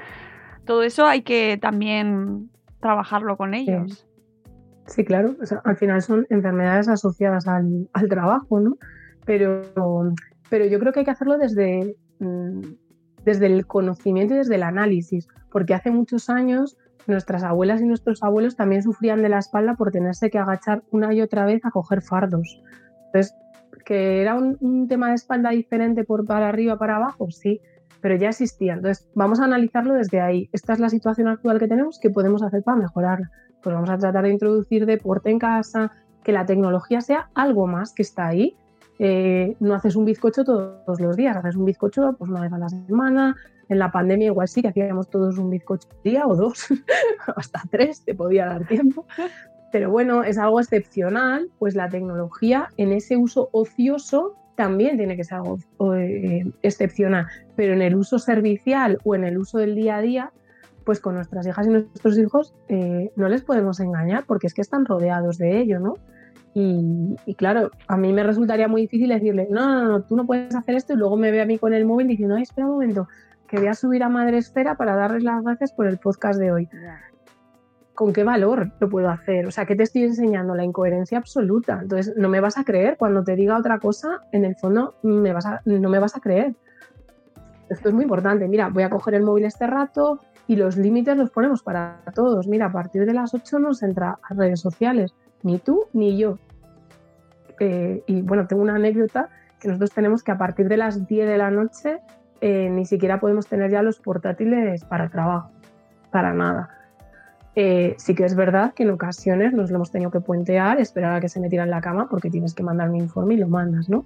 todo 0.69 0.83
eso 0.83 1.07
hay 1.07 1.23
que 1.23 1.57
también 1.57 2.51
trabajarlo 2.81 3.39
con 3.39 3.55
ellos. 3.55 4.07
Sí, 4.89 5.05
claro, 5.05 5.37
al 5.65 5.77
final 5.77 6.01
son 6.03 6.27
enfermedades 6.31 6.89
asociadas 6.89 7.47
al, 7.47 7.89
trabajo, 8.09 8.59
¿no? 8.59 8.79
Pero, 9.27 9.63
pero 10.49 10.65
yo 10.65 10.79
creo 10.79 10.93
que 10.93 11.01
hay 11.01 11.05
que 11.05 11.11
hacerlo 11.11 11.37
desde, 11.37 11.95
mm, 12.21 12.61
desde 13.23 13.47
el 13.47 13.67
conocimiento 13.67 14.35
y 14.35 14.39
desde 14.39 14.55
el 14.55 14.63
análisis, 14.63 15.29
porque 15.53 15.75
hace 15.75 15.91
muchos 15.91 16.31
años 16.31 16.79
nuestras 17.07 17.43
abuelas 17.43 17.83
y 17.83 17.87
nuestros 17.87 18.23
abuelos 18.23 18.57
también 18.57 18.83
sufrían 18.83 19.23
de 19.23 19.29
la 19.29 19.39
espalda 19.39 19.75
por 19.75 19.91
tenerse 19.91 20.31
que 20.31 20.39
agachar 20.39 20.83
una 20.91 21.13
y 21.13 21.21
otra 21.21 21.45
vez 21.45 21.65
a 21.67 21.71
coger 21.71 22.01
fardos. 22.03 22.63
Entonces, 23.07 23.35
que 23.85 24.23
era 24.23 24.37
un, 24.37 24.57
un 24.61 24.89
tema 24.89 25.09
de 25.09 25.15
espalda 25.15 25.51
diferente 25.51 26.05
por 26.05 26.25
para 26.25 26.49
arriba, 26.49 26.79
para 26.79 26.97
abajo, 26.97 27.31
sí, 27.31 27.61
pero 28.01 28.17
ya 28.17 28.31
existía. 28.31 28.75
Entonces, 28.75 29.07
vamos 29.15 29.41
a 29.41 29.45
analizarlo 29.45 29.93
desde 29.95 30.21
ahí. 30.21 30.49
Esta 30.53 30.73
es 30.73 30.79
la 30.79 30.89
situación 30.89 31.29
actual 31.29 31.59
que 31.59 31.69
tenemos, 31.69 31.99
¿qué 32.01 32.09
podemos 32.09 32.43
hacer 32.43 32.63
para 32.63 32.79
mejorarla? 32.79 33.31
Pues 33.63 33.75
vamos 33.75 33.91
a 33.91 33.99
tratar 33.99 34.25
de 34.25 34.31
introducir 34.31 34.87
deporte 34.87 35.31
en 35.31 35.39
casa, 35.39 35.93
que 36.23 36.33
la 36.33 36.47
tecnología 36.47 37.01
sea 37.01 37.31
algo 37.35 37.67
más 37.67 37.93
que 37.93 38.03
está 38.03 38.29
ahí. 38.29 38.57
Eh, 38.99 39.57
no 39.61 39.75
haces 39.75 39.97
un 39.97 40.05
bizcocho 40.05 40.45
todos 40.45 41.01
los 41.01 41.17
días, 41.17 41.37
haces 41.37 41.57
un 41.57 41.65
bizcocho 41.65 42.15
pues 42.19 42.31
una 42.31 42.41
vez 42.41 42.53
a 42.53 42.59
la 42.59 42.69
semana. 42.69 43.37
En 43.69 43.79
la 43.79 43.93
pandemia 43.93 44.27
igual 44.27 44.49
sí 44.49 44.63
que 44.63 44.69
hacíamos 44.69 45.09
todos 45.11 45.39
un 45.39 45.51
bizcocho 45.51 45.89
día 46.03 46.27
o 46.27 46.35
dos, 46.35 46.67
hasta 47.37 47.63
tres, 47.71 48.03
te 48.05 48.15
podía 48.15 48.47
dar 48.47 48.67
tiempo. 48.67 49.07
Pero 49.71 49.91
bueno, 49.91 50.23
es 50.25 50.39
algo 50.39 50.61
excepcional, 50.61 51.51
pues 51.59 51.75
la 51.75 51.89
tecnología 51.89 52.69
en 52.79 52.93
ese 52.93 53.17
uso 53.17 53.51
ocioso 53.53 54.35
también 54.59 54.97
tiene 54.97 55.17
que 55.17 55.23
ser 55.23 55.39
algo 55.39 55.59
eh, 55.95 56.51
excepcional, 56.63 57.27
pero 57.55 57.75
en 57.75 57.83
el 57.83 57.95
uso 57.95 58.19
servicial 58.19 58.99
o 59.05 59.15
en 59.15 59.25
el 59.25 59.39
uso 59.39 59.59
del 59.59 59.77
día 59.77 59.97
a 59.97 60.01
día, 60.01 60.33
pues 60.89 61.01
con 61.01 61.17
nuestras 61.17 61.47
hijas 61.47 61.67
y 61.67 61.69
nuestros 61.69 62.17
hijos 62.17 62.55
eh, 62.69 63.13
no 63.15 63.29
les 63.29 63.43
podemos 63.43 63.79
engañar 63.79 64.25
porque 64.27 64.47
es 64.47 64.55
que 64.55 64.63
están 64.63 64.87
rodeados 64.87 65.37
de 65.37 65.61
ello, 65.61 65.81
¿no? 65.81 65.97
Y, 66.55 67.35
claro, 67.37 67.71
a 67.89 67.99
mí 67.99 68.11
me 68.15 68.23
resultaría 68.23 68.69
muy 68.69 68.81
difícil 68.81 69.11
decirle, 69.11 69.49
no, 69.51 69.67
no, 69.69 69.85
no, 69.85 70.03
tú 70.05 70.17
no 70.17 70.25
puedes 70.25 70.55
hacer 70.55 70.77
esto 70.77 70.95
y 70.95 70.97
luego 70.97 71.19
me 71.19 71.31
ve 71.31 71.43
a 71.43 71.45
mí 71.45 71.59
con 71.59 71.75
el 71.75 71.85
móvil 71.85 72.09
diciendo, 72.09 72.37
ay, 72.37 72.45
espera 72.45 72.67
un 72.67 72.73
momento, 72.73 73.07
que 73.49 73.59
voy 73.59 73.67
a 73.67 73.75
subir 73.75 74.03
a 74.03 74.09
Madre 74.09 74.39
Esfera 74.39 74.77
para 74.77 74.97
darles 74.97 75.25
las 75.25 75.43
gracias 75.43 75.73
por 75.73 75.87
el 75.87 75.99
podcast 75.99 76.41
de 76.41 76.53
hoy. 76.53 76.69
¿con 77.95 78.15
qué 78.15 78.25
valor 78.25 78.73
lo 78.81 78.89
puedo 78.89 79.11
hacer? 79.11 79.47
O 79.47 79.51
sea, 79.51 79.67
¿qué 79.67 79.77
te 79.77 79.83
estoy 79.83 80.05
enseñando? 80.05 80.55
La 80.55 80.65
incoherencia 80.65 81.19
absoluta. 81.19 81.81
Entonces, 81.83 82.15
no 82.17 82.31
me 82.31 82.41
vas 82.41 82.57
a 82.57 82.65
creer. 82.65 82.97
Cuando 82.97 83.25
te 83.25 83.37
diga 83.37 83.59
otra 83.59 83.79
cosa, 83.79 84.23
en 84.33 84.47
el 84.47 84.57
fondo 84.57 84.95
me 85.03 85.35
vas 85.35 85.45
no 85.67 85.91
me 85.91 85.99
vas 85.99 86.17
a 86.17 86.21
creer. 86.21 86.55
Esto 87.69 87.89
es 87.89 87.95
muy 87.95 88.05
importante. 88.05 88.49
Mira, 88.49 88.69
voy 88.69 88.83
a 88.83 88.91
coger 88.91 89.15
el 89.15 89.23
móvil 89.23 89.45
este 89.45 89.67
rato 89.67 90.21
y 90.49 90.57
los 90.57 90.77
límites 90.77 91.17
los 91.17 91.31
ponemos 91.31 91.63
para 91.63 92.01
todos. 92.15 92.49
Mira, 92.49 92.67
a 92.67 92.73
partir 92.73 93.07
de 93.07 93.15
las 93.15 93.35
8 93.35 93.61
nos 93.61 93.83
entra 93.85 94.19
a 94.23 94.35
redes 94.35 94.61
sociales. 94.61 95.15
Ni 95.45 95.59
tú 95.59 95.85
ni 95.93 96.19
yo. 96.19 96.39
Eh, 97.61 98.03
y 98.07 98.23
bueno, 98.23 98.49
tengo 98.49 98.63
una 98.63 98.75
anécdota 98.75 99.29
que 99.61 99.69
nosotros 99.69 99.93
tenemos 99.93 100.25
que 100.25 100.33
a 100.33 100.39
partir 100.39 100.69
de 100.69 100.77
las 100.77 101.07
10 101.07 101.29
de 101.29 101.39
la 101.39 101.51
noche 101.51 102.01
eh, 102.41 102.69
ni 102.71 102.85
siquiera 102.87 103.21
podemos 103.21 103.47
tener 103.47 103.71
ya 103.71 103.83
los 103.83 104.01
portátiles 104.01 104.85
para 104.85 105.09
trabajo. 105.09 105.51
Para 106.11 106.33
nada 106.33 106.71
eh, 107.61 107.97
sí 107.99 108.15
que 108.15 108.25
es 108.25 108.37
verdad 108.37 108.73
que 108.73 108.85
en 108.85 108.91
ocasiones 108.91 109.53
nos 109.53 109.71
lo 109.71 109.77
hemos 109.77 109.91
tenido 109.91 110.13
que 110.13 110.21
puentear, 110.21 110.81
esperar 110.81 111.17
a 111.17 111.21
que 111.21 111.29
se 111.29 111.41
metiera 111.41 111.65
en 111.65 111.71
la 111.71 111.81
cama 111.81 112.09
porque 112.09 112.31
tienes 112.31 112.55
que 112.55 112.63
mandar 112.63 112.89
un 112.89 112.95
informe 112.95 113.35
y 113.35 113.37
lo 113.37 113.49
mandas, 113.49 113.89
¿no? 113.89 114.05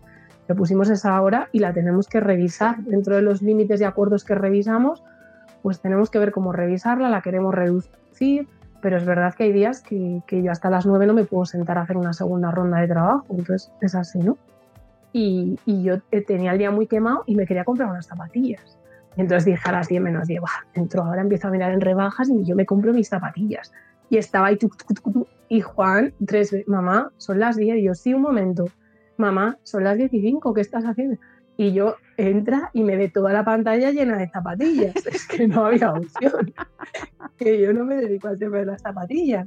Le 0.48 0.54
pusimos 0.54 0.88
esa 0.88 1.20
hora 1.20 1.50
y 1.52 1.58
la 1.58 1.74
tenemos 1.74 2.08
que 2.08 2.20
revisar. 2.20 2.78
Dentro 2.78 3.14
de 3.14 3.20
los 3.20 3.42
límites 3.42 3.78
y 3.82 3.84
acuerdos 3.84 4.24
que 4.24 4.34
revisamos, 4.34 5.04
pues 5.62 5.80
tenemos 5.80 6.10
que 6.10 6.18
ver 6.18 6.32
cómo 6.32 6.52
revisarla, 6.52 7.08
la 7.08 7.22
queremos 7.22 7.54
reducir, 7.54 8.48
pero 8.80 8.96
es 8.96 9.04
verdad 9.04 9.34
que 9.34 9.44
hay 9.44 9.52
días 9.52 9.80
que, 9.80 10.22
yo 10.30 10.50
hasta 10.50 10.70
las 10.70 10.86
nueve 10.86 11.06
no 11.06 11.14
me 11.14 11.24
puedo 11.24 11.44
sentar 11.44 11.78
a 11.78 11.82
hacer 11.82 11.96
una 11.96 12.12
segunda 12.12 12.50
ronda 12.50 12.80
de 12.80 12.88
trabajo, 12.88 13.26
entonces 13.30 13.72
es 13.80 13.94
así, 13.94 14.18
¿no? 14.18 14.36
Y, 15.12 15.58
y 15.66 15.82
yo 15.82 16.00
tenía 16.26 16.52
el 16.52 16.58
día 16.58 16.70
muy 16.70 16.86
quemado 16.86 17.22
y 17.26 17.36
me 17.36 17.46
quería 17.46 17.64
comprar 17.64 17.90
unas 17.90 18.06
zapatillas 18.06 18.78
entonces 19.16 19.44
dije 19.44 19.68
a 19.68 19.72
las 19.72 19.88
10 19.88 20.02
menos 20.02 20.26
10, 20.26 20.42
dentro 20.74 21.02
ahora 21.02 21.20
empiezo 21.20 21.48
a 21.48 21.50
mirar 21.50 21.72
en 21.72 21.80
rebajas 21.80 22.28
y 22.28 22.44
yo 22.44 22.56
me 22.56 22.66
compro 22.66 22.92
mis 22.92 23.08
zapatillas. 23.08 23.72
Y 24.08 24.18
estaba 24.18 24.48
ahí, 24.48 24.58
y 25.48 25.60
Juan, 25.60 26.12
tres 26.26 26.54
mamá, 26.66 27.10
son 27.16 27.38
las 27.38 27.56
10. 27.56 27.76
Y 27.76 27.82
yo, 27.84 27.94
sí, 27.94 28.14
un 28.14 28.22
momento, 28.22 28.66
mamá, 29.16 29.58
son 29.62 29.84
las 29.84 29.96
15, 29.96 30.38
¿qué 30.54 30.60
estás 30.60 30.84
haciendo? 30.84 31.18
Y 31.56 31.72
yo 31.72 31.96
entra 32.16 32.70
y 32.72 32.82
me 32.82 32.96
ve 32.96 33.08
toda 33.08 33.32
la 33.32 33.44
pantalla 33.44 33.90
llena 33.90 34.16
de 34.16 34.28
zapatillas. 34.28 34.94
es 35.06 35.26
que 35.26 35.48
no 35.48 35.66
había 35.66 35.92
opción. 35.92 36.52
que 37.36 37.60
yo 37.60 37.72
no 37.72 37.84
me 37.84 37.96
dedico 37.96 38.28
a 38.28 38.32
hacerme 38.32 38.64
las 38.64 38.82
zapatillas. 38.82 39.46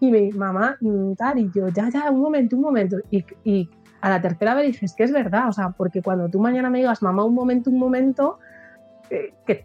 Y 0.00 0.10
me 0.10 0.30
mamá, 0.32 0.76
mm, 0.80 1.14
tal, 1.14 1.38
y 1.38 1.50
yo, 1.54 1.68
ya, 1.68 1.88
ya, 1.88 2.10
un 2.10 2.20
momento, 2.20 2.56
un 2.56 2.62
momento. 2.62 2.96
Y, 3.10 3.24
y 3.44 3.70
a 4.00 4.10
la 4.10 4.20
tercera 4.20 4.54
vez 4.54 4.66
dije, 4.66 4.84
es 4.84 4.94
que 4.94 5.04
es 5.04 5.12
verdad, 5.12 5.48
o 5.48 5.52
sea, 5.52 5.70
porque 5.70 6.02
cuando 6.02 6.28
tú 6.28 6.38
mañana 6.38 6.68
me 6.68 6.78
digas, 6.78 7.02
mamá, 7.02 7.24
un 7.24 7.34
momento, 7.34 7.70
un 7.70 7.78
momento, 7.78 8.38
eh, 9.10 9.32
que 9.46 9.64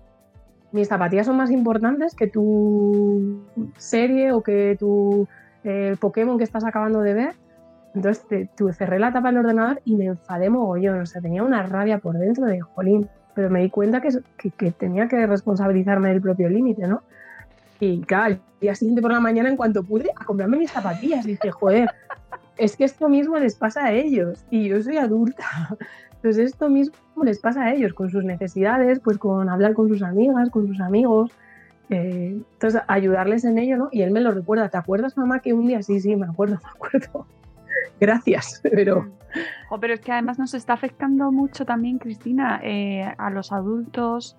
mis 0.72 0.88
zapatillas 0.88 1.26
son 1.26 1.38
más 1.38 1.52
importantes 1.52 2.16
que 2.16 2.28
tu 2.28 3.44
serie 3.78 4.32
o 4.32 4.42
que 4.42 4.78
tu 4.80 5.28
eh, 5.64 5.96
Pokémon 6.00 6.38
que 6.38 6.44
estás 6.44 6.64
acabando 6.64 7.02
de 7.02 7.14
ver. 7.14 7.36
Entonces 8.00 8.26
te, 8.28 8.74
cerré 8.74 8.98
la 8.98 9.12
tapa 9.12 9.28
del 9.28 9.40
ordenador 9.40 9.82
y 9.84 9.96
me 9.96 10.06
enfadé 10.06 10.50
mogollón. 10.50 11.02
O 11.02 11.06
sea, 11.06 11.22
tenía 11.22 11.44
una 11.44 11.64
rabia 11.64 11.98
por 12.00 12.18
dentro 12.18 12.46
de 12.46 12.62
jolín. 12.62 13.10
Pero 13.36 13.50
me 13.50 13.62
di 13.62 13.70
cuenta 13.70 14.02
que, 14.02 14.10
que, 14.58 14.72
tenía 14.72 15.08
que 15.08 15.28
responsabilizarme 15.28 16.10
del 16.10 16.22
propio 16.22 16.50
límite, 16.50 16.88
¿no? 16.88 17.04
Y 17.80 18.02
claro, 18.02 18.36
el 18.36 18.42
día 18.60 18.76
siguiente 18.76 19.02
por 19.02 19.12
la 19.12 19.20
mañana, 19.20 19.50
en 19.50 19.58
cuanto 19.58 19.84
pude, 19.84 20.10
a 20.16 20.24
comprarme 20.24 20.58
mis 20.58 20.72
zapatillas. 20.72 21.26
Y 21.26 21.32
dije, 21.32 21.52
joder, 21.52 21.90
es 22.58 22.78
que 22.78 22.86
esto 22.86 23.10
mismo 23.10 23.38
les 23.38 23.56
pasa 23.56 23.86
a 23.86 23.94
ellos. 23.94 24.46
Y 24.50 24.70
yo 24.70 24.82
soy 24.82 24.98
adulta. 24.98 25.44
Entonces 26.16 26.52
esto 26.52 26.70
mismo 26.70 26.96
les 27.24 27.40
pasa 27.40 27.66
a 27.66 27.74
ellos 27.74 27.94
con 27.94 28.10
sus 28.10 28.24
necesidades, 28.24 29.00
pues 29.00 29.18
con 29.18 29.50
hablar 29.50 29.74
con 29.74 29.90
sus 29.90 30.04
amigas, 30.04 30.50
con 30.50 30.68
sus 30.68 30.80
amigos. 30.80 31.32
Eh, 31.90 32.42
entonces 32.54 32.82
ayudarles 32.88 33.44
en 33.46 33.58
ello, 33.58 33.78
¿no? 33.78 33.90
Y 33.92 34.02
él 34.02 34.12
me 34.12 34.22
lo 34.22 34.32
recuerda. 34.32 34.70
¿Te 34.70 34.78
acuerdas, 34.78 35.18
mamá, 35.18 35.40
que 35.40 35.54
un 35.54 35.68
día 35.68 35.82
sí, 35.82 36.00
sí, 36.00 36.16
me 36.16 36.28
acuerdo, 36.28 36.60
me 36.64 36.70
acuerdo. 36.70 37.26
Gracias, 38.00 38.62
pero... 38.72 39.10
pero 39.80 39.94
es 39.94 40.02
que 40.02 40.12
además 40.12 40.40
nos 40.40 40.54
está 40.54 40.74
afectando 40.74 41.32
mucho 41.32 41.66
también, 41.66 42.00
Cristina, 42.00 42.60
eh, 42.64 43.04
a 43.18 43.30
los 43.30 43.52
adultos 43.52 44.36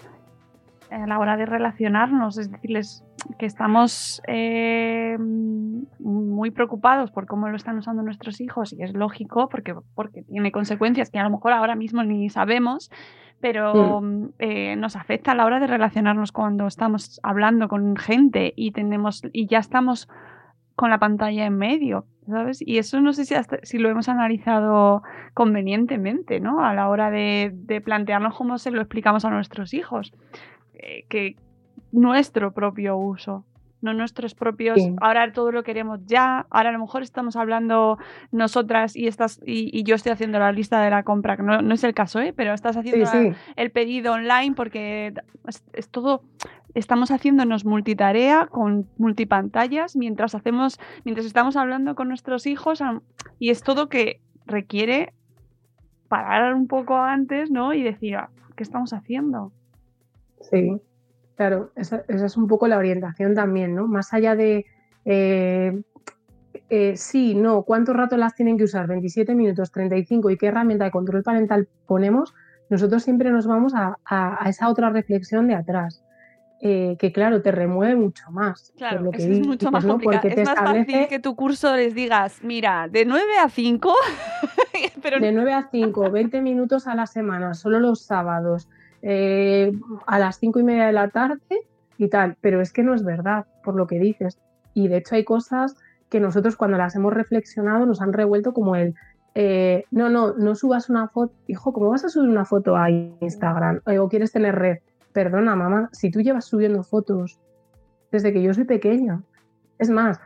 a 0.90 1.06
la 1.06 1.18
hora 1.18 1.36
de 1.36 1.46
relacionarnos, 1.46 2.38
es 2.38 2.50
decirles 2.50 3.04
que 3.38 3.46
estamos 3.46 4.22
eh, 4.26 5.16
muy 5.18 6.50
preocupados 6.50 7.10
por 7.10 7.26
cómo 7.26 7.48
lo 7.48 7.56
están 7.56 7.78
usando 7.78 8.02
nuestros 8.02 8.40
hijos 8.40 8.72
y 8.72 8.82
es 8.82 8.94
lógico 8.94 9.48
porque, 9.48 9.74
porque 9.94 10.22
tiene 10.22 10.52
consecuencias 10.52 11.10
que 11.10 11.18
a 11.18 11.24
lo 11.24 11.30
mejor 11.30 11.52
ahora 11.52 11.76
mismo 11.76 12.02
ni 12.02 12.28
sabemos, 12.28 12.90
pero 13.40 14.00
mm, 14.00 14.28
eh, 14.38 14.76
nos 14.76 14.96
afecta 14.96 15.32
a 15.32 15.34
la 15.34 15.44
hora 15.44 15.60
de 15.60 15.66
relacionarnos 15.66 16.32
cuando 16.32 16.66
estamos 16.66 17.20
hablando 17.22 17.68
con 17.68 17.96
gente 17.96 18.52
y 18.56 18.72
tenemos 18.72 19.22
y 19.32 19.46
ya 19.46 19.58
estamos 19.58 20.08
con 20.80 20.88
la 20.88 20.96
pantalla 20.96 21.44
en 21.44 21.58
medio, 21.58 22.06
¿sabes? 22.26 22.62
Y 22.66 22.78
eso 22.78 23.02
no 23.02 23.12
sé 23.12 23.26
si, 23.26 23.34
si 23.64 23.76
lo 23.76 23.90
hemos 23.90 24.08
analizado 24.08 25.02
convenientemente, 25.34 26.40
¿no? 26.40 26.64
A 26.64 26.72
la 26.72 26.88
hora 26.88 27.10
de, 27.10 27.50
de 27.52 27.82
plantearnos 27.82 28.34
cómo 28.34 28.56
se 28.56 28.70
lo 28.70 28.80
explicamos 28.80 29.26
a 29.26 29.30
nuestros 29.30 29.74
hijos. 29.74 30.14
Eh, 30.72 31.04
que 31.10 31.36
nuestro 31.92 32.52
propio 32.52 32.96
uso, 32.96 33.44
no 33.82 33.94
nuestros 33.94 34.34
propios. 34.34 34.78
Ahora 35.00 35.32
todo 35.32 35.52
lo 35.52 35.62
queremos 35.62 36.00
ya. 36.06 36.46
Ahora 36.50 36.70
a 36.70 36.72
lo 36.72 36.78
mejor 36.78 37.02
estamos 37.02 37.36
hablando 37.36 37.98
nosotras 38.30 38.96
y 38.96 39.06
estás 39.06 39.40
y, 39.44 39.82
yo 39.84 39.94
estoy 39.94 40.12
haciendo 40.12 40.38
la 40.38 40.52
lista 40.52 40.80
de 40.82 40.90
la 40.90 41.02
compra, 41.02 41.36
que 41.36 41.42
no, 41.42 41.74
es 41.74 41.84
el 41.84 41.94
caso, 41.94 42.20
¿eh? 42.20 42.32
pero 42.34 42.52
estás 42.52 42.76
haciendo 42.76 43.10
el 43.56 43.70
pedido 43.70 44.12
online 44.12 44.54
porque 44.54 45.14
es, 45.72 45.88
todo. 45.88 46.22
Estamos 46.74 47.10
haciéndonos 47.10 47.64
multitarea 47.64 48.46
con 48.46 48.86
multipantallas 48.96 49.96
mientras 49.96 50.34
hacemos, 50.34 50.78
mientras 51.04 51.26
estamos 51.26 51.56
hablando 51.56 51.94
con 51.94 52.08
nuestros 52.08 52.46
hijos 52.46 52.82
y 53.38 53.50
es 53.50 53.62
todo 53.62 53.88
que 53.88 54.20
requiere 54.46 55.12
parar 56.08 56.54
un 56.54 56.66
poco 56.66 56.96
antes, 56.96 57.50
¿no? 57.50 57.72
Y 57.72 57.82
decir, 57.82 58.16
ah, 58.16 58.30
¿qué 58.56 58.62
estamos 58.62 58.92
haciendo? 58.92 59.52
Sí, 60.40 60.80
claro, 61.36 61.70
esa, 61.76 62.04
es 62.08 62.36
un 62.36 62.48
poco 62.48 62.68
la 62.68 62.78
orientación 62.78 63.34
también, 63.34 63.74
¿no? 63.74 63.86
Más 63.86 64.12
allá 64.12 64.34
de 64.34 64.66
eh, 65.04 65.82
eh, 66.68 66.96
sí, 66.96 67.34
no, 67.34 67.62
cuánto 67.62 67.92
rato 67.92 68.16
las 68.16 68.34
tienen 68.34 68.56
que 68.56 68.64
usar, 68.64 68.86
27 68.86 69.34
minutos, 69.34 69.72
35 69.72 70.30
y 70.30 70.36
qué 70.36 70.46
herramienta 70.46 70.84
de 70.84 70.90
control 70.90 71.22
parental 71.22 71.68
ponemos, 71.86 72.34
nosotros 72.68 73.02
siempre 73.02 73.30
nos 73.30 73.46
vamos 73.46 73.72
a, 73.74 73.98
esa 74.46 74.68
otra 74.68 74.90
reflexión 74.90 75.48
de 75.48 75.54
atrás. 75.54 76.04
Eh, 76.62 76.96
que 76.98 77.10
claro, 77.10 77.40
te 77.40 77.52
remueve 77.52 77.96
mucho 77.96 78.30
más. 78.30 78.72
Claro, 78.76 79.00
lo 79.02 79.10
que 79.10 79.22
es 79.22 79.46
mucho 79.46 79.70
más 79.70 79.84
complicado. 79.84 80.28
es 80.28 80.44
más 80.44 80.56
fácil 80.56 81.08
que 81.08 81.18
tu 81.18 81.34
curso 81.34 81.74
les 81.74 81.94
digas, 81.94 82.40
mira, 82.42 82.88
de 82.88 83.04
9 83.04 83.24
a 83.42 83.48
5... 83.48 83.94
De 85.20 85.32
9 85.32 85.52
a 85.52 85.68
5, 85.70 86.10
20 86.10 86.42
minutos 86.42 86.86
a 86.86 86.94
la 86.94 87.06
semana, 87.06 87.54
solo 87.54 87.80
los 87.80 88.02
sábados. 88.02 88.68
Eh, 89.02 89.72
a 90.06 90.18
las 90.18 90.38
cinco 90.38 90.60
y 90.60 90.62
media 90.62 90.86
de 90.86 90.92
la 90.92 91.08
tarde 91.08 91.40
y 91.96 92.08
tal, 92.08 92.36
pero 92.42 92.60
es 92.60 92.72
que 92.72 92.82
no 92.82 92.94
es 92.94 93.02
verdad 93.02 93.46
por 93.64 93.74
lo 93.74 93.86
que 93.86 93.98
dices. 93.98 94.38
Y 94.74 94.88
de 94.88 94.98
hecho 94.98 95.14
hay 95.14 95.24
cosas 95.24 95.76
que 96.10 96.20
nosotros 96.20 96.56
cuando 96.56 96.76
las 96.76 96.94
hemos 96.96 97.14
reflexionado 97.14 97.86
nos 97.86 98.02
han 98.02 98.12
revuelto 98.12 98.52
como 98.52 98.76
el, 98.76 98.94
eh, 99.34 99.84
no, 99.90 100.10
no, 100.10 100.34
no 100.34 100.54
subas 100.54 100.90
una 100.90 101.08
foto, 101.08 101.32
hijo, 101.46 101.72
¿cómo 101.72 101.90
vas 101.90 102.04
a 102.04 102.08
subir 102.08 102.28
una 102.28 102.44
foto 102.44 102.76
a 102.76 102.90
Instagram? 102.90 103.80
Eh, 103.86 103.98
¿O 103.98 104.08
quieres 104.08 104.32
tener 104.32 104.54
red? 104.56 104.78
Perdona, 105.12 105.56
mamá, 105.56 105.88
si 105.92 106.10
tú 106.10 106.20
llevas 106.20 106.44
subiendo 106.44 106.82
fotos 106.82 107.40
desde 108.10 108.32
que 108.32 108.42
yo 108.42 108.54
soy 108.54 108.64
pequeña, 108.64 109.22
es 109.78 109.90
más, 109.90 110.20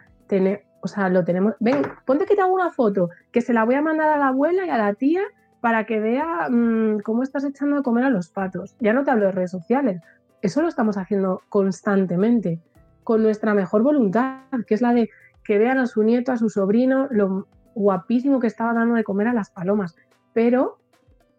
o 0.81 0.89
sea, 0.89 1.09
lo 1.09 1.25
tenemos, 1.25 1.55
ven, 1.61 1.83
ponte 2.05 2.27
que 2.27 2.35
te 2.35 2.43
hago 2.43 2.55
una 2.55 2.71
foto, 2.71 3.09
que 3.33 3.41
se 3.41 3.53
la 3.53 3.65
voy 3.65 3.75
a 3.75 3.83
mandar 3.83 4.11
a 4.11 4.19
la 4.19 4.29
abuela 4.29 4.67
y 4.67 4.71
a 4.71 4.79
la 4.79 4.95
tía 4.95 5.23
para 5.61 5.87
que 5.87 6.01
vea 6.01 6.49
mm, 6.51 7.01
cómo 7.01 7.23
estás 7.23 7.45
echando 7.45 7.77
de 7.77 7.83
comer 7.83 8.05
a 8.05 8.11
los 8.11 8.29
patos. 8.29 8.77
Ya 8.81 8.93
no 8.93 9.05
te 9.05 9.11
hablo 9.11 9.27
de 9.27 9.33
redes 9.33 9.51
sociales, 9.51 10.03
eso 10.43 10.61
lo 10.61 10.69
estamos 10.69 10.99
haciendo 10.99 11.41
constantemente, 11.49 12.61
con 13.03 13.23
nuestra 13.23 13.55
mejor 13.55 13.83
voluntad, 13.83 14.41
que 14.67 14.75
es 14.75 14.83
la 14.83 14.93
de 14.93 15.09
que 15.43 15.59
vean 15.59 15.79
a 15.79 15.87
su 15.87 16.03
nieto, 16.03 16.33
a 16.33 16.37
su 16.37 16.51
sobrino, 16.51 17.09
lo 17.11 17.49
guapísimo 17.75 18.41
que 18.41 18.47
estaba 18.47 18.75
dando 18.75 18.95
de 18.95 19.05
comer 19.05 19.29
a 19.29 19.33
las 19.33 19.51
palomas. 19.51 19.97
Pero, 20.33 20.79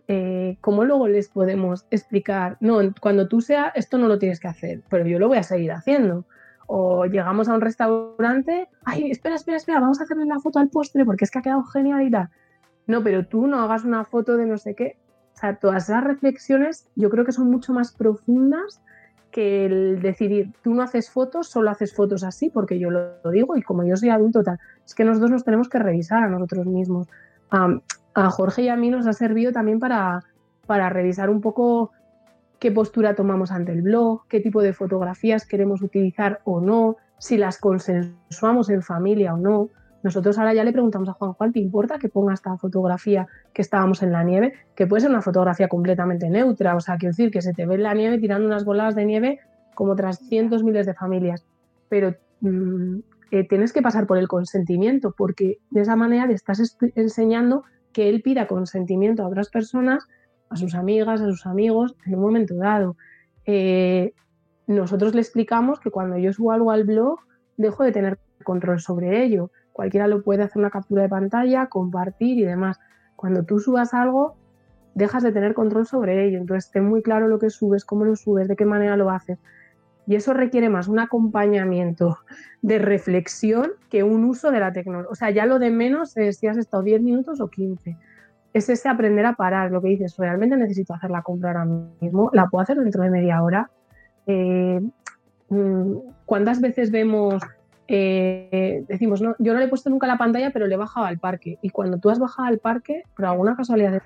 eh, 0.08 0.58
¿cómo 0.62 0.86
luego 0.86 1.08
les 1.08 1.30
podemos 1.30 1.86
explicar? 1.92 2.58
No, 2.60 2.80
cuando 3.02 3.28
tú 3.28 3.42
seas, 3.42 3.72
esto 3.76 3.98
no 3.98 4.08
lo 4.08 4.20
tienes 4.20 4.40
que 4.40 4.48
hacer, 4.48 4.82
pero 4.90 5.06
yo 5.06 5.20
lo 5.20 5.28
voy 5.28 5.38
a 5.38 5.44
seguir 5.44 5.72
haciendo. 5.72 6.26
O 6.68 7.06
llegamos 7.06 7.48
a 7.48 7.54
un 7.54 7.62
restaurante, 7.62 8.70
ay, 8.86 9.12
espera, 9.12 9.36
espera, 9.36 9.58
espera, 9.58 9.80
vamos 9.80 10.00
a 10.00 10.04
hacerle 10.04 10.26
la 10.26 10.40
foto 10.40 10.60
al 10.60 10.70
postre 10.70 11.06
porque 11.06 11.26
es 11.26 11.32
que 11.32 11.40
ha 11.40 11.44
quedado 11.44 11.64
genial 11.64 12.02
y 12.08 12.12
tal 12.12 12.30
no, 12.88 13.04
pero 13.04 13.26
tú 13.26 13.48
no 13.48 13.62
hagas 13.62 13.84
una 13.84 14.06
foto 14.06 14.38
de 14.38 14.46
no 14.46 14.58
sé 14.58 14.76
qué. 14.76 14.98
O 15.34 15.38
sea, 15.38 15.56
todas 15.56 15.90
esas 15.90 16.04
reflexiones 16.04 16.88
yo 16.96 17.10
creo 17.10 17.26
que 17.26 17.32
son 17.32 17.50
mucho 17.50 17.74
más 17.74 17.94
profundas 17.94 18.82
que 19.32 19.66
el 19.66 20.02
decidir, 20.02 20.54
tú 20.64 20.74
no 20.74 20.82
haces 20.82 21.10
fotos, 21.10 21.50
solo 21.50 21.70
haces 21.70 21.94
fotos 21.94 22.24
así, 22.24 22.50
porque 22.50 22.80
yo 22.80 22.90
lo, 22.90 23.20
digo 23.32 23.58
y 23.58 23.62
como 23.62 23.84
yo 23.84 23.98
soy 23.98 24.10
adulto 24.10 24.44
tal, 24.44 24.60
es 24.86 24.96
que 24.96 25.04
nosotros 25.04 25.30
nos 25.30 25.44
tenemos 25.44 25.68
que 25.68 25.78
revisar 25.80 26.24
a 26.24 26.30
nosotros 26.30 26.66
mismos. 26.66 27.08
A 28.16 28.30
Jorge 28.30 28.64
y 28.64 28.70
a 28.70 28.78
mí 28.78 28.90
nos 28.90 29.06
ha 29.08 29.14
servido 29.14 29.52
también 29.52 29.80
para, 29.80 30.24
para 30.66 30.90
revisar 30.90 31.30
un 31.30 31.42
poco 31.42 31.92
qué 32.60 32.72
postura 32.72 33.14
tomamos 33.14 33.52
ante 33.52 33.74
el 33.74 33.82
blog, 33.82 34.26
qué 34.28 34.40
tipo 34.40 34.62
de 34.62 34.74
fotografías 34.74 35.46
queremos 35.46 35.82
utilizar 35.82 36.40
o 36.46 36.62
no, 36.62 36.96
si 37.20 37.38
las 37.38 37.60
consensuamos 37.60 38.70
en 38.70 38.82
familia 38.82 39.34
o 39.34 39.38
no. 39.38 39.70
Nosotros 40.02 40.38
ahora 40.38 40.54
ya 40.54 40.64
le 40.64 40.72
preguntamos 40.72 41.10
a 41.10 41.14
Juan 41.14 41.34
Juan, 41.34 41.52
¿te 41.52 41.60
importa 41.60 41.98
que 42.00 42.10
ponga 42.10 42.34
esta 42.34 42.56
fotografía 42.58 43.28
que 43.54 43.62
estábamos 43.62 44.02
en 44.02 44.12
la 44.12 44.24
nieve? 44.24 44.54
Que 44.76 44.88
puede 44.88 45.02
ser 45.02 45.10
una 45.10 45.22
fotografía 45.22 45.68
completamente 45.68 46.30
neutra, 46.30 46.76
o 46.76 46.80
sea, 46.80 46.98
quiero 46.98 47.12
decir 47.12 47.32
que 47.32 47.42
se 47.42 47.54
te 47.54 47.66
ve 47.66 47.76
en 47.76 47.84
la 47.84 47.94
nieve 47.94 48.18
tirando 48.20 48.48
unas 48.48 48.64
bolas 48.64 48.96
de 48.96 49.06
nieve 49.06 49.40
como 49.74 49.96
tras 49.96 50.20
cientos 50.20 50.64
miles 50.64 50.86
de 50.86 50.94
familias. 50.94 51.46
Pero 51.90 52.16
mm, 52.40 53.00
eh, 53.32 53.48
tienes 53.48 53.74
que 53.74 53.82
pasar 53.82 54.08
por 54.08 54.18
el 54.18 54.30
consentimiento, 54.30 55.14
porque 55.18 55.58
de 55.72 55.82
esa 55.82 55.96
manera 55.96 56.28
le 56.28 56.34
estás 56.34 56.78
enseñando 56.96 57.64
que 57.96 58.10
él 58.10 58.22
pida 58.22 58.46
consentimiento 58.46 59.24
a 59.24 59.28
otras 59.28 59.50
personas, 59.50 60.06
a 60.50 60.58
sus 60.58 60.76
amigas, 60.76 61.22
a 61.22 61.26
sus 61.26 61.46
amigos, 61.46 61.96
en 62.06 62.16
un 62.16 62.22
momento 62.22 62.56
dado. 62.56 62.98
Eh, 63.46 64.14
nosotros 64.68 65.16
le 65.16 65.22
explicamos 65.22 65.80
que 65.80 65.92
cuando 65.92 66.18
yo 66.18 66.34
subo 66.34 66.52
algo 66.52 66.72
al 66.72 66.84
blog, 66.84 67.20
dejo 67.56 67.86
de 67.86 67.94
tener 67.94 68.20
control 68.44 68.82
sobre 68.82 69.24
ello 69.24 69.50
cualquiera 69.76 70.08
lo 70.08 70.24
puede 70.24 70.42
hacer 70.42 70.58
una 70.60 70.70
captura 70.70 71.04
de 71.04 71.10
pantalla, 71.10 71.68
compartir 71.68 72.38
y 72.40 72.46
demás. 72.46 72.80
Cuando 73.18 73.44
tú 73.44 73.60
subas 73.60 73.94
algo, 73.94 74.38
dejas 74.94 75.22
de 75.22 75.34
tener 75.34 75.54
control 75.54 75.86
sobre 75.86 76.26
ello. 76.26 76.38
Entonces, 76.38 76.72
ten 76.72 76.86
muy 76.86 77.02
claro 77.02 77.28
lo 77.28 77.40
que 77.40 77.50
subes, 77.50 77.84
cómo 77.84 78.06
lo 78.06 78.16
subes, 78.16 78.48
de 78.48 78.56
qué 78.56 78.64
manera 78.64 78.96
lo 78.96 79.10
haces. 79.10 79.38
Y 80.08 80.16
eso 80.16 80.34
requiere 80.34 80.70
más 80.70 80.88
un 80.88 81.00
acompañamiento 81.00 82.20
de 82.62 82.80
reflexión 82.80 83.72
que 83.90 84.04
un 84.04 84.24
uso 84.24 84.52
de 84.52 84.60
la 84.60 84.72
tecnología. 84.72 85.12
O 85.12 85.16
sea, 85.16 85.32
ya 85.32 85.46
lo 85.46 85.60
de 85.60 85.72
menos 85.72 86.16
es 86.18 86.38
si 86.38 86.48
has 86.48 86.58
estado 86.58 86.84
10 86.84 87.02
minutos 87.02 87.42
o 87.42 87.50
15. 87.50 87.98
es 88.54 88.70
ese 88.70 88.88
aprender 88.88 89.26
a 89.26 89.34
parar, 89.34 89.72
lo 89.72 89.82
que 89.82 89.90
dices, 89.90 90.16
realmente 90.18 90.56
necesito 90.56 90.94
hacer 90.94 91.12
la 91.12 91.24
compra 91.24 91.50
ahora 91.50 91.66
mismo, 91.66 92.30
la 92.32 92.48
puedo 92.48 92.62
hacer 92.62 92.78
dentro 92.78 93.04
de 93.04 93.10
media 93.10 93.44
hora. 93.44 93.70
Eh, 94.28 94.80
mm, 95.50 95.94
¿Cuántas 96.26 96.62
veces 96.62 96.90
vemos, 96.90 97.44
eh, 97.88 98.86
decimos, 98.88 99.22
no, 99.22 99.36
yo 99.40 99.54
no 99.54 99.60
le 99.60 99.66
he 99.66 99.68
puesto 99.68 99.90
nunca 99.90 100.08
la 100.08 100.18
pantalla, 100.18 100.52
pero 100.52 100.68
le 100.68 100.76
he 100.76 100.78
bajado 100.78 101.06
al 101.06 101.20
parque? 101.20 101.58
Y 101.62 101.70
cuando 101.70 101.98
tú 101.98 102.10
has 102.10 102.20
bajado 102.20 102.48
al 102.48 102.60
parque, 102.60 103.04
por 103.16 103.26
alguna 103.26 103.58
casualidad, 103.58 104.02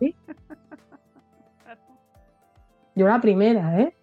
¿sí? 0.00 0.16
Yo 2.96 3.06
la 3.06 3.20
primera, 3.20 3.80
¿eh? 3.80 3.94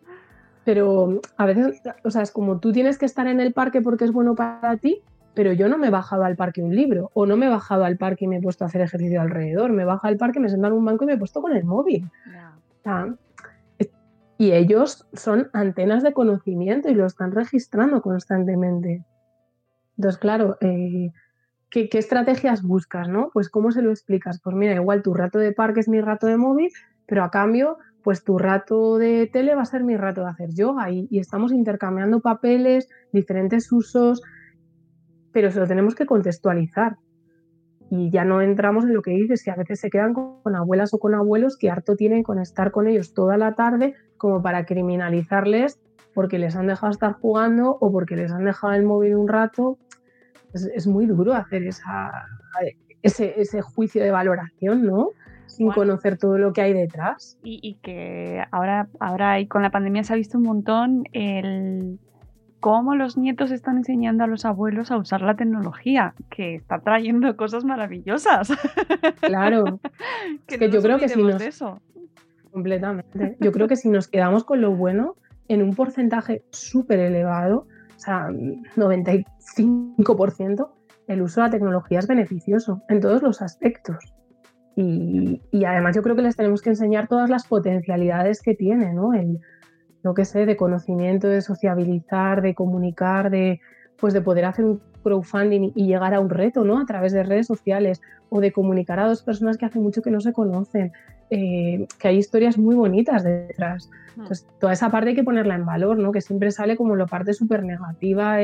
Pero 0.68 1.22
a 1.38 1.46
veces, 1.46 1.82
o 2.04 2.12
sea, 2.12 2.24
es 2.24 2.32
como 2.32 2.60
tú 2.60 2.74
tienes 2.74 2.98
que 2.98 3.06
estar 3.06 3.26
en 3.26 3.40
el 3.40 3.54
parque 3.54 3.80
porque 3.82 4.04
es 4.04 4.12
bueno 4.12 4.36
para 4.36 4.76
ti, 4.76 5.02
pero 5.34 5.54
yo 5.54 5.70
no 5.70 5.78
me 5.78 5.88
he 5.88 5.90
bajado 5.90 6.26
al 6.26 6.36
parque 6.36 6.62
un 6.62 6.76
libro, 6.76 7.10
o 7.14 7.26
no 7.26 7.38
me 7.38 7.46
he 7.46 7.50
bajado 7.50 7.86
al 7.86 7.96
parque 7.96 8.26
y 8.26 8.28
me 8.28 8.36
he 8.36 8.42
puesto 8.42 8.66
a 8.66 8.68
hacer 8.68 8.82
ejercicio 8.82 9.22
alrededor, 9.22 9.72
me 9.72 9.84
he 9.84 9.86
bajado 9.86 10.12
al 10.12 10.18
parque, 10.18 10.42
me 10.42 10.48
he 10.48 10.50
sentado 10.50 10.74
en 10.74 10.80
un 10.80 10.84
banco 10.84 11.06
y 11.06 11.08
me 11.08 11.14
he 11.14 11.18
puesto 11.18 11.42
con 11.42 11.56
el 11.56 11.64
móvil. 11.64 12.12
y 14.38 14.52
ellos 14.52 15.08
son 15.14 15.50
antenas 15.54 16.04
de 16.04 16.12
conocimiento 16.12 16.90
y 16.90 16.96
lo 16.96 17.06
están 17.06 17.32
registrando 17.32 18.02
constantemente. 18.02 19.06
Entonces, 19.98 20.20
claro, 20.20 20.58
eh, 20.60 21.14
¿qué, 21.70 21.88
¿qué, 21.88 21.98
estrategias 21.98 22.62
buscas, 22.62 23.08
no? 23.08 23.30
Pues 23.32 23.48
cómo 23.48 23.72
se 23.72 23.82
lo 23.82 23.92
explicas. 23.92 24.42
Pues 24.42 24.54
mira, 24.54 24.74
igual 24.74 25.02
tu 25.02 25.14
rato 25.14 25.40
de 25.40 25.54
parque 25.54 25.80
es 25.80 25.88
mi 25.88 26.02
rato 26.02 26.28
de 26.28 26.36
móvil, 26.36 26.72
pero 27.08 27.24
a 27.24 27.32
cambio, 27.32 27.78
pues 28.04 28.24
tu 28.24 28.38
rato 28.38 28.98
de 28.98 29.28
tele 29.32 29.56
va 29.56 29.64
a 29.64 29.66
ser 29.66 29.84
mi 29.84 29.98
rato 29.98 30.22
de 30.22 30.30
hacer 30.30 30.50
yoga 30.54 30.92
y, 30.92 31.08
estamos 31.18 31.52
intercambiando 31.52 32.22
papeles, 32.22 32.88
diferentes 33.12 33.72
usos, 33.72 34.22
pero 35.32 35.52
se 35.52 35.60
lo 35.60 35.68
tenemos 35.68 35.96
que 35.96 36.06
contextualizar. 36.06 36.98
Y 37.90 38.12
ya 38.12 38.26
no 38.26 38.42
entramos 38.42 38.84
en 38.84 38.94
lo 38.94 39.02
que 39.02 39.12
dices, 39.12 39.44
que 39.44 39.52
a 39.52 39.56
veces 39.56 39.80
se 39.80 39.90
quedan 39.90 40.14
con 40.14 40.56
abuelas 40.56 40.94
o 40.94 41.00
con 41.00 41.16
abuelos 41.16 41.58
que 41.58 41.70
harto 41.70 41.96
tienen 41.96 42.22
con 42.22 42.40
estar 42.40 42.72
con 42.72 42.88
ellos 42.88 43.14
toda 43.14 43.38
la 43.38 43.56
tarde 43.56 43.96
como 44.18 44.42
para 44.42 44.66
criminalizarles 44.66 45.80
porque 46.18 46.40
les 46.40 46.56
han 46.56 46.66
dejado 46.66 46.92
estar 46.92 47.14
jugando 47.14 47.78
o 47.80 47.92
porque 47.92 48.16
les 48.16 48.32
han 48.32 48.44
dejado 48.44 48.74
el 48.74 48.82
móvil 48.84 49.16
un 49.18 49.28
rato. 49.28 49.78
Es, 50.52 50.88
muy 50.88 51.06
duro 51.06 51.36
hacer 51.36 51.62
esa, 51.62 52.26
ese, 53.04 53.62
juicio 53.62 54.02
de 54.04 54.10
valoración, 54.10 54.84
¿no? 54.84 55.12
Sin 55.58 55.72
conocer 55.72 56.18
todo 56.18 56.38
lo 56.38 56.54
que 56.54 56.62
hay 56.62 56.74
detrás. 56.74 57.38
Y, 57.44 57.60
y 57.62 57.76
que 57.76 58.44
ahora, 58.52 58.88
ahora 59.00 59.40
y 59.40 59.48
con 59.48 59.64
la 59.64 59.72
pandemia 59.72 60.04
se 60.04 60.14
ha 60.14 60.16
visto 60.16 60.38
un 60.38 60.44
montón 60.44 61.04
el 61.14 62.00
cómo 62.60 62.96
los 62.96 63.18
nietos 63.18 63.52
están 63.52 63.78
enseñando 63.78 64.24
a 64.24 64.28
los 64.28 64.46
abuelos 64.46 64.92
a 64.92 64.98
usar 64.98 65.22
la 65.22 65.36
tecnología, 65.36 66.14
que 66.30 66.56
está 66.56 66.80
trayendo 66.80 67.36
cosas 67.38 67.64
maravillosas. 67.64 68.50
Claro. 69.22 69.80
que, 70.48 70.70
yo 70.70 70.82
creo 70.82 71.00
que 71.00 71.08
si 71.10 71.24
nos... 71.24 71.42
eso. 71.42 71.82
Completamente. 72.52 73.38
Yo 73.40 73.52
creo 73.52 73.68
que 73.68 73.76
si 73.76 73.90
nos 73.90 74.08
quedamos 74.08 74.44
con 74.44 74.62
lo 74.62 74.76
bueno, 74.76 75.16
en 75.48 75.62
un 75.62 75.76
porcentaje 75.76 76.44
súper 76.52 77.00
elevado, 77.00 77.68
o 77.96 78.00
sea, 78.00 78.30
95%, 78.30 80.70
el 81.08 81.22
uso 81.22 81.42
de 81.42 81.48
la 81.48 81.52
tecnología 81.52 82.00
es 82.00 82.08
beneficioso 82.08 82.82
en 82.90 83.00
todos 83.00 83.22
los 83.22 83.42
aspectos. 83.42 83.98
Y, 84.80 85.42
y, 85.52 85.66
además 85.66 85.96
yo 85.96 86.04
creo 86.04 86.16
que 86.16 86.22
les 86.22 86.36
tenemos 86.36 86.62
que 86.62 86.70
enseñar 86.70 87.08
todas 87.08 87.32
las 87.32 87.48
potencialidades 87.48 88.44
que 88.44 88.54
tiene, 88.54 88.94
¿no? 88.94 89.16
El, 89.16 89.40
lo 90.04 90.14
que 90.14 90.24
sé, 90.24 90.46
de 90.46 90.56
conocimiento, 90.56 91.28
de 91.28 91.42
sociabilizar, 91.42 92.42
de 92.42 92.54
comunicar, 92.54 93.32
de, 93.32 93.60
pues 94.00 94.14
de 94.14 94.22
poder 94.22 94.46
hacer 94.46 94.66
un 94.66 94.80
crowdfunding 95.04 95.72
y 95.76 95.88
llegar 95.88 96.14
a 96.14 96.20
un 96.20 96.30
reto, 96.30 96.64
¿no? 96.64 96.80
A 96.80 96.86
través 96.86 97.12
de 97.12 97.24
redes 97.24 97.48
sociales 97.48 98.02
o 98.30 98.40
de 98.40 98.52
comunicar 98.52 99.00
a 99.00 99.08
dos 99.08 99.24
personas 99.24 99.58
que 99.58 99.66
hace 99.66 99.80
mucho 99.80 100.02
que 100.02 100.12
no 100.12 100.22
se 100.22 100.32
conocen, 100.32 100.92
eh, 101.30 101.88
que 102.00 102.08
hay 102.08 102.18
historias 102.18 102.58
muy 102.58 102.76
bonitas 102.76 103.24
detrás. 103.24 103.90
Hmm. 104.16 104.28
Pues 104.28 104.48
toda 104.60 104.74
esa 104.74 104.90
parte 104.90 105.10
hay 105.10 105.16
que 105.16 105.24
ponerla 105.24 105.56
en 105.56 105.66
valor, 105.66 105.98
¿no? 105.98 106.12
Que 106.12 106.22
siempre 106.22 106.52
sale 106.52 106.78
como 106.78 106.96
la 106.96 107.06
parte 107.06 107.34
súper 107.34 107.64
negativa, 107.64 108.38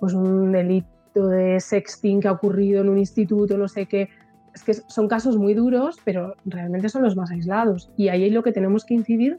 pues 0.00 0.14
un 0.14 0.52
delito 0.52 1.28
de 1.28 1.60
sexting 1.60 2.20
que 2.20 2.28
ha 2.28 2.32
ocurrido 2.32 2.82
en 2.82 2.88
un 2.88 2.98
instituto, 2.98 3.56
no 3.56 3.68
sé 3.68 3.86
qué. 3.86 4.08
Es 4.56 4.64
que 4.64 4.74
son 4.74 5.06
casos 5.06 5.36
muy 5.36 5.54
duros, 5.54 6.00
pero 6.04 6.34
realmente 6.44 6.88
son 6.88 7.02
los 7.02 7.14
más 7.14 7.30
aislados. 7.30 7.92
Y 7.96 8.08
ahí 8.08 8.24
es 8.24 8.32
lo 8.32 8.42
que 8.42 8.50
tenemos 8.50 8.84
que 8.84 8.94
incidir 8.94 9.38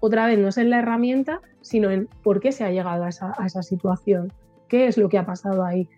otra 0.00 0.26
vez 0.26 0.38
no 0.38 0.48
es 0.48 0.58
en 0.58 0.70
la 0.70 0.78
herramienta, 0.78 1.40
sino 1.60 1.90
en 1.90 2.08
por 2.22 2.40
qué 2.40 2.52
se 2.52 2.64
ha 2.64 2.70
llegado 2.70 3.04
a 3.04 3.08
esa, 3.08 3.62
situación, 3.62 4.32
qué 4.68 4.86
es 4.86 4.96
lo 4.96 5.08
que 5.08 5.18
ha 5.18 5.26
pasado 5.26 5.64
ahí. 5.64 5.88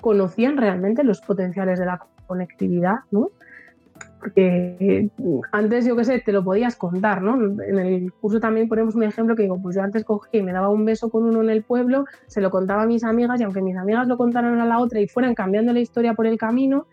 ¿Conocían 0.00 0.56
realmente 0.56 1.04
los 1.04 1.20
potenciales 1.20 1.78
de 1.78 1.86
la 1.86 2.00
conectividad? 2.26 3.00
¿no? 3.10 3.30
Porque 4.20 5.10
antes, 5.52 5.84
yo 5.84 5.94
qué 5.96 6.04
sé, 6.04 6.20
te 6.20 6.32
lo 6.32 6.42
podías 6.42 6.76
contar, 6.76 7.20
¿no? 7.20 7.34
En 7.62 7.78
el 7.78 8.12
curso 8.12 8.40
también 8.40 8.68
ponemos 8.68 8.94
un 8.94 9.02
ejemplo 9.02 9.36
que 9.36 9.42
digo, 9.42 9.60
pues 9.60 9.76
yo 9.76 9.82
antes 9.82 10.04
cogí 10.04 10.38
y 10.38 10.42
me 10.42 10.52
daba 10.52 10.70
un 10.70 10.84
beso 10.84 11.10
con 11.10 11.24
uno 11.24 11.42
en 11.42 11.50
el 11.50 11.62
pueblo, 11.62 12.04
se 12.26 12.40
lo 12.40 12.50
contaba 12.50 12.82
a 12.82 12.86
mis 12.86 13.04
amigas 13.04 13.40
y 13.40 13.44
aunque 13.44 13.60
mis 13.60 13.76
amigas 13.76 14.08
lo 14.08 14.16
contaran 14.16 14.58
a 14.60 14.66
la 14.66 14.78
otra 14.78 15.00
y 15.00 15.08
fueran 15.08 15.34
cambiando 15.34 15.72
la 15.72 15.80
historia 15.80 16.14
por 16.14 16.26
el 16.26 16.38
camino, 16.38 16.86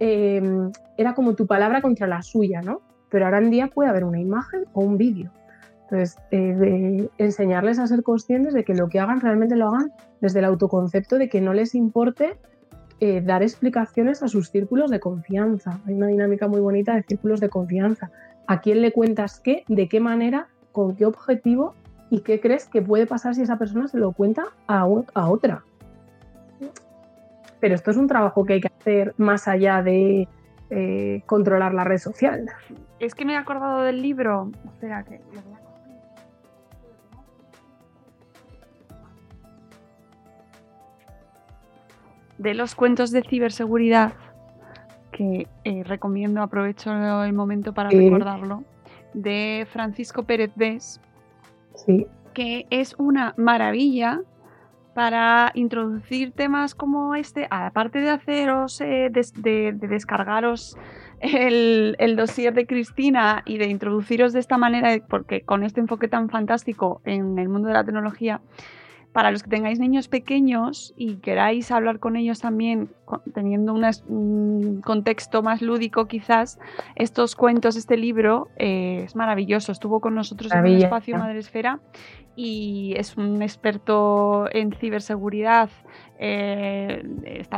eh, 0.00 0.70
era 0.96 1.14
como 1.14 1.34
tu 1.34 1.46
palabra 1.46 1.82
contra 1.82 2.06
la 2.06 2.22
suya, 2.22 2.62
¿no? 2.62 2.80
Pero 3.10 3.24
ahora 3.24 3.38
en 3.38 3.50
día 3.50 3.68
puede 3.68 3.88
haber 3.88 4.04
una 4.04 4.20
imagen 4.20 4.64
o 4.72 4.80
un 4.80 4.98
vídeo. 4.98 5.30
Entonces, 5.84 6.18
eh, 6.32 7.08
enseñarles 7.18 7.78
a 7.78 7.86
ser 7.86 8.02
conscientes 8.02 8.54
de 8.54 8.64
que 8.64 8.74
lo 8.74 8.88
que 8.88 8.98
hagan 8.98 9.20
realmente 9.20 9.54
lo 9.54 9.68
hagan 9.68 9.92
desde 10.20 10.40
el 10.40 10.44
autoconcepto 10.46 11.16
de 11.16 11.28
que 11.28 11.40
no 11.40 11.52
les 11.52 11.74
importe 11.74 12.36
eh, 12.98 13.20
dar 13.20 13.42
explicaciones 13.42 14.22
a 14.22 14.28
sus 14.28 14.50
círculos 14.50 14.90
de 14.90 15.00
confianza. 15.00 15.78
Hay 15.86 15.94
una 15.94 16.06
dinámica 16.06 16.48
muy 16.48 16.60
bonita 16.60 16.94
de 16.94 17.02
círculos 17.02 17.40
de 17.40 17.50
confianza. 17.50 18.10
¿A 18.46 18.62
quién 18.62 18.80
le 18.80 18.90
cuentas 18.90 19.38
qué? 19.38 19.64
¿De 19.68 19.86
qué 19.86 20.00
manera? 20.00 20.48
¿Con 20.72 20.96
qué 20.96 21.04
objetivo? 21.04 21.74
¿Y 22.10 22.20
qué 22.20 22.40
crees 22.40 22.66
que 22.66 22.80
puede 22.80 23.06
pasar 23.06 23.34
si 23.34 23.42
esa 23.42 23.58
persona 23.58 23.86
se 23.86 23.98
lo 23.98 24.12
cuenta 24.12 24.44
a, 24.66 24.86
otra? 24.86 25.62
Pero 27.60 27.74
esto 27.74 27.90
es 27.90 27.96
un 27.96 28.06
trabajo 28.06 28.44
que 28.44 28.54
hay 28.54 28.60
que 28.60 28.68
hacer 28.68 29.14
más 29.16 29.48
allá 29.48 29.82
de 29.82 30.28
eh, 30.70 31.22
controlar 31.26 31.74
la 31.74 31.84
red 31.84 31.98
social. 31.98 32.46
Es 32.98 33.14
que 33.14 33.24
me 33.24 33.34
he 33.34 33.36
acordado 33.36 33.82
del 33.82 34.02
libro. 34.02 34.50
Espera, 34.64 35.04
que 35.04 35.20
de 42.38 42.54
los 42.54 42.74
cuentos 42.74 43.10
de 43.10 43.22
ciberseguridad, 43.22 44.12
que 45.12 45.48
eh, 45.64 45.82
recomiendo, 45.84 46.42
aprovecho 46.42 46.92
el 47.24 47.32
momento 47.32 47.72
para 47.72 47.90
recordarlo, 47.90 48.64
de 49.14 49.66
Francisco 49.70 50.24
Pérez 50.24 50.52
Vés, 50.54 51.00
que 52.34 52.66
es 52.70 52.94
una 52.98 53.34
maravilla 53.36 54.20
para 54.96 55.52
introducir 55.52 56.32
temas 56.32 56.74
como 56.74 57.14
este, 57.14 57.46
aparte 57.50 58.00
de 58.00 58.08
haceros, 58.08 58.80
eh, 58.80 59.10
de, 59.10 59.72
descargaros 59.78 60.78
el, 61.20 61.96
el, 61.98 62.16
dossier 62.16 62.54
de 62.54 62.66
Cristina 62.66 63.42
y 63.44 63.58
de 63.58 63.66
introduciros 63.66 64.32
de 64.32 64.40
esta 64.40 64.56
manera, 64.56 64.96
porque 65.06 65.42
con 65.42 65.64
este 65.64 65.80
enfoque 65.80 66.08
tan 66.08 66.30
fantástico 66.30 67.02
en 67.04 67.38
el 67.38 67.50
mundo 67.50 67.68
de 67.68 67.74
la 67.74 67.84
tecnología, 67.84 68.40
para 69.12 69.30
los 69.30 69.42
que 69.42 69.50
tengáis 69.50 69.78
niños 69.78 70.08
pequeños 70.08 70.94
y 70.96 71.16
queráis 71.16 71.70
hablar 71.70 71.98
con 71.98 72.16
ellos 72.16 72.40
también, 72.40 72.88
teniendo 73.34 73.74
un 73.74 74.80
contexto 74.82 75.42
más 75.42 75.60
lúdico 75.60 76.06
quizás, 76.06 76.58
estos 76.94 77.36
cuentos, 77.36 77.76
este 77.76 77.98
libro 77.98 78.48
eh, 78.56 79.02
es 79.04 79.14
maravilloso. 79.14 79.72
Estuvo 79.72 80.00
con 80.00 80.14
nosotros 80.14 80.52
en 80.52 80.66
el 80.66 80.84
espacio 80.84 81.18
Madresfera 81.18 81.80
y 82.36 82.92
es 82.96 83.16
un 83.16 83.40
experto 83.40 84.46
en 84.52 84.72
ciberseguridad, 84.72 85.70
eh, 86.18 87.02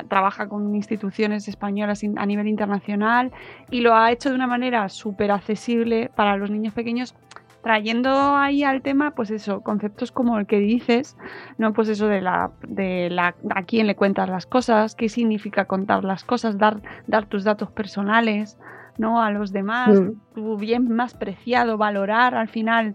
trabaja 0.08 0.48
con 0.48 0.74
instituciones 0.74 1.48
españolas 1.48 2.02
a 2.16 2.26
nivel 2.26 2.46
internacional 2.46 3.32
y 3.70 3.80
lo 3.80 3.94
ha 3.94 4.12
hecho 4.12 4.28
de 4.30 4.36
una 4.36 4.46
manera 4.46 4.88
súper 4.88 5.32
accesible 5.32 6.10
para 6.14 6.36
los 6.36 6.50
niños 6.50 6.72
pequeños 6.74 7.14
trayendo 7.62 8.36
ahí 8.36 8.62
al 8.62 8.82
tema, 8.82 9.10
pues 9.10 9.30
eso, 9.30 9.62
conceptos 9.62 10.12
como 10.12 10.38
el 10.38 10.46
que 10.46 10.58
dices, 10.58 11.16
¿no? 11.58 11.72
Pues 11.72 11.88
eso 11.88 12.06
de 12.06 12.20
la, 12.20 12.52
de 12.66 13.10
la 13.10 13.34
a 13.50 13.62
quién 13.64 13.88
le 13.88 13.96
cuentas 13.96 14.28
las 14.28 14.46
cosas, 14.46 14.94
qué 14.94 15.08
significa 15.08 15.64
contar 15.64 16.04
las 16.04 16.24
cosas, 16.24 16.56
dar, 16.56 16.80
dar 17.08 17.26
tus 17.26 17.42
datos 17.44 17.70
personales, 17.70 18.58
¿no? 18.96 19.20
A 19.20 19.30
los 19.32 19.52
demás, 19.52 20.00
mm. 20.00 20.34
tu 20.34 20.56
bien 20.56 20.88
más 20.88 21.14
preciado, 21.14 21.76
valorar 21.76 22.36
al 22.36 22.48
final, 22.48 22.94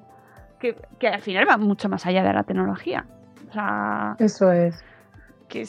que, 0.64 0.78
que, 0.97 1.09
al 1.09 1.22
final 1.22 1.45
va 1.47 1.57
mucho 1.57 1.89
más 1.89 2.05
allá 2.05 2.24
de 2.24 2.34
la 2.34 2.43
tecnología. 2.43 3.05
O 3.49 3.53
sea, 3.53 4.16
eso 4.20 4.51
es. 4.51 4.82
Que 5.49 5.68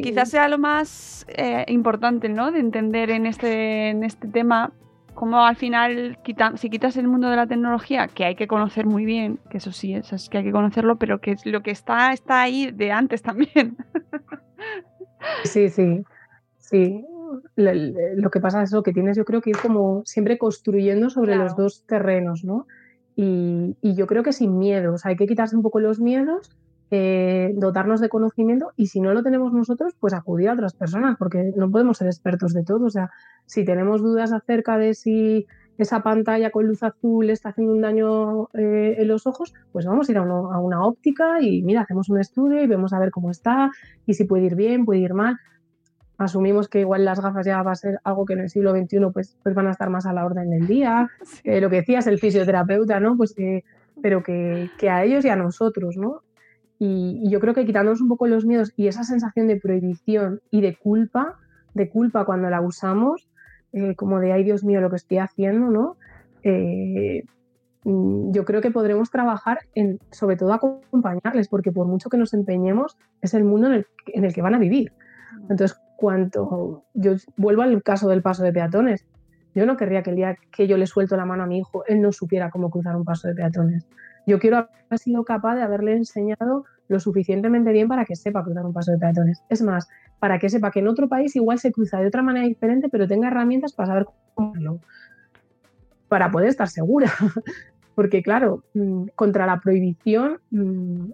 quizás 0.00 0.30
sea 0.30 0.48
lo 0.48 0.58
más 0.58 1.26
eh, 1.28 1.64
importante, 1.68 2.28
¿no? 2.28 2.52
De 2.52 2.60
entender 2.60 3.10
en 3.10 3.26
este, 3.26 3.88
en 3.88 4.04
este 4.04 4.28
tema, 4.28 4.70
como 5.14 5.44
al 5.44 5.56
final, 5.56 6.18
si 6.56 6.70
quitas 6.70 6.96
el 6.96 7.08
mundo 7.08 7.28
de 7.30 7.36
la 7.36 7.46
tecnología, 7.46 8.06
que 8.06 8.24
hay 8.24 8.36
que 8.36 8.46
conocer 8.46 8.86
muy 8.86 9.04
bien, 9.04 9.40
que 9.50 9.58
eso 9.58 9.72
sí, 9.72 9.94
eso 9.94 10.14
es 10.14 10.28
que 10.28 10.38
hay 10.38 10.44
que 10.44 10.52
conocerlo, 10.52 10.96
pero 10.96 11.20
que 11.20 11.34
lo 11.46 11.62
que 11.62 11.72
está, 11.72 12.12
está 12.12 12.42
ahí 12.42 12.70
de 12.70 12.92
antes 12.92 13.22
también. 13.22 13.76
Sí, 15.44 15.70
sí, 15.70 16.04
sí. 16.58 17.02
lo 17.56 18.30
que 18.30 18.40
pasa 18.40 18.62
es 18.62 18.72
lo 18.72 18.82
que 18.82 18.92
tienes, 18.92 19.16
yo 19.16 19.24
creo 19.24 19.40
que 19.40 19.48
ir 19.48 19.56
como 19.56 20.02
siempre 20.04 20.36
construyendo 20.36 21.08
sobre 21.08 21.34
los 21.34 21.56
dos 21.56 21.86
terrenos, 21.86 22.44
¿no? 22.44 22.66
Y, 23.16 23.76
yo 23.82 24.06
creo 24.06 24.22
que 24.22 24.32
sin 24.32 24.58
miedos, 24.58 25.06
hay 25.06 25.16
que 25.16 25.26
quitarse 25.26 25.56
un 25.56 25.62
poco 25.62 25.80
los 25.80 26.00
miedos, 26.00 26.50
eh, 26.90 27.52
dotarnos 27.56 28.00
de 28.00 28.08
conocimiento 28.08 28.72
y 28.76 28.86
si 28.86 29.00
no 29.00 29.14
lo 29.14 29.22
tenemos 29.22 29.52
nosotros, 29.52 29.94
pues 29.98 30.14
acudir 30.14 30.48
a 30.48 30.54
otras 30.54 30.74
personas, 30.74 31.16
porque 31.18 31.52
no 31.56 31.70
podemos 31.70 31.98
ser 31.98 32.08
expertos 32.08 32.52
de 32.52 32.64
todo. 32.64 32.86
O 32.86 32.90
sea, 32.90 33.10
si 33.46 33.64
tenemos 33.64 34.02
dudas 34.02 34.32
acerca 34.32 34.78
de 34.78 34.94
si 34.94 35.46
esa 35.78 36.02
pantalla 36.02 36.50
con 36.50 36.66
luz 36.66 36.82
azul 36.82 37.30
está 37.30 37.50
haciendo 37.50 37.72
un 37.72 37.80
daño 37.80 38.48
eh, 38.54 38.96
en 38.98 39.08
los 39.08 39.26
ojos, 39.26 39.54
pues 39.72 39.86
vamos 39.86 40.08
a 40.08 40.12
ir 40.12 40.18
a, 40.18 40.22
a, 40.22 40.60
una 40.60 40.84
óptica 40.84 41.40
y 41.40 41.62
mira, 41.62 41.82
hacemos 41.82 42.08
un 42.10 42.20
estudio 42.20 42.62
y 42.62 42.66
vemos 42.66 42.92
a 42.92 42.98
ver 42.98 43.10
cómo 43.10 43.30
está 43.30 43.70
y 44.06 44.14
si 44.14 44.24
puede 44.24 44.44
ir 44.44 44.54
bien, 44.54 44.84
puede 44.84 45.00
ir 45.00 45.14
mal 45.14 45.36
asumimos 46.18 46.68
que 46.68 46.80
igual 46.80 47.04
las 47.04 47.20
gafas 47.20 47.46
ya 47.46 47.62
va 47.62 47.72
a 47.72 47.76
ser 47.76 48.00
algo 48.04 48.24
que 48.24 48.34
en 48.34 48.40
el 48.40 48.50
siglo 48.50 48.72
XXI 48.72 48.98
pues, 49.12 49.36
pues 49.42 49.54
van 49.54 49.66
a 49.66 49.70
estar 49.70 49.90
más 49.90 50.06
a 50.06 50.12
la 50.12 50.24
orden 50.24 50.50
del 50.50 50.66
día. 50.66 51.08
Eh, 51.44 51.60
lo 51.60 51.68
que 51.68 51.76
decías, 51.76 52.06
el 52.06 52.18
fisioterapeuta, 52.18 53.00
¿no? 53.00 53.16
Pues 53.16 53.34
pero 54.02 54.22
que, 54.22 54.70
a 54.90 55.04
ellos 55.04 55.24
y 55.24 55.28
a 55.28 55.36
nosotros, 55.36 55.96
¿no? 55.96 56.22
Y, 56.78 57.28
yo 57.28 57.40
creo 57.40 57.54
que 57.54 57.64
quitándonos 57.64 58.00
un 58.00 58.08
poco 58.08 58.26
los 58.26 58.44
miedos 58.44 58.72
y 58.76 58.88
esa 58.88 59.04
sensación 59.04 59.46
de 59.46 59.56
prohibición 59.56 60.40
y 60.50 60.60
de 60.60 60.76
culpa, 60.76 61.38
de 61.74 61.88
culpa 61.88 62.24
cuando 62.24 62.50
la 62.50 62.60
usamos, 62.60 63.28
eh, 63.72 63.94
como 63.94 64.20
de, 64.20 64.32
ay 64.32 64.44
Dios 64.44 64.64
mío, 64.64 64.80
lo 64.80 64.90
que 64.90 64.96
estoy 64.96 65.18
haciendo, 65.18 65.70
¿no? 65.70 65.96
Eh, 66.42 67.24
mm, 67.84 68.32
yo 68.32 68.44
creo 68.44 68.60
que 68.60 68.70
podremos 68.70 69.10
trabajar 69.10 69.60
en, 69.74 69.98
sobre 70.10 70.36
todo, 70.36 70.52
acompañarles, 70.52 71.48
porque 71.48 71.72
por 71.72 71.86
mucho 71.86 72.08
que 72.08 72.18
nos 72.18 72.34
empeñemos, 72.34 72.96
es 73.20 73.34
el 73.34 73.44
mundo 73.44 73.68
en 73.68 73.74
el, 73.74 73.86
en 74.06 74.24
el 74.24 74.34
que 74.34 74.42
van 74.42 74.54
a 74.54 74.58
vivir. 74.58 74.92
Entonces, 75.48 75.78
cuanto 75.96 76.84
yo 76.94 77.12
vuelvo 77.36 77.62
al 77.62 77.82
caso 77.82 78.08
del 78.08 78.22
paso 78.22 78.42
de 78.42 78.52
peatones. 78.52 79.06
Yo 79.54 79.66
no 79.66 79.76
querría 79.76 80.02
que 80.02 80.10
el 80.10 80.16
día 80.16 80.36
que 80.50 80.66
yo 80.66 80.76
le 80.76 80.86
suelto 80.86 81.16
la 81.16 81.24
mano 81.24 81.44
a 81.44 81.46
mi 81.46 81.58
hijo, 81.58 81.84
él 81.86 82.02
no 82.02 82.12
supiera 82.12 82.50
cómo 82.50 82.70
cruzar 82.70 82.96
un 82.96 83.04
paso 83.04 83.28
de 83.28 83.34
peatones. 83.34 83.86
Yo 84.26 84.38
quiero 84.38 84.56
haber 84.56 84.98
sido 84.98 85.24
capaz 85.24 85.54
de 85.56 85.62
haberle 85.62 85.96
enseñado 85.96 86.64
lo 86.88 87.00
suficientemente 87.00 87.72
bien 87.72 87.88
para 87.88 88.04
que 88.04 88.16
sepa 88.16 88.42
cruzar 88.42 88.66
un 88.66 88.72
paso 88.72 88.92
de 88.92 88.98
peatones. 88.98 89.42
Es 89.48 89.62
más, 89.62 89.88
para 90.18 90.38
que 90.38 90.48
sepa 90.48 90.70
que 90.70 90.80
en 90.80 90.88
otro 90.88 91.08
país 91.08 91.36
igual 91.36 91.58
se 91.58 91.72
cruza 91.72 92.00
de 92.00 92.08
otra 92.08 92.22
manera 92.22 92.46
diferente, 92.46 92.88
pero 92.88 93.06
tenga 93.06 93.28
herramientas 93.28 93.72
para 93.72 93.88
saber 93.88 94.06
cómo 94.34 94.50
hacerlo. 94.50 94.80
Para 96.08 96.30
poder 96.30 96.48
estar 96.48 96.68
segura. 96.68 97.12
Porque 97.94 98.22
claro, 98.22 98.64
mm, 98.74 99.06
contra 99.14 99.46
la 99.46 99.60
prohibición 99.60 100.40
mm, 100.50 101.10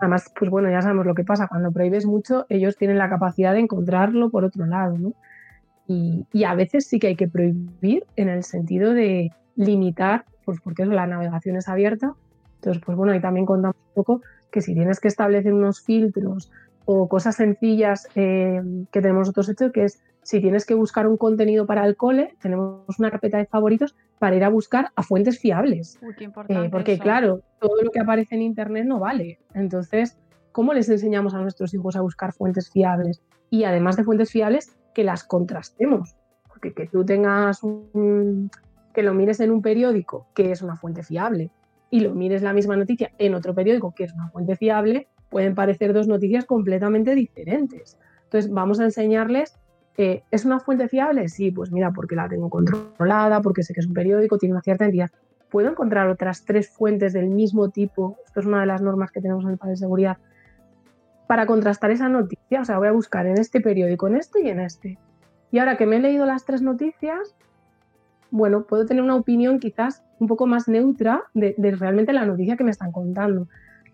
Además, 0.00 0.32
pues 0.38 0.50
bueno, 0.50 0.70
ya 0.70 0.82
sabemos 0.82 1.06
lo 1.06 1.14
que 1.14 1.24
pasa, 1.24 1.48
cuando 1.48 1.72
prohíbes 1.72 2.06
mucho, 2.06 2.46
ellos 2.48 2.76
tienen 2.76 2.98
la 2.98 3.08
capacidad 3.08 3.52
de 3.54 3.60
encontrarlo 3.60 4.30
por 4.30 4.44
otro 4.44 4.66
lado, 4.66 4.98
¿no? 4.98 5.12
Y, 5.86 6.44
a 6.44 6.54
veces 6.54 6.86
sí 6.86 6.98
que 6.98 7.08
hay 7.08 7.16
que 7.16 7.28
prohibir 7.28 8.04
en 8.16 8.28
el 8.28 8.42
sentido 8.42 8.94
de 8.94 9.32
limitar, 9.56 10.24
pues 10.44 10.60
porque 10.62 10.86
la 10.86 11.06
navegación 11.06 11.56
es 11.56 11.68
abierta. 11.68 12.14
Entonces, 12.56 12.82
pues 12.84 12.96
bueno, 12.96 13.12
ahí 13.12 13.20
también 13.20 13.44
contamos 13.44 13.76
un 13.88 13.94
poco 13.94 14.22
que 14.50 14.62
si 14.62 14.74
tienes 14.74 15.00
que 15.00 15.08
establecer 15.08 15.52
unos 15.52 15.82
filtros 15.82 16.50
o 16.84 17.08
cosas 17.08 17.36
sencillas 17.36 18.08
eh, 18.14 18.60
que 18.90 19.00
tenemos 19.00 19.20
nosotros 19.20 19.48
hecho, 19.48 19.72
que 19.72 19.84
es 19.84 20.02
si 20.24 20.40
tienes 20.40 20.64
que 20.64 20.74
buscar 20.74 21.06
un 21.06 21.16
contenido 21.16 21.66
para 21.66 21.86
el 21.86 21.96
cole, 21.96 22.34
tenemos 22.40 22.98
una 22.98 23.10
carpeta 23.10 23.38
de 23.38 23.46
favoritos 23.46 23.94
para 24.18 24.34
ir 24.34 24.44
a 24.44 24.48
buscar 24.48 24.90
a 24.96 25.02
fuentes 25.02 25.38
fiables. 25.38 25.98
Eh, 26.48 26.68
porque 26.70 26.98
claro, 26.98 27.42
todo 27.60 27.82
lo 27.82 27.90
que 27.90 28.00
aparece 28.00 28.34
en 28.34 28.42
Internet 28.42 28.86
no 28.86 28.98
vale. 28.98 29.38
Entonces, 29.52 30.16
¿cómo 30.50 30.72
les 30.72 30.88
enseñamos 30.88 31.34
a 31.34 31.40
nuestros 31.40 31.74
hijos 31.74 31.94
a 31.96 32.00
buscar 32.00 32.32
fuentes 32.32 32.70
fiables? 32.70 33.22
Y 33.50 33.64
además 33.64 33.96
de 33.96 34.04
fuentes 34.04 34.30
fiables, 34.30 34.74
que 34.94 35.04
las 35.04 35.24
contrastemos. 35.24 36.16
Porque 36.48 36.72
que 36.72 36.86
tú 36.86 37.04
tengas 37.04 37.62
un, 37.62 38.50
que 38.94 39.02
lo 39.02 39.12
mires 39.12 39.40
en 39.40 39.50
un 39.50 39.60
periódico, 39.60 40.26
que 40.34 40.52
es 40.52 40.62
una 40.62 40.76
fuente 40.76 41.02
fiable, 41.02 41.50
y 41.90 42.00
lo 42.00 42.14
mires 42.14 42.42
la 42.42 42.54
misma 42.54 42.76
noticia 42.76 43.12
en 43.18 43.34
otro 43.34 43.54
periódico, 43.54 43.94
que 43.94 44.04
es 44.04 44.12
una 44.14 44.28
fuente 44.30 44.56
fiable, 44.56 45.06
pueden 45.34 45.56
parecer 45.56 45.92
dos 45.92 46.06
noticias 46.06 46.44
completamente 46.44 47.16
diferentes. 47.16 47.98
Entonces, 48.22 48.52
vamos 48.52 48.78
a 48.78 48.84
enseñarles 48.84 49.58
¿Es 49.96 50.44
una 50.44 50.58
fuente 50.58 50.88
fiable? 50.88 51.28
Sí, 51.28 51.52
pues 51.52 51.70
mira, 51.70 51.92
porque 51.92 52.16
la 52.16 52.28
tengo 52.28 52.50
controlada, 52.50 53.40
porque 53.40 53.62
sé 53.62 53.72
que 53.74 53.80
es 53.80 53.86
un 53.86 53.94
periódico, 53.94 54.38
tiene 54.38 54.54
una 54.54 54.62
cierta 54.62 54.84
entidad. 54.84 55.10
¿Puedo 55.50 55.70
encontrar 55.70 56.08
otras 56.08 56.44
tres 56.44 56.68
fuentes 56.68 57.12
del 57.12 57.28
mismo 57.28 57.70
tipo? 57.70 58.16
Esto 58.26 58.40
es 58.40 58.46
una 58.46 58.60
de 58.60 58.66
las 58.66 58.82
normas 58.82 59.12
que 59.12 59.20
tenemos 59.20 59.44
en 59.44 59.50
el 59.50 59.58
plan 59.58 59.70
de 59.70 59.76
seguridad. 59.76 60.18
Para 61.28 61.46
contrastar 61.46 61.92
esa 61.92 62.08
noticia, 62.08 62.62
o 62.62 62.64
sea, 62.64 62.78
voy 62.78 62.88
a 62.88 62.92
buscar 62.92 63.26
en 63.26 63.38
este 63.38 63.60
periódico, 63.60 64.08
en 64.08 64.16
este 64.16 64.42
y 64.42 64.48
en 64.48 64.60
este. 64.60 64.98
Y 65.52 65.60
ahora 65.60 65.76
que 65.76 65.86
me 65.86 65.96
he 65.96 66.00
leído 66.00 66.26
las 66.26 66.44
tres 66.44 66.60
noticias, 66.60 67.36
bueno, 68.32 68.64
puedo 68.64 68.84
tener 68.86 69.02
una 69.04 69.14
opinión 69.14 69.60
quizás 69.60 70.02
un 70.18 70.26
poco 70.26 70.46
más 70.46 70.66
neutra 70.66 71.22
de 71.34 71.54
realmente 71.78 72.12
la 72.12 72.26
noticia 72.26 72.56
que 72.56 72.64
me 72.64 72.72
están 72.72 72.90
contando. 72.90 73.46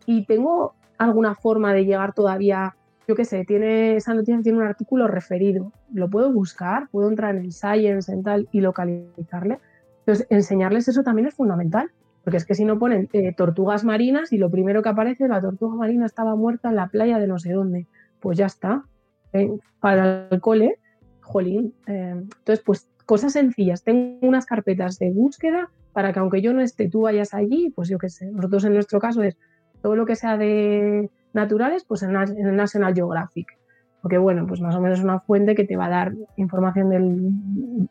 Y 0.06 0.24
tengo 0.24 0.74
alguna 1.06 1.34
forma 1.34 1.72
de 1.74 1.84
llegar 1.84 2.12
todavía 2.14 2.74
yo 3.10 3.16
qué 3.16 3.24
sé, 3.24 3.44
tiene, 3.44 3.96
esa 3.96 4.14
noticia 4.14 4.40
tiene 4.40 4.58
un 4.58 4.64
artículo 4.64 5.08
referido. 5.08 5.72
Lo 5.92 6.08
puedo 6.08 6.32
buscar, 6.32 6.88
puedo 6.90 7.08
entrar 7.08 7.34
en 7.34 7.42
el 7.42 7.52
Science, 7.52 8.12
en 8.12 8.22
tal, 8.22 8.48
y 8.52 8.60
localizarle. 8.60 9.58
Entonces, 10.00 10.28
enseñarles 10.30 10.86
eso 10.86 11.02
también 11.02 11.26
es 11.26 11.34
fundamental, 11.34 11.90
porque 12.22 12.36
es 12.36 12.46
que 12.46 12.54
si 12.54 12.64
no 12.64 12.78
ponen 12.78 13.08
eh, 13.12 13.34
tortugas 13.34 13.82
marinas 13.82 14.32
y 14.32 14.38
lo 14.38 14.48
primero 14.48 14.80
que 14.82 14.90
aparece, 14.90 15.26
la 15.26 15.40
tortuga 15.40 15.74
marina 15.74 16.06
estaba 16.06 16.36
muerta 16.36 16.68
en 16.68 16.76
la 16.76 16.86
playa 16.86 17.18
de 17.18 17.26
no 17.26 17.40
sé 17.40 17.52
dónde, 17.52 17.88
pues 18.20 18.38
ya 18.38 18.46
está. 18.46 18.84
Eh, 19.32 19.50
para 19.80 20.28
el 20.30 20.40
cole, 20.40 20.78
jolín. 21.20 21.74
Eh, 21.88 22.14
entonces, 22.14 22.62
pues 22.64 22.88
cosas 23.06 23.32
sencillas. 23.32 23.82
Tengo 23.82 24.28
unas 24.28 24.46
carpetas 24.46 25.00
de 25.00 25.10
búsqueda 25.10 25.68
para 25.92 26.12
que 26.12 26.20
aunque 26.20 26.42
yo 26.42 26.52
no 26.52 26.60
esté, 26.60 26.88
tú 26.88 27.00
vayas 27.00 27.34
allí, 27.34 27.72
pues 27.74 27.88
yo 27.88 27.98
qué 27.98 28.08
sé. 28.08 28.30
Nosotros 28.30 28.64
en 28.66 28.74
nuestro 28.74 29.00
caso 29.00 29.20
es 29.24 29.36
todo 29.82 29.96
lo 29.96 30.06
que 30.06 30.16
sea 30.16 30.36
de 30.36 31.10
naturales, 31.32 31.84
pues 31.84 32.02
en, 32.02 32.16
el 32.16 32.56
National 32.56 32.94
Geographic. 32.94 33.58
Porque 34.02 34.18
bueno, 34.18 34.46
pues 34.46 34.60
más 34.60 34.74
o 34.74 34.80
menos 34.80 34.98
es 34.98 35.04
una 35.04 35.20
fuente 35.20 35.54
que 35.54 35.64
te 35.64 35.76
va 35.76 35.86
a 35.86 35.90
dar 35.90 36.12
información 36.36 36.88
del, 36.88 37.32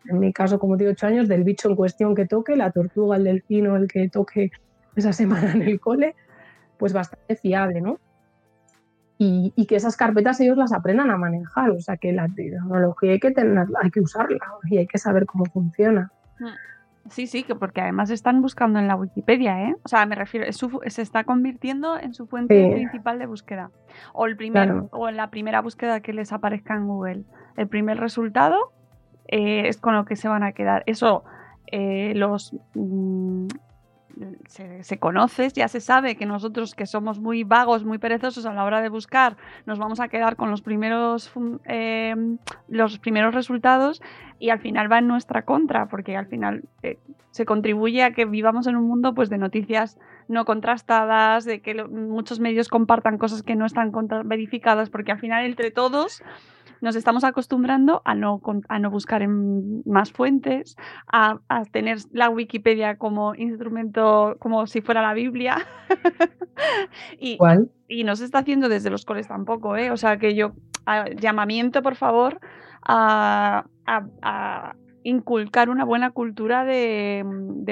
en 0.09 0.19
mi 0.19 0.33
caso, 0.33 0.57
como 0.57 0.75
digo, 0.75 0.91
ocho 0.91 1.07
años, 1.07 1.27
del 1.27 1.43
bicho 1.43 1.69
en 1.69 1.75
cuestión 1.75 2.15
que 2.15 2.25
toque, 2.25 2.55
la 2.55 2.71
tortuga, 2.71 3.17
el 3.17 3.25
delfino, 3.25 3.75
el 3.75 3.87
que 3.87 4.09
toque 4.09 4.51
esa 4.95 5.13
semana 5.13 5.51
en 5.51 5.61
el 5.61 5.79
cole, 5.79 6.15
pues 6.77 6.93
bastante 6.93 7.35
fiable, 7.35 7.81
¿no? 7.81 7.99
Y, 9.21 9.51
y, 9.57 9.65
que 9.65 9.75
esas 9.75 9.97
carpetas 9.97 10.39
ellos 10.39 10.57
las 10.57 10.71
aprendan 10.71 11.11
a 11.11 11.17
manejar, 11.17 11.71
o 11.71 11.81
sea 11.81 11.97
que 11.97 12.13
la 12.13 12.29
tecnología 12.29 13.11
hay 13.11 13.19
que 13.19 13.31
tenerla, 13.31 13.77
hay 13.83 13.91
que 13.91 13.99
usarla 13.99 14.39
y 14.63 14.77
hay 14.77 14.87
que 14.87 14.97
saber 14.97 15.25
cómo 15.25 15.43
funciona. 15.43 16.09
Sí, 17.09 17.27
sí, 17.27 17.43
que 17.43 17.55
porque 17.55 17.81
además 17.81 18.09
están 18.09 18.41
buscando 18.41 18.79
en 18.79 18.87
la 18.87 18.95
Wikipedia, 18.95 19.63
¿eh? 19.63 19.75
O 19.83 19.87
sea, 19.87 20.05
me 20.05 20.15
refiero, 20.15 20.45
se 20.51 21.01
está 21.01 21.23
convirtiendo 21.23 21.99
en 21.99 22.13
su 22.13 22.27
fuente 22.27 22.71
principal 22.73 23.19
de 23.19 23.25
búsqueda. 23.25 23.71
O 24.13 24.25
el 24.25 24.37
primer, 24.37 24.83
o 24.91 25.09
en 25.09 25.17
la 25.17 25.29
primera 25.29 25.61
búsqueda 25.61 26.01
que 26.01 26.13
les 26.13 26.31
aparezca 26.31 26.75
en 26.75 26.87
Google. 26.87 27.23
El 27.57 27.67
primer 27.67 27.99
resultado 27.99 28.71
eh, 29.27 29.67
es 29.67 29.77
con 29.77 29.95
lo 29.95 30.05
que 30.05 30.15
se 30.15 30.27
van 30.27 30.43
a 30.43 30.53
quedar. 30.53 30.83
Eso, 30.85 31.23
eh, 31.67 32.13
los 32.15 32.55
mm, 32.73 33.47
se, 34.47 34.99
conoce, 34.99 35.49
ya 35.49 35.67
se 35.67 35.79
sabe 35.79 36.15
que 36.15 36.25
nosotros 36.25 36.75
que 36.75 36.85
somos 36.85 37.19
muy 37.19 37.43
vagos, 37.43 37.85
muy 37.85 37.97
perezosos 37.97 38.45
a 38.45 38.53
la 38.53 38.63
hora 38.63 38.81
de 38.81 38.89
buscar, 38.89 39.37
nos 39.65 39.79
vamos 39.79 39.99
a 39.99 40.07
quedar 40.07 40.35
con 40.35 40.49
los 40.49 40.61
primeros, 40.61 41.31
eh, 41.65 42.15
los 42.67 42.99
primeros 42.99 43.33
resultados 43.33 44.01
y 44.39 44.49
al 44.49 44.59
final 44.59 44.91
va 44.91 44.99
en 44.99 45.07
nuestra 45.07 45.43
contra, 45.43 45.87
porque 45.87 46.17
al 46.17 46.27
final 46.27 46.63
eh, 46.83 46.97
se 47.31 47.45
contribuye 47.45 48.03
a 48.03 48.11
que 48.11 48.25
vivamos 48.25 48.67
en 48.67 48.75
un 48.75 48.87
mundo 48.87 49.13
pues, 49.13 49.29
de 49.29 49.37
noticias 49.37 49.97
no 50.27 50.45
contrastadas, 50.45 51.45
de 51.45 51.61
que 51.61 51.83
muchos 51.85 52.39
medios 52.39 52.67
compartan 52.69 53.17
cosas 53.17 53.43
que 53.43 53.55
no 53.55 53.65
están 53.65 53.91
verificadas, 54.25 54.89
porque 54.89 55.11
al 55.11 55.19
final 55.19 55.45
entre 55.45 55.71
todos 55.71 56.23
nos 56.81 56.95
estamos 56.95 57.23
acostumbrando 57.23 58.01
a 58.05 58.15
no, 58.15 58.41
a 58.67 58.79
no 58.79 58.89
buscar 58.91 59.21
en 59.21 59.81
más 59.85 60.11
fuentes, 60.11 60.75
a, 61.11 61.39
tener 61.71 61.97
la 62.11 62.29
Wikipedia 62.29 62.97
como 62.97 63.35
instrumento, 63.35 64.35
como 64.39 64.67
si 64.67 64.81
fuera 64.81 65.01
la 65.01 65.13
Biblia. 65.13 65.57
y, 67.19 67.37
y 67.87 68.03
no 68.03 68.15
se 68.15 68.25
está 68.25 68.39
haciendo 68.39 68.69
desde 68.69 68.89
los 68.89 69.05
coles 69.05 69.27
tampoco, 69.27 69.75
¿eh? 69.75 69.91
O 69.91 69.97
sea 69.97 70.17
que 70.17 70.35
yo, 70.35 70.53
llamamiento 71.17 71.81
por 71.81 71.95
favor 71.95 72.39
a, 72.85 73.65
inculcar 75.03 75.69
una 75.69 75.85
buena 75.85 76.11
cultura 76.11 76.65
de, 76.65 77.23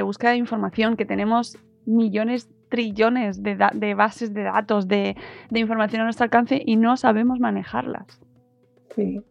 búsqueda 0.03 0.31
de 0.31 0.37
información, 0.37 0.95
que 0.95 1.05
tenemos 1.05 1.57
millones, 1.85 2.49
trillones 2.69 3.43
de, 3.43 3.57
de 3.73 3.93
bases 3.93 4.33
de 4.33 4.43
datos, 4.43 4.87
de, 4.87 5.15
de, 5.49 5.59
información 5.59 6.01
a 6.01 6.03
nuestro 6.05 6.23
alcance 6.23 6.61
y 6.65 6.77
no 6.77 6.97
sabemos 6.97 7.39
manejarlas. 7.39 8.21
Sí. 8.97 9.23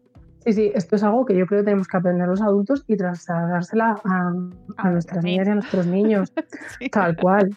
Sí, 0.45 0.71
esto 0.73 0.95
es 0.95 1.03
algo 1.03 1.25
que 1.25 1.35
yo 1.35 1.45
creo 1.45 1.59
que 1.59 1.65
tenemos 1.65 1.89
que 1.89 1.97
aprender 1.97 2.25
los 2.25 2.41
adultos 2.41 2.85
y 2.87 2.95
trasladársela 2.95 3.99
a, 4.05 4.89
nuestras 4.89 5.21
niñas 5.21 5.47
y 5.47 5.51
a 5.51 5.55
nuestros 5.55 5.85
niños, 5.87 6.33
tal 6.91 7.17
cual. 7.17 7.53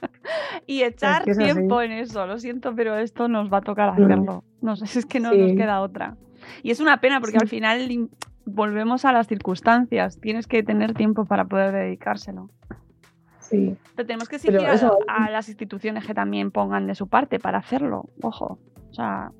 Y 0.66 0.82
echar 0.82 1.24
tiempo 1.24 1.82
en 1.82 1.92
eso, 1.92 2.26
lo 2.26 2.38
siento, 2.40 2.74
pero 2.74 2.96
esto 2.96 3.28
nos 3.28 3.52
va 3.52 3.58
a 3.58 3.60
tocar 3.60 3.90
hacerlo. 3.90 4.42
No 4.60 4.74
sé, 4.74 4.86
es 4.98 5.06
que 5.06 5.20
no 5.20 5.32
nos 5.32 5.52
queda 5.52 5.80
otra. 5.82 6.16
Y 6.64 6.72
es 6.72 6.80
una 6.80 7.00
pena 7.00 7.20
porque 7.20 7.38
al 7.38 7.46
final 7.46 8.08
volvemos 8.44 9.04
a 9.04 9.12
las 9.12 9.28
circunstancias. 9.28 10.18
Tienes 10.20 10.48
que 10.48 10.64
tener 10.64 10.92
tiempo 10.94 11.26
para 11.26 11.44
poder 11.44 11.70
dedicárselo. 11.70 12.50
Sí. 13.38 13.76
Pero 13.94 14.06
tenemos 14.06 14.28
que 14.28 14.36
exigir 14.36 14.66
a, 14.66 14.90
a, 15.06 15.30
las 15.30 15.48
instituciones 15.48 16.04
que 16.04 16.14
también 16.14 16.50
pongan 16.50 16.88
de 16.88 16.96
su 16.96 17.06
parte 17.06 17.38
para 17.38 17.58
hacerlo. 17.58 18.08
Ojo. 18.20 18.58
O 18.90 18.94
sea. 18.94 19.30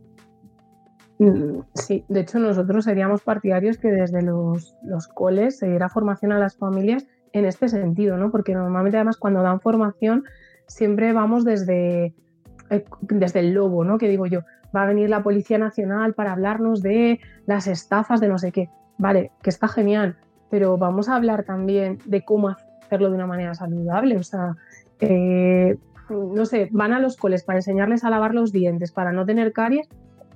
Mm, 1.20 1.64
sí, 1.74 2.02
de 2.08 2.20
hecho 2.20 2.38
nosotros 2.38 2.86
seríamos 2.86 3.20
partidarios 3.20 3.76
que 3.76 3.88
desde 3.88 4.22
los, 4.22 4.74
los 4.82 5.06
coles 5.06 5.58
se 5.58 5.68
diera 5.68 5.90
formación 5.90 6.32
a 6.32 6.38
las 6.38 6.56
familias 6.56 7.06
en 7.34 7.44
este 7.44 7.68
sentido, 7.68 8.16
¿no? 8.16 8.30
Porque 8.30 8.54
normalmente 8.54 8.96
además 8.96 9.18
cuando 9.18 9.42
dan 9.42 9.60
formación 9.60 10.24
siempre 10.66 11.12
vamos 11.12 11.44
desde, 11.44 12.14
eh, 12.70 12.84
desde 13.02 13.40
el 13.40 13.52
lobo, 13.52 13.84
¿no? 13.84 13.98
Que 13.98 14.08
digo 14.08 14.24
yo, 14.24 14.40
va 14.74 14.84
a 14.84 14.86
venir 14.86 15.10
la 15.10 15.22
Policía 15.22 15.58
Nacional 15.58 16.14
para 16.14 16.32
hablarnos 16.32 16.80
de 16.80 17.20
las 17.44 17.66
estafas 17.66 18.20
de 18.20 18.28
no 18.28 18.38
sé 18.38 18.50
qué. 18.50 18.70
Vale, 18.96 19.30
que 19.42 19.50
está 19.50 19.68
genial, 19.68 20.16
pero 20.48 20.78
vamos 20.78 21.10
a 21.10 21.16
hablar 21.16 21.44
también 21.44 21.98
de 22.06 22.24
cómo 22.24 22.48
hacerlo 22.48 23.10
de 23.10 23.16
una 23.16 23.26
manera 23.26 23.54
saludable. 23.54 24.16
O 24.16 24.22
sea, 24.22 24.56
eh, 25.00 25.76
no 26.08 26.46
sé, 26.46 26.70
van 26.72 26.94
a 26.94 26.98
los 26.98 27.18
coles 27.18 27.44
para 27.44 27.58
enseñarles 27.58 28.04
a 28.04 28.10
lavar 28.10 28.34
los 28.34 28.52
dientes, 28.52 28.90
para 28.90 29.12
no 29.12 29.26
tener 29.26 29.52
caries, 29.52 29.86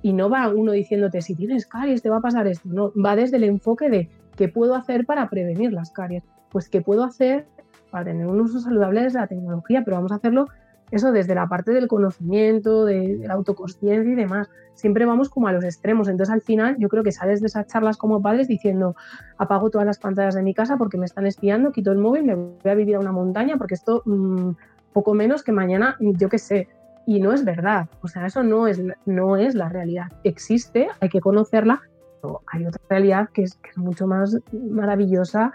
y 0.05 0.13
no 0.13 0.29
va 0.29 0.49
uno 0.49 0.71
diciéndote, 0.71 1.23
si 1.23 1.33
tienes 1.33 1.65
caries 1.65 2.03
te 2.03 2.11
va 2.11 2.17
a 2.17 2.21
pasar 2.21 2.45
esto. 2.45 2.69
No, 2.69 2.93
va 2.93 3.15
desde 3.15 3.37
el 3.37 3.43
enfoque 3.43 3.89
de 3.89 4.07
qué 4.37 4.47
puedo 4.47 4.75
hacer 4.75 5.07
para 5.07 5.31
prevenir 5.31 5.73
las 5.73 5.89
caries. 5.89 6.23
Pues 6.51 6.69
qué 6.69 6.79
puedo 6.79 7.03
hacer 7.03 7.47
para 7.89 8.05
tener 8.05 8.27
un 8.27 8.39
uso 8.39 8.59
saludable 8.59 9.01
de 9.01 9.09
la 9.09 9.25
tecnología, 9.25 9.81
pero 9.83 9.97
vamos 9.97 10.11
a 10.11 10.17
hacerlo 10.17 10.45
eso 10.91 11.11
desde 11.11 11.33
la 11.33 11.47
parte 11.47 11.71
del 11.71 11.87
conocimiento, 11.87 12.85
de, 12.85 13.17
la 13.25 13.33
autoconsciencia 13.33 14.11
y 14.11 14.13
demás. 14.13 14.47
Siempre 14.75 15.07
vamos 15.07 15.29
como 15.29 15.47
a 15.47 15.53
los 15.53 15.63
extremos. 15.63 16.07
Entonces 16.07 16.31
al 16.31 16.41
final 16.41 16.75
yo 16.77 16.87
creo 16.87 17.01
que 17.01 17.11
sales 17.11 17.41
de 17.41 17.47
esas 17.47 17.65
charlas 17.65 17.97
como 17.97 18.21
padres 18.21 18.47
diciendo 18.47 18.95
apago 19.39 19.71
todas 19.71 19.87
las 19.87 19.97
pantallas 19.97 20.35
de 20.35 20.43
mi 20.43 20.53
casa 20.53 20.77
porque 20.77 20.99
me 20.99 21.07
están 21.07 21.25
espiando, 21.25 21.71
quito 21.71 21.91
el 21.91 21.97
móvil, 21.97 22.25
me 22.25 22.35
voy 22.35 22.71
a 22.71 22.75
vivir 22.75 22.97
a 22.97 22.99
una 22.99 23.11
montaña 23.11 23.57
porque 23.57 23.73
esto 23.73 24.03
mmm, 24.05 24.51
poco 24.93 25.15
menos 25.15 25.41
que 25.41 25.51
mañana, 25.51 25.97
yo 25.99 26.29
qué 26.29 26.37
sé. 26.37 26.67
Y 27.05 27.19
no 27.19 27.33
es 27.33 27.45
verdad. 27.45 27.87
O 28.01 28.07
sea, 28.07 28.25
eso 28.25 28.43
no 28.43 28.67
es, 28.67 28.81
no 29.05 29.37
es 29.37 29.55
la 29.55 29.69
realidad. 29.69 30.11
Existe, 30.23 30.87
hay 30.99 31.09
que 31.09 31.21
conocerla, 31.21 31.81
pero 32.21 32.41
hay 32.47 32.65
otra 32.65 32.81
realidad 32.89 33.29
que 33.33 33.43
es, 33.43 33.55
que 33.55 33.69
es 33.69 33.77
mucho 33.77 34.07
más 34.07 34.37
maravillosa 34.51 35.53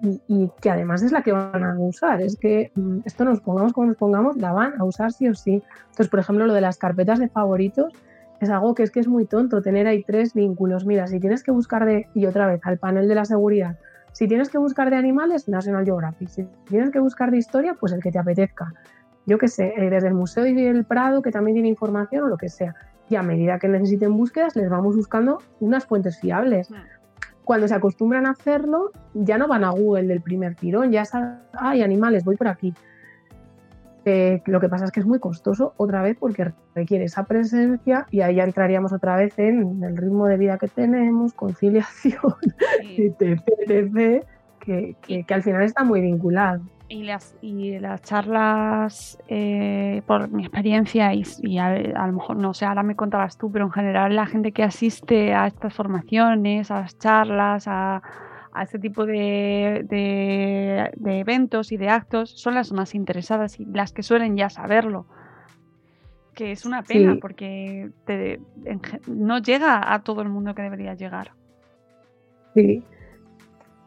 y, 0.00 0.50
que 0.60 0.70
además 0.70 1.02
es 1.02 1.12
la 1.12 1.22
que 1.22 1.32
van 1.32 1.64
a 1.64 1.78
usar. 1.78 2.20
Es 2.20 2.36
que 2.36 2.72
mm, 2.74 3.00
esto 3.04 3.24
nos 3.24 3.40
pongamos 3.40 3.72
como 3.72 3.88
nos 3.88 3.96
pongamos, 3.96 4.36
la 4.36 4.52
van 4.52 4.80
a 4.80 4.84
usar 4.84 5.12
sí 5.12 5.28
o 5.28 5.34
sí. 5.34 5.62
Entonces, 5.80 6.08
por 6.08 6.20
ejemplo, 6.20 6.46
lo 6.46 6.54
de 6.54 6.60
las 6.60 6.78
carpetas 6.78 7.18
de 7.18 7.28
favoritos 7.28 7.92
es 8.40 8.50
algo 8.50 8.74
que 8.74 8.84
es 8.84 8.90
que 8.90 9.00
es 9.00 9.08
muy 9.08 9.26
tonto 9.26 9.62
tener 9.62 9.86
ahí 9.86 10.04
tres 10.04 10.34
vínculos. 10.34 10.84
Mira, 10.84 11.06
si 11.06 11.18
tienes 11.18 11.42
que 11.42 11.50
buscar 11.50 11.84
de, 11.84 12.08
y 12.14 12.26
otra 12.26 12.46
vez, 12.46 12.60
al 12.64 12.78
panel 12.78 13.08
de 13.08 13.14
la 13.14 13.24
seguridad, 13.24 13.76
si 14.12 14.26
tienes 14.26 14.48
que 14.48 14.58
buscar 14.58 14.90
de 14.90 14.96
animales, 14.96 15.48
National 15.48 15.84
Geographic. 15.84 16.28
Si 16.28 16.44
tienes 16.68 16.90
que 16.90 16.98
buscar 16.98 17.30
de 17.30 17.38
historia, 17.38 17.74
pues 17.78 17.92
el 17.92 18.02
que 18.02 18.10
te 18.10 18.18
apetezca. 18.18 18.72
Yo 19.28 19.36
qué 19.36 19.46
sé, 19.46 19.74
eh, 19.76 19.90
desde 19.90 20.08
el 20.08 20.14
Museo 20.14 20.46
y 20.46 20.66
el 20.66 20.86
Prado, 20.86 21.20
que 21.20 21.30
también 21.30 21.56
tiene 21.56 21.68
información 21.68 22.24
o 22.24 22.28
lo 22.28 22.38
que 22.38 22.48
sea. 22.48 22.74
Y 23.10 23.16
a 23.16 23.22
medida 23.22 23.58
que 23.58 23.68
necesiten 23.68 24.16
búsquedas, 24.16 24.56
les 24.56 24.70
vamos 24.70 24.96
buscando 24.96 25.42
unas 25.60 25.84
fuentes 25.84 26.18
fiables 26.18 26.70
cuando 27.44 27.68
se 27.68 27.74
acostumbran 27.74 28.26
a 28.26 28.30
hacerlo, 28.30 28.90
ya 29.12 29.36
no 29.36 29.48
van 29.48 29.64
a 29.64 29.70
Google 29.70 30.06
del 30.06 30.22
primer 30.22 30.54
tirón, 30.54 30.92
ya 30.92 31.02
están, 31.02 31.42
hay 31.52 31.82
animales, 31.82 32.24
voy 32.24 32.36
por 32.36 32.48
aquí. 32.48 32.74
Eh, 34.06 34.42
lo 34.46 34.60
que 34.60 34.68
pasa 34.70 34.86
es 34.86 34.90
que 34.90 35.00
es 35.00 35.06
muy 35.06 35.18
costoso 35.18 35.74
otra 35.76 36.02
vez 36.02 36.16
porque 36.18 36.52
requiere 36.74 37.04
esa 37.04 37.24
presencia 37.24 38.06
y 38.10 38.22
ahí 38.22 38.36
ya 38.36 38.44
entraríamos 38.44 38.92
otra 38.94 39.16
vez 39.16 39.38
en 39.38 39.82
el 39.82 39.96
ritmo 39.96 40.26
de 40.26 40.38
vida 40.38 40.56
que 40.56 40.68
tenemos, 40.68 41.34
conciliación, 41.34 42.34
etc, 42.98 44.26
que, 44.60 44.96
que 45.02 45.34
al 45.34 45.42
final 45.42 45.62
está 45.62 45.84
muy 45.84 46.00
vinculado 46.00 46.62
y 46.88 47.02
las, 47.02 47.36
y 47.42 47.78
las 47.78 48.02
charlas, 48.02 49.18
eh, 49.28 50.02
por 50.06 50.30
mi 50.30 50.44
experiencia, 50.44 51.12
y, 51.12 51.58
a, 51.58 52.06
lo 52.06 52.12
mejor, 52.12 52.36
no 52.36 52.54
sé, 52.54 52.64
ahora 52.64 52.82
me 52.82 52.96
contabas 52.96 53.36
tú, 53.36 53.52
pero 53.52 53.66
en 53.66 53.72
general 53.72 54.16
la 54.16 54.26
gente 54.26 54.52
que 54.52 54.62
asiste 54.62 55.34
a 55.34 55.46
estas 55.46 55.74
formaciones, 55.74 56.70
a 56.70 56.80
las 56.80 56.98
charlas, 56.98 57.68
a, 57.68 58.02
a 58.52 58.62
este 58.62 58.78
tipo 58.78 59.04
de, 59.04 59.84
de, 59.88 61.20
eventos 61.20 61.72
y 61.72 61.76
de 61.76 61.90
actos, 61.90 62.30
son 62.30 62.54
las 62.54 62.72
más 62.72 62.94
interesadas 62.94 63.60
y 63.60 63.66
las 63.66 63.92
que 63.92 64.02
suelen 64.02 64.36
ya 64.36 64.48
saberlo. 64.48 65.06
Que 66.34 66.52
es 66.52 66.64
una 66.64 66.82
pena 66.82 67.16
porque 67.20 67.90
no 69.08 69.38
llega 69.38 69.92
a 69.92 70.02
todo 70.04 70.22
el 70.22 70.28
mundo 70.28 70.54
que 70.54 70.62
debería 70.62 70.94
llegar. 70.94 71.32
Sí, 72.54 72.82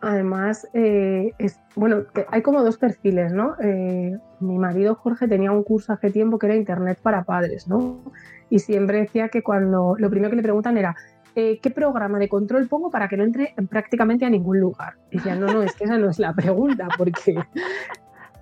Además, 0.02 0.68
eh, 0.74 1.34
es, 1.38 1.60
bueno, 1.76 2.06
hay 2.30 2.42
como 2.42 2.64
dos 2.64 2.78
perfiles, 2.78 3.32
¿no? 3.32 3.56
Eh, 3.62 4.18
mi 4.40 4.58
marido 4.58 4.96
Jorge 4.96 5.28
tenía 5.28 5.52
un 5.52 5.64
curso 5.64 5.94
hace 5.94 6.10
tiempo 6.10 6.40
que 6.40 6.48
era 6.48 6.56
Internet 6.56 7.00
para 7.02 7.24
padres, 7.24 7.68
¿no? 7.68 8.00
Y 8.50 8.60
siempre 8.60 9.02
decía 9.02 9.30
que 9.30 9.44
cuando 9.44 9.96
lo 10.00 10.10
primero 10.10 10.32
que 10.32 10.38
le 10.38 10.42
preguntan 10.42 10.78
era, 10.78 10.96
eh, 11.36 11.60
¿qué 11.62 11.70
programa 11.70 12.18
de 12.18 12.30
control 12.30 12.68
pongo 12.68 12.90
para 12.90 13.08
que 13.08 13.16
no 13.16 13.24
entre 13.24 13.54
prácticamente 13.70 14.26
a 14.26 14.30
ningún 14.32 14.60
lugar? 14.60 14.96
Y 15.12 15.18
decía, 15.18 15.36
no, 15.36 15.46
no, 15.46 15.62
es 15.62 15.76
que 15.76 15.84
esa 15.84 16.00
no 16.00 16.10
es 16.10 16.18
la 16.18 16.34
pregunta, 16.34 16.88
porque 16.98 17.36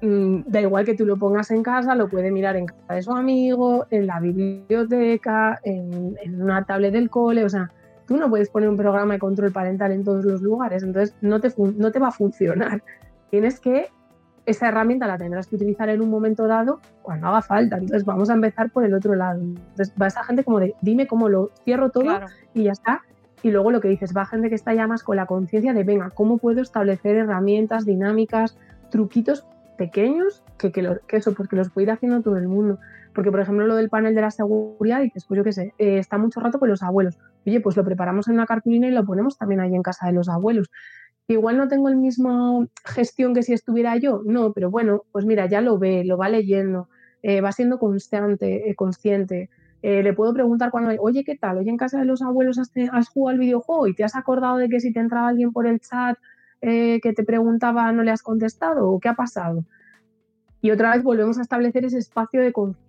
mm, 0.01 0.43
da 0.47 0.61
igual 0.61 0.85
que 0.85 0.95
tú 0.95 1.05
lo 1.05 1.17
pongas 1.17 1.51
en 1.51 1.61
casa, 1.61 1.93
lo 1.93 2.07
puede 2.07 2.31
mirar 2.31 2.55
en 2.55 2.67
casa 2.67 2.93
de 2.93 3.03
su 3.03 3.11
amigo, 3.11 3.85
en 3.91 4.07
la 4.07 4.21
biblioteca, 4.21 5.59
en, 5.63 6.15
en 6.23 6.41
una 6.41 6.63
tablet 6.63 6.93
del 6.93 7.09
cole, 7.09 7.43
o 7.43 7.49
sea, 7.49 7.69
tú 8.09 8.17
no 8.17 8.27
puedes 8.27 8.49
poner 8.49 8.67
un 8.67 8.75
programa 8.75 9.13
de 9.13 9.19
control 9.19 9.51
parental 9.51 9.91
en 9.91 10.03
todos 10.03 10.25
los 10.25 10.41
lugares, 10.41 10.81
entonces 10.81 11.15
no 11.21 11.39
te, 11.39 11.53
no 11.77 11.91
te 11.91 11.99
va 11.99 12.07
a 12.07 12.11
funcionar. 12.11 12.83
Tienes 13.29 13.59
que, 13.59 13.85
esa 14.47 14.67
herramienta 14.67 15.05
la 15.05 15.19
tendrás 15.19 15.45
que 15.45 15.55
utilizar 15.55 15.89
en 15.89 16.01
un 16.01 16.09
momento 16.09 16.47
dado 16.47 16.79
cuando 17.03 17.27
haga 17.27 17.43
falta. 17.43 17.77
Entonces 17.77 18.03
vamos 18.05 18.31
a 18.31 18.33
empezar 18.33 18.71
por 18.71 18.83
el 18.83 18.95
otro 18.95 19.13
lado. 19.13 19.39
Entonces 19.39 19.93
va 20.01 20.07
esa 20.07 20.23
gente 20.23 20.43
como 20.43 20.59
de, 20.59 20.73
dime 20.81 21.05
cómo 21.05 21.29
lo 21.29 21.51
cierro 21.63 21.91
todo 21.91 22.19
y 22.55 22.63
ya 22.63 22.71
está. 22.71 23.03
Y 23.43 23.51
luego 23.51 23.69
lo 23.69 23.79
que 23.79 23.89
dices, 23.89 24.11
va 24.17 24.25
gente 24.25 24.49
que 24.49 24.55
está 24.55 24.73
ya 24.73 24.87
más 24.87 25.03
con 25.03 25.15
la 25.15 25.27
conciencia 25.27 25.71
de, 25.73 25.83
venga, 25.83 26.09
¿cómo 26.09 26.39
puedo 26.39 26.61
establecer 26.61 27.15
herramientas, 27.15 27.85
dinámicas, 27.85 28.57
truquitos 28.89 29.45
pequeños 29.77 30.43
que, 30.57 30.71
que, 30.71 30.97
que 31.05 31.17
eso, 31.17 31.35
porque 31.35 31.55
los 31.55 31.69
puede 31.69 31.85
ir 31.85 31.91
haciendo 31.91 32.23
todo 32.23 32.37
el 32.37 32.47
mundo? 32.47 32.79
Porque, 33.19 33.31
por 33.31 33.41
ejemplo, 33.41 33.67
lo 33.67 33.75
del 33.75 33.89
panel 33.89 34.15
de 34.15 34.21
la 34.21 34.31
seguridad, 34.31 35.01
dices, 35.01 35.25
pues 35.25 35.37
yo 35.37 35.43
qué 35.43 35.51
sé, 35.51 35.73
eh, 35.77 35.97
está 35.97 36.17
mucho 36.17 36.39
rato 36.39 36.57
con 36.57 36.69
los 36.69 36.81
abuelos. 36.81 37.17
Oye, 37.45 37.59
pues 37.59 37.75
lo 37.75 37.83
preparamos 37.83 38.29
en 38.29 38.35
una 38.35 38.45
cartulina 38.45 38.87
y 38.87 38.91
lo 38.91 39.05
ponemos 39.05 39.37
también 39.37 39.59
ahí 39.59 39.75
en 39.75 39.83
casa 39.83 40.07
de 40.07 40.13
los 40.13 40.29
abuelos. 40.29 40.71
Igual 41.27 41.57
no 41.57 41.67
tengo 41.67 41.89
el 41.89 41.97
mismo 41.97 42.67
gestión 42.85 43.33
que 43.33 43.43
si 43.43 43.51
estuviera 43.51 43.97
yo, 43.97 44.21
no, 44.23 44.53
pero 44.53 44.71
bueno, 44.71 45.03
pues 45.11 45.25
mira, 45.25 45.47
ya 45.47 45.59
lo 45.59 45.77
ve, 45.77 46.05
lo 46.05 46.17
va 46.17 46.29
leyendo, 46.29 46.87
eh, 47.21 47.41
va 47.41 47.51
siendo 47.51 47.77
constante, 47.77 48.69
eh, 48.69 48.75
consciente. 48.75 49.49
le 49.81 50.13
puedo 50.13 50.33
preguntar 50.33 50.71
cuando, 50.71 50.91
oye, 51.01 51.25
¿qué 51.25 51.35
tal? 51.35 51.57
Oye, 51.57 51.69
en 51.69 51.75
casa 51.75 51.99
de 51.99 52.05
los 52.05 52.21
abuelos 52.21 52.57
has, 52.57 52.71
jugado 53.09 53.33
al 53.33 53.39
videojuego 53.39 53.87
y 53.87 53.95
te 53.95 54.05
has 54.05 54.15
acordado 54.15 54.55
de 54.55 54.69
que 54.69 54.79
si 54.79 54.93
te 54.93 55.01
entraba 55.01 55.27
alguien 55.27 55.51
por 55.51 55.67
el 55.67 55.81
chat 55.81 56.17
que 56.61 57.13
te 57.13 57.23
preguntaba 57.25 57.91
no 57.91 58.03
le 58.03 58.11
has 58.11 58.21
contestado 58.21 58.89
o 58.89 58.97
qué 59.01 59.09
ha 59.09 59.15
pasado. 59.15 59.65
Y 60.61 60.71
otra 60.71 60.93
vez 60.93 61.03
volvemos 61.03 61.37
a 61.37 61.41
establecer 61.41 61.83
ese 61.83 61.97
espacio 61.97 62.41
de 62.41 62.53
confianza 62.53 62.88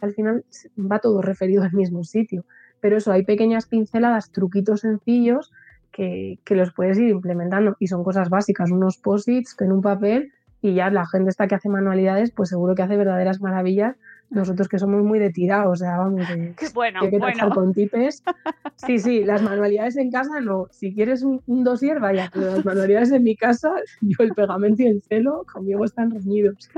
al 0.00 0.12
final 0.12 0.44
va 0.78 0.98
todo 0.98 1.22
referido 1.22 1.62
al 1.62 1.72
mismo 1.72 2.04
sitio. 2.04 2.44
Pero 2.80 2.96
eso, 2.96 3.12
hay 3.12 3.24
pequeñas 3.24 3.66
pinceladas, 3.66 4.30
truquitos 4.30 4.80
sencillos 4.80 5.52
que, 5.92 6.38
los 6.50 6.72
puedes 6.72 6.98
ir 6.98 7.08
implementando 7.08 7.76
y 7.80 7.88
son 7.88 8.04
cosas 8.04 8.30
básicas, 8.30 8.70
unos 8.70 8.98
posits 8.98 9.56
en 9.60 9.72
un 9.72 9.82
papel 9.82 10.32
y 10.60 10.74
ya 10.74 10.90
la 10.90 11.06
gente 11.06 11.30
está 11.30 11.48
que 11.48 11.56
hace 11.56 11.68
manualidades, 11.68 12.30
pues 12.30 12.48
seguro 12.50 12.74
que 12.74 12.82
hace 12.82 12.96
verdaderas 12.96 13.40
maravillas 13.40 13.96
nosotros 14.30 14.68
que 14.68 14.78
somos 14.78 15.02
muy 15.02 15.18
de 15.18 15.30
tirar, 15.30 15.66
o 15.66 15.76
sea, 15.76 15.98
vamos, 15.98 16.28
de, 16.28 16.54
bueno, 16.74 17.00
que 17.08 17.18
bueno. 17.18 17.50
con 17.50 17.72
tipes. 17.72 18.22
Sí, 18.76 19.00
sí, 19.00 19.24
las 19.24 19.42
manualidades 19.42 19.96
en 19.96 20.12
casa 20.12 20.40
no. 20.40 20.68
Si 20.70 20.94
quieres 20.94 21.24
un, 21.24 21.42
un, 21.46 21.64
dossier, 21.64 21.98
vaya, 21.98 22.30
pero 22.32 22.54
las 22.54 22.64
manualidades 22.64 23.10
en 23.10 23.24
mi 23.24 23.34
casa, 23.34 23.72
yo 24.00 24.22
el 24.22 24.34
pegamento 24.34 24.84
y 24.84 24.86
el 24.86 25.02
celo 25.02 25.44
conmigo 25.52 25.84
están 25.84 26.12
reñidos. 26.12 26.70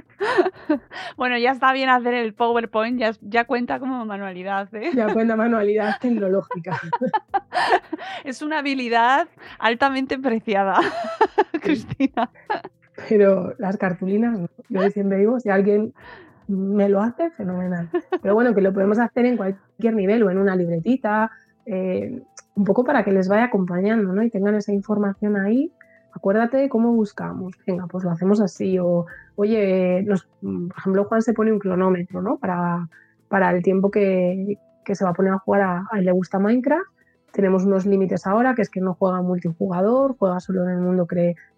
Bueno, 1.19 1.37
ya 1.37 1.51
está 1.51 1.75
bien 1.75 1.91
hacer 1.91 2.15
el 2.15 2.33
PowerPoint, 2.33 2.99
ya, 2.99 3.13
ya 3.21 3.45
cuenta 3.45 3.79
como 3.79 4.07
manualidad. 4.07 4.75
¿eh? 4.75 4.93
Ya 4.95 5.13
cuenta 5.13 5.37
manualidad 5.37 5.97
tecnológica. 6.01 6.81
Es 8.25 8.41
una 8.41 8.61
habilidad 8.61 9.29
altamente 9.59 10.19
preciada, 10.19 10.81
Cristina. 11.61 12.31
Pero 13.09 13.55
las 13.59 13.77
cartulinas, 13.77 14.39
yo 14.69 14.91
siempre 14.91 15.19
digo, 15.19 15.39
si 15.39 15.51
alguien 15.51 15.93
me 16.51 16.89
lo 16.89 17.01
hace 17.01 17.31
fenomenal. 17.31 17.89
Pero 18.23 18.35
bueno, 18.35 18.55
que 18.55 18.61
lo 18.61 18.73
podemos 18.73 18.99
hacer 18.99 19.27
en 19.27 19.37
cualquier 19.37 19.95
nivel 19.95 20.23
o 20.23 20.31
en 20.31 20.39
una 20.39 20.57
libretita, 20.57 21.31
eh, 21.65 22.23
un 22.55 22.65
poco 22.65 22.85
para 22.85 23.05
que 23.05 23.13
les 23.13 23.29
vaya 23.29 23.45
acompañando, 23.45 24.13
¿no? 24.13 24.23
Y 24.23 24.31
tengan 24.31 24.55
esa 24.57 24.73
información 24.73 25.37
ahí. 25.37 25.73
Acuérdate 26.13 26.57
de 26.57 26.69
cómo 26.69 26.93
buscamos. 26.93 27.55
Venga, 27.67 27.87
pues 27.87 28.05
lo 28.05 28.11
hacemos 28.11 28.41
así. 28.41 28.79
O, 28.79 29.07
oye, 29.37 30.05
por 30.41 30.79
ejemplo, 30.79 31.05
Juan 31.05 31.23
se 31.23 31.33
pone 31.33 31.53
un 31.53 31.61
cronómetro, 31.61 32.21
¿no? 32.21 32.37
Para, 32.39 32.89
para 33.29 33.51
el 33.51 33.63
tiempo 33.63 33.91
que, 33.91 34.59
que 34.85 34.95
se 34.95 35.05
va 35.05 35.11
a 35.11 35.15
poner 35.15 35.33
a 35.33 35.39
jugar 35.39 35.63
a, 35.63 35.87
a 35.91 35.99
él 35.99 36.05
le 36.07 36.13
gusta 36.13 36.39
Minecraft. 36.39 36.87
tenemos 37.33 37.65
unos 37.65 37.87
límites 37.87 38.27
ahora, 38.27 38.55
que 38.55 38.63
es 38.63 38.71
que 38.71 38.81
no 38.81 38.95
juega 38.95 39.23
multijugador, 39.23 40.17
juega 40.19 40.41
solo 40.41 40.65
en 40.65 40.71
el 40.71 40.81
mundo 40.81 41.07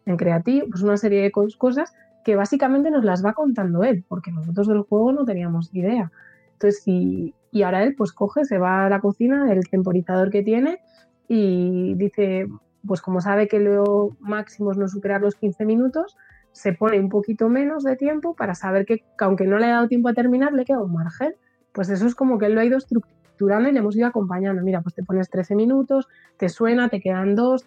en 0.04 0.16
creativo, 0.16 0.66
pues 0.70 0.82
una 0.82 0.96
serie 0.96 1.22
de 1.22 1.32
cosas 1.32 1.94
que 2.24 2.36
básicamente 2.36 2.90
nos 2.90 3.04
las 3.04 3.24
va 3.24 3.32
contando 3.32 3.84
él, 3.84 4.04
porque 4.08 4.30
nosotros 4.30 4.68
del 4.68 4.82
juego 4.82 5.12
no 5.12 5.24
teníamos 5.24 5.70
idea. 5.74 6.10
Entonces, 6.54 6.82
y, 6.86 7.34
y 7.50 7.62
ahora 7.62 7.82
él 7.82 7.94
pues 7.96 8.12
coge, 8.12 8.44
se 8.44 8.58
va 8.58 8.86
a 8.86 8.88
la 8.88 9.00
cocina, 9.00 9.52
el 9.52 9.68
temporizador 9.68 10.30
que 10.30 10.42
tiene 10.42 10.80
y 11.28 11.94
dice, 11.94 12.46
pues 12.86 13.00
como 13.00 13.20
sabe 13.20 13.48
que 13.48 13.58
lo 13.58 14.16
máximo 14.20 14.70
es 14.70 14.78
no 14.78 14.88
superar 14.88 15.20
los 15.20 15.34
15 15.34 15.64
minutos, 15.64 16.16
se 16.52 16.72
pone 16.72 17.00
un 17.00 17.08
poquito 17.08 17.48
menos 17.48 17.84
de 17.84 17.96
tiempo 17.96 18.34
para 18.34 18.54
saber 18.54 18.84
que, 18.84 19.04
aunque 19.18 19.46
no 19.46 19.58
le 19.58 19.66
ha 19.66 19.76
dado 19.76 19.88
tiempo 19.88 20.08
a 20.08 20.14
terminar, 20.14 20.52
le 20.52 20.64
queda 20.64 20.82
un 20.82 20.92
margen. 20.92 21.34
Pues 21.72 21.88
eso 21.88 22.06
es 22.06 22.14
como 22.14 22.38
que 22.38 22.46
él 22.46 22.54
lo 22.54 22.60
ha 22.60 22.64
ido 22.64 22.76
estructurando 22.76 23.68
y 23.68 23.72
le 23.72 23.78
hemos 23.78 23.96
ido 23.96 24.06
acompañando. 24.06 24.62
Mira, 24.62 24.82
pues 24.82 24.94
te 24.94 25.02
pones 25.02 25.30
13 25.30 25.54
minutos, 25.54 26.08
te 26.36 26.48
suena, 26.50 26.90
te 26.90 27.00
quedan 27.00 27.34
dos, 27.34 27.64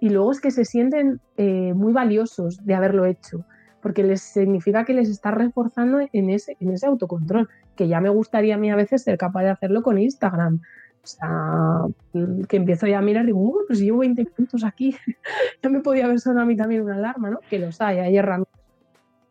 y 0.00 0.10
luego 0.10 0.30
es 0.30 0.40
que 0.40 0.50
se 0.50 0.64
sienten 0.64 1.20
eh, 1.36 1.74
muy 1.74 1.92
valiosos 1.92 2.64
de 2.64 2.74
haberlo 2.74 3.04
hecho, 3.04 3.44
porque 3.82 4.04
les 4.04 4.22
significa 4.22 4.84
que 4.84 4.94
les 4.94 5.10
está 5.10 5.32
reforzando 5.32 5.98
en 6.12 6.30
ese, 6.30 6.56
en 6.60 6.70
ese 6.70 6.86
autocontrol, 6.86 7.48
que 7.74 7.88
ya 7.88 8.00
me 8.00 8.08
gustaría 8.08 8.54
a 8.54 8.58
mí 8.58 8.70
a 8.70 8.76
veces 8.76 9.02
ser 9.02 9.18
capaz 9.18 9.42
de 9.42 9.50
hacerlo 9.50 9.82
con 9.82 9.98
Instagram. 9.98 10.60
O 11.02 11.06
sea, 11.06 11.80
mm, 12.12 12.42
que 12.44 12.56
empiezo 12.56 12.86
ya 12.86 12.98
a 12.98 13.02
mirar 13.02 13.24
y 13.24 13.26
digo, 13.26 13.40
uh, 13.40 13.58
pues 13.66 13.80
llevo 13.80 13.98
20 13.98 14.24
minutos 14.24 14.62
aquí, 14.62 14.96
ya 15.62 15.68
me 15.68 15.80
podía 15.80 16.04
haber 16.04 16.20
sonado 16.20 16.44
a 16.44 16.46
mí 16.46 16.56
también 16.56 16.82
una 16.82 16.94
alarma, 16.94 17.28
¿no? 17.28 17.40
Que 17.50 17.58
los 17.58 17.80
hay, 17.80 17.98
hay 17.98 18.16
herramientas 18.16 18.60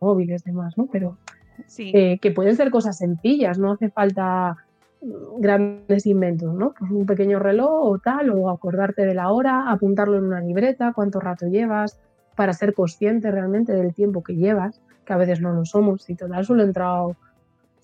móviles, 0.01 0.43
demás, 0.43 0.77
¿no? 0.77 0.87
Pero 0.91 1.17
sí. 1.65 1.91
Eh, 1.95 2.19
que 2.21 2.31
pueden 2.31 2.57
ser 2.57 2.71
cosas 2.71 2.97
sencillas, 2.97 3.57
no 3.57 3.71
hace 3.71 3.89
falta 3.89 4.57
mm, 5.01 5.39
grandes 5.39 6.05
inventos, 6.05 6.53
¿no? 6.53 6.73
Pues 6.77 6.91
un 6.91 7.05
pequeño 7.05 7.39
reloj 7.39 7.71
o 7.71 7.99
tal, 7.99 8.31
o 8.31 8.49
acordarte 8.49 9.05
de 9.05 9.13
la 9.13 9.31
hora, 9.31 9.71
apuntarlo 9.71 10.17
en 10.17 10.25
una 10.25 10.41
libreta, 10.41 10.91
cuánto 10.93 11.21
rato 11.21 11.47
llevas, 11.47 12.01
para 12.36 12.53
ser 12.53 12.73
consciente 12.73 13.32
realmente 13.32 13.73
del 13.73 13.93
tiempo 13.93 14.23
que 14.23 14.36
llevas, 14.36 14.82
que 15.05 15.13
a 15.13 15.17
veces 15.17 15.41
no 15.41 15.51
lo 15.53 15.65
somos. 15.65 16.09
Y 16.09 16.15
total, 16.15 16.45
solo 16.45 16.63
he 16.63 16.65
entrado, 16.65 17.15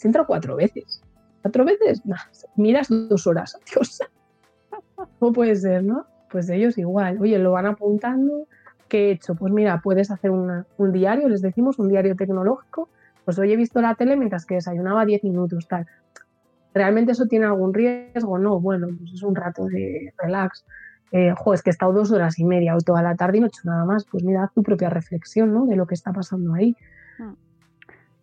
entrado 0.03 0.27
cuatro 0.27 0.55
veces 0.55 1.01
cuatro 1.47 1.63
veces, 1.63 2.01
miras 2.55 2.87
dos 2.89 3.25
horas, 3.25 3.57
Dios. 3.73 4.01
¿Cómo 5.19 5.33
puede 5.33 5.55
ser, 5.55 5.83
no? 5.83 6.05
Pues 6.29 6.49
ellos 6.49 6.77
igual. 6.77 7.19
Oye, 7.21 7.39
lo 7.39 7.51
van 7.51 7.67
apuntando. 7.67 8.47
¿Qué 8.89 9.07
he 9.07 9.11
hecho? 9.11 9.35
Pues 9.35 9.53
mira, 9.53 9.79
puedes 9.81 10.11
hacer 10.11 10.31
un 10.31 10.91
diario, 10.91 11.29
les 11.29 11.41
decimos, 11.41 11.79
un 11.79 11.87
diario 11.87 12.15
tecnológico. 12.15 12.89
Pues 13.23 13.37
hoy 13.39 13.51
he 13.51 13.55
visto 13.55 13.81
la 13.81 13.95
tele 13.95 14.15
mientras 14.15 14.45
que 14.45 14.55
desayunaba 14.55 15.05
10 15.05 15.23
minutos, 15.23 15.67
tal. 15.67 15.85
¿Realmente 16.73 17.13
eso 17.13 17.25
tiene 17.25 17.45
algún 17.45 17.73
riesgo? 17.73 18.37
No, 18.37 18.59
bueno, 18.59 18.87
pues 18.97 19.13
es 19.13 19.23
un 19.23 19.35
rato 19.35 19.65
de 19.65 20.13
relax. 20.17 20.65
Eh, 21.11 21.33
es 21.53 21.63
que 21.63 21.69
he 21.69 21.71
estado 21.71 21.93
dos 21.93 22.11
horas 22.11 22.37
y 22.39 22.43
media 22.43 22.75
o 22.75 22.79
toda 22.79 23.01
la 23.01 23.15
tarde 23.15 23.37
y 23.37 23.41
no 23.41 23.47
he 23.47 23.49
hecho 23.49 23.61
nada 23.63 23.85
más. 23.85 24.05
Pues 24.05 24.23
mira, 24.23 24.43
haz 24.43 24.53
tu 24.53 24.63
propia 24.63 24.89
reflexión 24.89 25.53
¿no? 25.53 25.65
de 25.65 25.75
lo 25.75 25.87
que 25.87 25.95
está 25.95 26.11
pasando 26.11 26.53
ahí. 26.53 26.75
Hmm. 27.17 27.33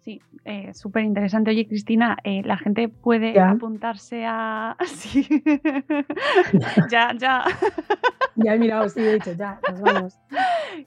Sí, 0.05 0.21
eh, 0.45 0.75
súper 0.75 1.03
interesante. 1.05 1.51
Oye, 1.51 1.67
Cristina, 1.67 2.19
eh, 2.25 2.43
la 2.45 2.59
gente 2.59 2.91
puede 2.91 3.41
apuntarse 3.41 4.27
a. 4.27 4.77
Sí. 4.87 5.27
ya, 6.91 7.15
ya. 7.17 7.43
ya 8.35 8.55
he 8.55 8.59
mirado, 8.59 8.87
sí, 8.91 9.01
he 9.01 9.15
dicho, 9.15 9.33
ya, 9.33 9.59
nos 9.71 9.81
vamos. 9.81 10.19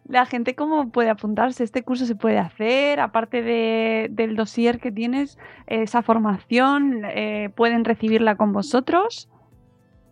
La 0.07 0.27
gente, 0.27 0.53
¿cómo 0.53 0.91
puede 0.91 1.09
apuntarse? 1.09 1.63
¿Este 1.63 1.81
curso 1.81 2.05
se 2.05 2.13
puede 2.13 2.37
hacer? 2.37 2.99
Aparte 2.99 3.41
de, 3.41 4.07
del 4.11 4.35
dossier 4.35 4.79
que 4.79 4.91
tienes, 4.91 5.39
esa 5.65 6.03
formación, 6.03 7.01
eh, 7.05 7.49
¿pueden 7.55 7.85
recibirla 7.85 8.35
con 8.35 8.53
vosotros? 8.53 9.29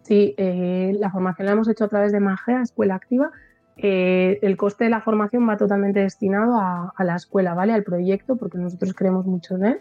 Sí, 0.06 0.36
la 0.38 1.10
formación 1.10 1.48
la 1.48 1.52
hemos 1.54 1.68
hecho 1.68 1.84
a 1.84 1.88
través 1.88 2.12
de 2.12 2.20
Magea, 2.20 2.62
Escuela 2.62 2.96
Activa 2.96 3.32
eh, 3.78 4.40
el 4.42 4.56
coste 4.56 4.86
de 4.86 4.90
la 4.90 5.02
formación 5.02 5.48
va 5.48 5.58
totalmente 5.58 6.00
destinado 6.00 6.58
a, 6.60 6.94
la 7.04 7.16
escuela, 7.16 7.54
¿vale? 7.54 7.74
Al 7.74 7.84
proyecto, 7.84 8.38
porque 8.38 8.58
nosotros 8.58 8.94
creemos 8.94 9.26
mucho 9.26 9.56
en 9.56 9.66
él. 9.66 9.80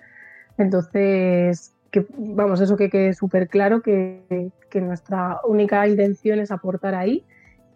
Entonces, 0.59 1.75
vamos, 2.17 2.61
eso 2.61 2.77
que 2.77 2.91
quede 2.91 3.15
súper 3.15 3.49
claro, 3.49 3.83
que, 3.83 4.51
nuestra 4.75 5.39
única 5.47 5.87
intención 5.87 6.41
es 6.41 6.51
aportar 6.51 6.97
ahí. 6.97 7.25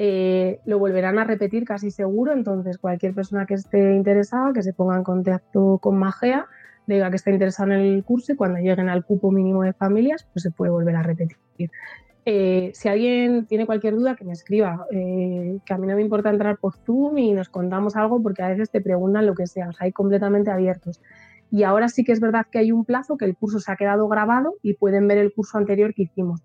Eh, 0.01 0.61
lo 0.65 0.79
volverán 0.79 1.19
a 1.19 1.25
repetir 1.25 1.65
casi 1.65 1.91
seguro, 1.93 2.33
entonces 2.33 2.79
cualquier 2.79 3.15
persona 3.15 3.47
que 3.47 3.55
esté 3.55 3.95
interesada, 3.95 4.53
que 4.53 4.63
se 4.63 4.73
ponga 4.73 4.97
en 4.97 5.05
contacto 5.05 5.79
con 5.79 5.97
Magea, 5.99 6.47
diga 6.87 7.11
que 7.11 7.17
está 7.17 7.31
interesada 7.31 7.75
en 7.75 7.81
el 7.83 8.05
curso 8.05 8.33
y 8.33 8.37
cuando 8.37 8.59
lleguen 8.59 8.89
al 8.89 9.05
cupo 9.05 9.31
mínimo 9.31 9.63
de 9.63 9.73
familias, 9.73 10.27
pues 10.33 10.43
se 10.43 10.51
puede 10.51 10.73
volver 10.73 10.97
a 10.97 11.03
repetir. 11.03 11.71
Eh, 12.31 12.72
si 12.74 12.91
alguien 12.91 13.47
tiene 13.47 13.64
cualquier 13.64 13.95
duda, 13.95 14.14
que 14.14 14.22
me 14.22 14.33
escriba, 14.33 14.87
eh, 14.91 15.61
que 15.64 15.72
a 15.72 15.79
mí 15.79 15.87
no 15.87 15.97
me 15.97 16.03
importa 16.03 16.29
entrar 16.29 16.59
por 16.59 16.76
Zoom 16.76 17.16
y 17.16 17.33
nos 17.33 17.49
contamos 17.49 17.97
algo 17.97 18.22
porque 18.22 18.43
a 18.43 18.49
veces 18.49 18.70
te 18.70 18.83
preguntan 18.83 19.24
lo 19.24 19.35
que 19.35 19.47
sea, 19.47 19.70
o 19.70 19.72
sea, 19.72 19.87
hay 19.87 19.93
completamente 19.93 20.51
abiertos. 20.51 21.01
Y 21.51 21.62
ahora 21.62 21.89
sí 21.89 22.05
que 22.05 22.12
es 22.12 22.20
verdad 22.20 22.45
que 22.53 22.59
hay 22.59 22.70
un 22.70 22.85
plazo, 22.85 23.16
que 23.16 23.24
el 23.24 23.35
curso 23.35 23.61
se 23.61 23.72
ha 23.72 23.76
quedado 23.76 24.07
grabado 24.09 24.57
y 24.62 24.74
pueden 24.74 25.09
ver 25.09 25.16
el 25.16 25.33
curso 25.33 25.57
anterior 25.57 25.95
que 25.95 26.03
hicimos. 26.03 26.43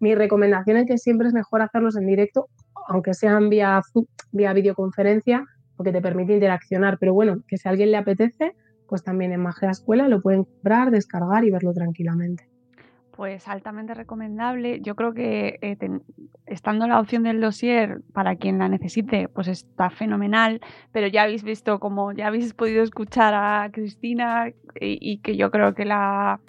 Mi 0.00 0.16
recomendación 0.16 0.76
es 0.78 0.86
que 0.86 0.98
siempre 0.98 1.28
es 1.28 1.34
mejor 1.34 1.62
hacerlos 1.62 1.96
en 1.96 2.08
directo, 2.08 2.48
aunque 2.88 3.14
sean 3.14 3.48
vía, 3.48 3.80
vía 4.32 4.52
videoconferencia, 4.54 5.44
porque 5.76 5.92
te 5.92 6.02
permite 6.02 6.34
interaccionar. 6.34 6.98
Pero 6.98 7.14
bueno, 7.14 7.44
que 7.46 7.58
si 7.58 7.68
a 7.68 7.70
alguien 7.70 7.92
le 7.92 7.96
apetece, 7.96 8.56
pues 8.88 9.04
también 9.04 9.30
en 9.30 9.40
Magia 9.40 9.70
Escuela 9.70 10.08
lo 10.08 10.20
pueden 10.20 10.42
comprar, 10.42 10.90
descargar 10.90 11.44
y 11.44 11.52
verlo 11.52 11.72
tranquilamente 11.72 12.55
pues 13.16 13.48
altamente 13.48 13.94
recomendable. 13.94 14.80
Yo 14.82 14.94
creo 14.94 15.14
que 15.14 15.58
eh, 15.62 15.76
estando 16.46 16.86
la 16.86 17.00
opción 17.00 17.22
del 17.22 17.40
dossier 17.40 18.02
para 18.12 18.36
quien 18.36 18.58
la 18.58 18.68
necesite, 18.68 19.28
pues 19.28 19.48
está 19.48 19.90
fenomenal. 19.90 20.60
Pero 20.92 21.06
ya 21.08 21.22
habéis 21.22 21.42
visto, 21.42 21.80
como 21.80 22.12
ya 22.12 22.26
habéis 22.26 22.54
podido 22.54 22.82
escuchar 22.82 23.34
a 23.34 23.70
Cristina 23.72 24.52
y 24.80 25.18
que 25.18 25.36
yo 25.36 25.50
creo 25.50 25.74
que 25.74 25.84
la 25.84 26.40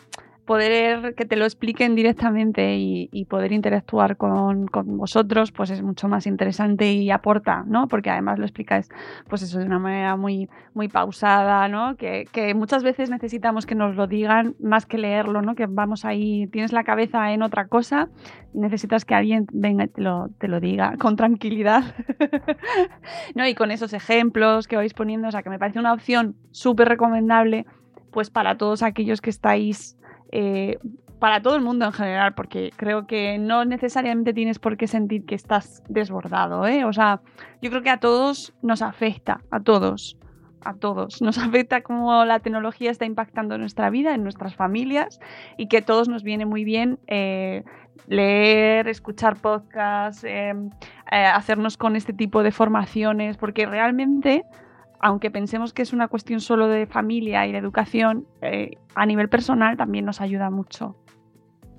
poder 0.47 1.13
que 1.13 1.25
te 1.25 1.35
lo 1.35 1.43
expliquen 1.43 1.93
directamente 1.93 2.77
y, 2.77 3.25
poder 3.25 3.51
interactuar 3.51 4.15
con, 4.15 4.65
vosotros, 4.97 5.51
pues 5.51 5.69
es 5.69 5.83
mucho 5.83 6.07
más 6.07 6.25
interesante 6.25 6.93
y 6.93 7.11
aporta, 7.11 7.65
¿no? 7.67 7.89
Porque 7.89 8.09
además 8.09 8.39
lo 8.39 8.45
explicáis, 8.45 8.89
pues 9.27 9.41
eso 9.41 9.59
de 9.59 9.65
una 9.65 9.77
manera 9.77 10.15
muy, 10.15 10.49
muy 10.73 10.87
pausada, 10.87 11.67
¿no? 11.67 11.97
Que, 11.97 12.25
muchas 12.55 12.83
veces 12.83 13.09
necesitamos 13.09 13.65
que 13.65 13.75
nos 13.75 13.95
lo 13.95 14.07
digan 14.07 14.55
más 14.59 14.85
que 14.85 14.97
leerlo, 14.97 15.41
¿no? 15.41 15.53
Que 15.53 15.67
vamos 15.67 16.05
ahí, 16.05 16.47
tienes 16.47 16.71
la 16.71 16.85
cabeza 16.85 17.33
en 17.33 17.43
otra 17.43 17.67
cosa 17.67 18.07
y 18.53 18.59
necesitas 18.59 19.03
que 19.03 19.13
alguien 19.13 19.45
venga 19.51 19.83
y 19.83 19.87
te 19.89 20.01
lo, 20.01 20.29
te 20.39 20.47
lo 20.47 20.61
diga 20.61 20.95
con 20.97 21.17
tranquilidad, 21.17 21.83
¿no? 23.35 23.45
Y 23.45 23.53
con 23.53 23.71
esos 23.71 23.91
ejemplos 23.91 24.67
que 24.67 24.77
vais 24.77 24.93
poniendo, 24.93 25.27
o 25.27 25.31
sea, 25.31 25.43
que 25.43 25.49
me 25.49 25.59
parece 25.59 25.79
una 25.79 25.91
opción 25.91 26.37
súper 26.51 26.87
recomendable, 26.87 27.65
pues 28.11 28.29
para 28.29 28.57
todos 28.57 28.81
aquellos 28.81 29.19
que 29.19 29.29
estáis 29.29 29.97
eh, 30.31 30.77
para 31.19 31.41
todo 31.41 31.55
el 31.55 31.61
mundo 31.61 31.85
en 31.85 31.93
general, 31.93 32.35
porque 32.35 32.71
creo 32.75 33.07
que 33.07 33.39
no 33.39 33.65
necesariamente 33.65 34.33
tienes 34.33 34.59
por 34.59 34.77
qué 34.77 34.87
sentir 34.87 35.25
que 35.25 35.35
estás 35.35 35.83
desbordado, 35.89 36.67
¿eh? 36.67 36.85
O 36.85 36.93
sea, 36.93 37.21
yo 37.61 37.69
creo 37.71 37.81
que 37.81 37.89
a 37.89 37.99
todos 37.99 38.53
nos 38.61 38.81
afecta, 38.81 39.41
a 39.49 39.59
todos, 39.59 40.17
a 40.63 40.75
todos. 40.75 41.21
Nos 41.21 41.37
afecta 41.39 41.81
cómo 41.81 42.23
la 42.25 42.39
tecnología 42.39 42.91
está 42.91 43.05
impactando 43.05 43.57
nuestra 43.57 43.89
vida, 43.89 44.13
en 44.13 44.23
nuestras 44.23 44.55
familias, 44.55 45.19
y 45.57 45.67
que 45.67 45.77
a 45.77 45.85
todos 45.85 46.07
nos 46.07 46.21
viene 46.23 46.45
muy 46.45 46.63
bien 46.63 46.99
eh, 47.07 47.63
leer, 48.07 48.87
escuchar 48.87 49.37
podcasts, 49.37 50.23
hacernos 51.09 51.77
con 51.77 51.95
este 51.95 52.13
tipo 52.13 52.43
de 52.43 52.51
formaciones, 52.51 53.37
porque 53.37 53.65
realmente 53.65 54.45
aunque 54.99 55.31
pensemos 55.31 55.73
que 55.73 55.81
es 55.81 55.93
una 55.93 56.07
cuestión 56.07 56.39
solo 56.39 56.67
de 56.67 56.87
familia 56.87 57.45
y 57.45 57.51
de 57.51 57.57
educación, 57.57 58.25
eh, 58.41 58.77
a 58.95 59.05
nivel 59.05 59.29
personal 59.29 59.77
también 59.77 60.05
nos 60.05 60.21
ayuda 60.21 60.49
mucho. 60.49 60.95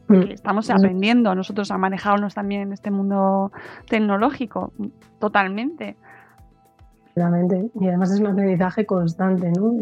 Mm. 0.09 0.31
estamos 0.31 0.71
aprendiendo 0.71 1.35
nosotros 1.35 1.71
a 1.71 1.77
manejarnos 1.77 2.35
también 2.35 2.63
en 2.63 2.73
este 2.73 2.91
mundo 2.91 3.53
tecnológico, 3.91 4.73
totalmente. 5.19 5.97
Y 7.75 7.89
además 7.89 8.13
es 8.13 8.21
un 8.21 8.29
aprendizaje 8.29 8.87
constante, 8.87 9.51
¿no? 9.51 9.75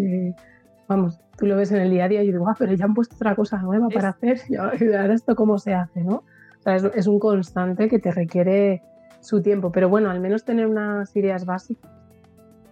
vamos, 0.89 1.21
tú 1.37 1.47
lo 1.47 1.57
ves 1.57 1.71
en 1.71 1.81
el 1.83 1.91
día 1.91 2.07
a 2.07 2.09
día 2.09 2.23
y 2.23 2.33
digo, 2.33 2.49
ah, 2.49 2.57
pero 2.59 2.73
ya 2.75 2.87
han 2.87 2.95
puesto 2.95 3.15
otra 3.15 3.37
cosa 3.37 3.59
nueva 3.59 3.89
para 3.89 4.09
hacer, 4.11 4.41
y 4.49 4.57
ahora 4.57 5.15
esto 5.15 5.37
cómo 5.37 5.59
se 5.59 5.75
hace, 5.75 6.03
¿no? 6.03 6.17
O 6.59 6.63
sea, 6.63 6.77
es, 6.77 6.85
es 6.95 7.07
un 7.07 7.21
constante 7.21 7.89
que 7.89 7.99
te 7.99 8.11
requiere 8.11 8.83
su 9.21 9.43
tiempo, 9.43 9.71
pero 9.71 9.89
bueno, 9.89 10.11
al 10.11 10.21
menos 10.21 10.45
tener 10.45 10.67
unas 10.67 11.15
ideas 11.15 11.45
básicas 11.45 11.96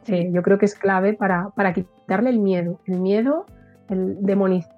eh, 0.06 0.30
yo 0.32 0.42
creo 0.42 0.58
que 0.58 0.66
es 0.66 0.74
clave 0.74 1.14
para, 1.14 1.50
para 1.50 1.72
quitarle 1.72 2.30
el 2.30 2.38
miedo. 2.38 2.80
El 2.86 3.00
miedo, 3.00 3.46
el 3.88 4.18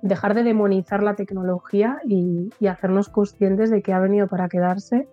dejar 0.03 0.35
de 0.35 0.43
demonizar 0.43 1.03
la 1.03 1.15
tecnología 1.15 1.99
y, 2.05 2.51
hacernos 2.69 3.09
conscientes 3.09 3.71
de 3.71 3.83
que 3.83 3.93
ha 3.93 4.01
venido 4.01 4.27
para 4.27 4.49
quedarse 4.49 5.09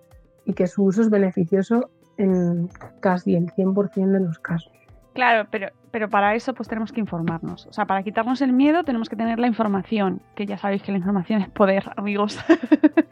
y 0.46 0.54
que 0.54 0.68
su 0.68 0.84
uso 0.84 1.02
es 1.02 1.10
beneficioso 1.10 1.90
en 2.18 2.70
casi 3.00 3.36
el 3.36 3.48
100% 3.52 4.12
de 4.12 4.20
los 4.20 4.40
casos. 4.40 4.72
Claro, 5.14 5.48
pero 5.52 5.70
pero 5.94 6.10
para 6.10 6.34
eso 6.34 6.56
pues 6.56 6.68
tenemos 6.68 6.92
que 6.92 7.00
informarnos. 7.00 7.68
O 7.68 7.72
sea, 7.72 7.86
para 7.86 8.02
quitarnos 8.02 8.42
el 8.42 8.52
miedo 8.52 8.84
tenemos 8.84 9.10
que 9.10 9.16
tener 9.16 9.38
la 9.38 9.46
información, 9.46 10.24
que 10.34 10.48
ya 10.48 10.58
sabéis 10.58 10.82
que 10.82 10.92
la 10.92 10.98
información 10.98 11.40
es 11.44 11.50
poder, 11.50 11.92
amigos. 11.96 12.40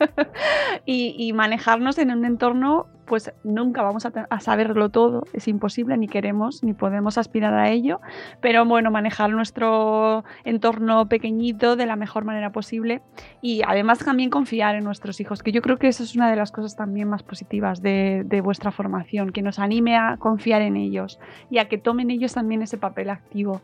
y, 0.86 1.32
manejarnos 1.34 2.00
en 2.00 2.10
un 2.10 2.26
entorno, 2.26 2.88
pues 3.12 3.34
nunca 3.44 3.82
vamos 3.82 4.06
a, 4.06 4.40
saberlo 4.40 4.88
todo, 4.88 5.26
es 5.34 5.50
imposible, 5.50 5.98
ni 5.98 6.08
queremos, 6.08 6.64
ni 6.64 6.72
podemos 6.72 7.18
aspirar 7.18 7.54
a 7.54 7.70
ello, 7.70 8.00
pero 8.40 8.64
bueno, 8.64 8.90
manejar 8.90 9.32
nuestro 9.32 10.24
entorno 10.46 11.10
pequeñito 11.10 11.76
de 11.76 11.86
la 11.88 11.98
mejor 11.98 12.24
manera 12.24 12.54
posible 12.54 13.02
y 13.42 13.64
además 13.68 14.00
también 14.00 14.30
confiar 14.30 14.76
en 14.76 14.86
nuestros 14.86 15.20
hijos, 15.20 15.44
que 15.44 15.52
yo 15.52 15.62
creo 15.62 15.76
que 15.76 15.90
eso 15.90 16.04
es 16.04 16.16
una 16.16 16.30
de 16.30 16.38
las 16.38 16.54
cosas 16.54 16.78
también 16.78 17.10
más 17.10 17.22
positivas 17.22 17.82
de, 17.82 18.42
vuestra 18.42 18.72
formación, 18.72 19.34
que 19.34 19.42
nos 19.42 19.60
anime 19.60 19.98
a 19.98 20.16
confiar 20.16 20.62
en 20.62 20.78
ellos 20.78 21.20
y 21.50 21.58
a 21.58 21.68
que 21.68 21.78
tomen 21.78 22.12
ellos 22.12 22.34
también 22.34 22.62
ese 22.62 22.78
papel 22.78 23.10
activo, 23.10 23.62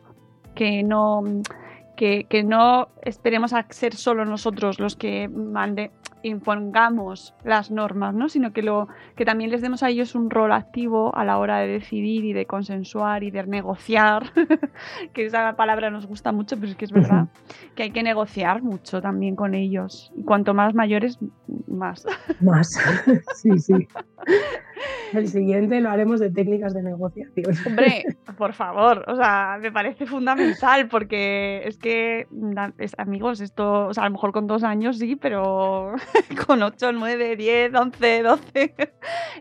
que 0.55 0.83
no 0.83 1.23
que, 1.95 2.43
no 2.45 2.89
esperemos 3.01 3.53
a 3.53 3.65
ser 3.69 3.95
solo 3.95 4.25
nosotros 4.25 4.77
los 4.77 4.97
que 4.97 5.29
mande, 5.29 5.91
impongamos 6.23 7.33
las 7.43 7.71
normas, 7.71 8.13
¿no? 8.13 8.29
sino 8.29 8.53
que, 8.53 8.61
lo, 8.61 8.87
que 9.15 9.25
también 9.25 9.51
les 9.51 9.61
demos 9.61 9.83
a 9.83 9.89
ellos 9.89 10.15
un 10.15 10.29
rol 10.29 10.51
activo 10.51 11.15
a 11.15 11.23
la 11.25 11.37
hora 11.37 11.59
de 11.59 11.67
decidir 11.67 12.25
y 12.25 12.33
de 12.33 12.45
consensuar 12.45 13.23
y 13.23 13.31
de 13.31 13.45
negociar, 13.45 14.31
que 15.13 15.25
esa 15.25 15.55
palabra 15.55 15.89
nos 15.89 16.05
gusta 16.05 16.31
mucho, 16.31 16.55
pero 16.57 16.71
es 16.71 16.75
que 16.75 16.85
es 16.85 16.91
verdad, 16.91 17.27
que 17.75 17.83
hay 17.83 17.91
que 17.91 18.03
negociar 18.03 18.61
mucho 18.61 19.01
también 19.01 19.35
con 19.35 19.53
ellos. 19.53 20.11
Y 20.15 20.23
cuanto 20.23 20.53
más 20.53 20.73
mayores, 20.73 21.19
más. 21.67 22.05
Más, 22.41 22.79
sí, 23.35 23.57
sí. 23.59 23.87
El 25.13 25.27
siguiente 25.27 25.79
lo 25.81 25.89
haremos 25.89 26.19
de 26.19 26.29
técnicas 26.29 26.73
de 26.73 26.83
negociación. 26.83 27.55
Hombre, 27.65 28.05
por 28.37 28.53
favor, 28.53 29.03
o 29.07 29.15
sea, 29.15 29.57
me 29.61 29.71
parece 29.71 30.05
fundamental 30.05 30.87
porque 30.87 31.61
es 31.65 31.77
que, 31.77 32.27
amigos, 32.97 33.41
esto, 33.41 33.87
o 33.87 33.93
sea, 33.93 34.03
a 34.03 34.07
lo 34.07 34.13
mejor 34.13 34.31
con 34.33 34.47
dos 34.47 34.63
años 34.63 34.97
sí, 34.97 35.15
pero 35.15 35.93
con 36.47 36.63
ocho, 36.63 36.91
nueve, 36.91 37.35
diez, 37.35 37.73
once, 37.73 38.23
doce, 38.23 38.73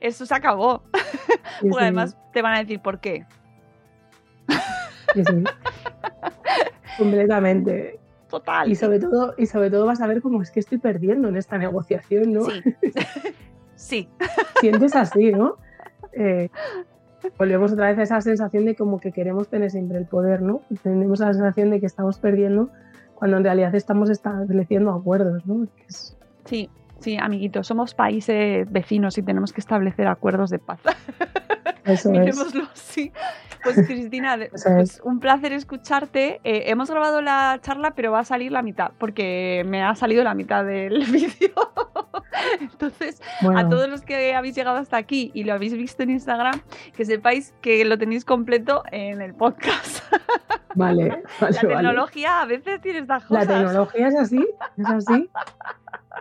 eso 0.01 0.27
se 0.27 0.35
acabó. 0.35 0.83
además 1.79 2.17
te 2.33 2.43
van 2.43 2.55
a 2.55 2.59
decir 2.59 2.81
por 2.81 3.01
qué. 3.01 3.25
Completamente. 6.99 7.99
Total. 8.29 8.71
Y 8.71 8.75
sobre 8.75 8.99
todo, 8.99 9.35
y 9.39 9.47
sobre 9.47 9.71
todo 9.71 9.87
vas 9.87 10.01
a 10.01 10.07
ver 10.07 10.21
cómo 10.21 10.43
es 10.43 10.51
que 10.51 10.61
estoy 10.61 10.79
perdiendo 10.79 11.29
en 11.29 11.37
esta 11.37 11.59
negociación, 11.59 12.33
¿no? 12.33 12.45
Sí. 12.45 12.63
sí. 13.77 14.09
Sientes 14.61 14.97
así, 14.97 15.31
¿no? 15.33 15.57
Eh, 16.13 16.51
volvemos 17.39 17.73
otra 17.73 17.89
vez 17.89 17.99
a 17.99 18.03
esa 18.03 18.21
sensación 18.21 18.65
de 18.65 18.75
como 18.75 19.01
que 19.01 19.13
queremos 19.13 19.49
tener 19.49 19.71
siempre 19.71 19.99
el 19.99 20.07
poder, 20.07 20.43
¿no? 20.43 20.63
tenemos 20.83 21.21
la 21.21 21.33
sensación 21.33 21.71
de 21.71 21.81
que 21.81 21.87
estamos 21.87 22.19
perdiendo 22.19 22.71
cuando 23.15 23.39
en 23.39 23.45
realidad 23.45 23.75
estamos 23.75 24.11
estableciendo 24.11 24.93
acuerdos, 24.93 25.47
¿no? 25.47 25.67
Sí, 26.47 26.71
sí, 27.01 27.17
amiguitos, 27.21 27.67
somos 27.67 27.95
países 27.95 28.71
vecinos 28.71 29.19
y 29.19 29.23
tenemos 29.23 29.53
que 29.53 29.61
establecer 29.61 30.07
acuerdos 30.07 30.51
de 30.51 30.59
paz. 30.59 30.81
Eso 31.85 32.11
Miremoslo 32.11 32.65
así. 32.73 33.13
Pues 33.63 33.87
Cristina, 33.87 34.39
pues 34.51 35.01
un 35.05 35.21
placer 35.21 35.53
escucharte. 35.53 36.41
Eh, 36.45 36.65
hemos 36.67 36.91
grabado 36.91 37.21
la 37.21 37.59
charla, 37.63 37.93
pero 37.93 38.13
va 38.13 38.21
a 38.21 38.25
salir 38.25 38.53
la 38.53 38.63
mitad, 38.63 38.93
porque 38.99 39.65
me 39.67 39.83
ha 39.83 39.95
salido 39.95 40.23
la 40.25 40.35
mitad 40.35 40.65
del 40.65 41.05
vídeo. 41.13 41.55
Entonces, 42.61 43.21
a 43.55 43.69
todos 43.69 43.89
los 43.89 44.03
que 44.03 44.35
habéis 44.35 44.55
llegado 44.55 44.79
hasta 44.79 44.97
aquí 44.97 45.31
y 45.35 45.45
lo 45.45 45.55
habéis 45.55 45.75
visto 45.75 46.03
en 46.03 46.11
Instagram, 46.11 46.61
que 46.97 47.05
sepáis 47.05 47.55
que 47.61 47.85
lo 47.85 47.99
tenéis 47.99 48.25
completo 48.25 48.83
en 48.93 49.21
el 49.21 49.35
podcast. 49.35 50.05
Vale, 50.75 51.23
vale 51.41 51.55
La 51.55 51.61
tecnología 51.61 52.43
a 52.43 52.45
veces 52.45 52.83
tiene 52.83 52.99
estas 52.99 53.25
cosas. 53.25 53.47
La 53.47 53.55
tecnología 53.55 54.09
es 54.09 54.15
así, 54.15 54.47
es 54.77 54.87
así. 54.87 55.31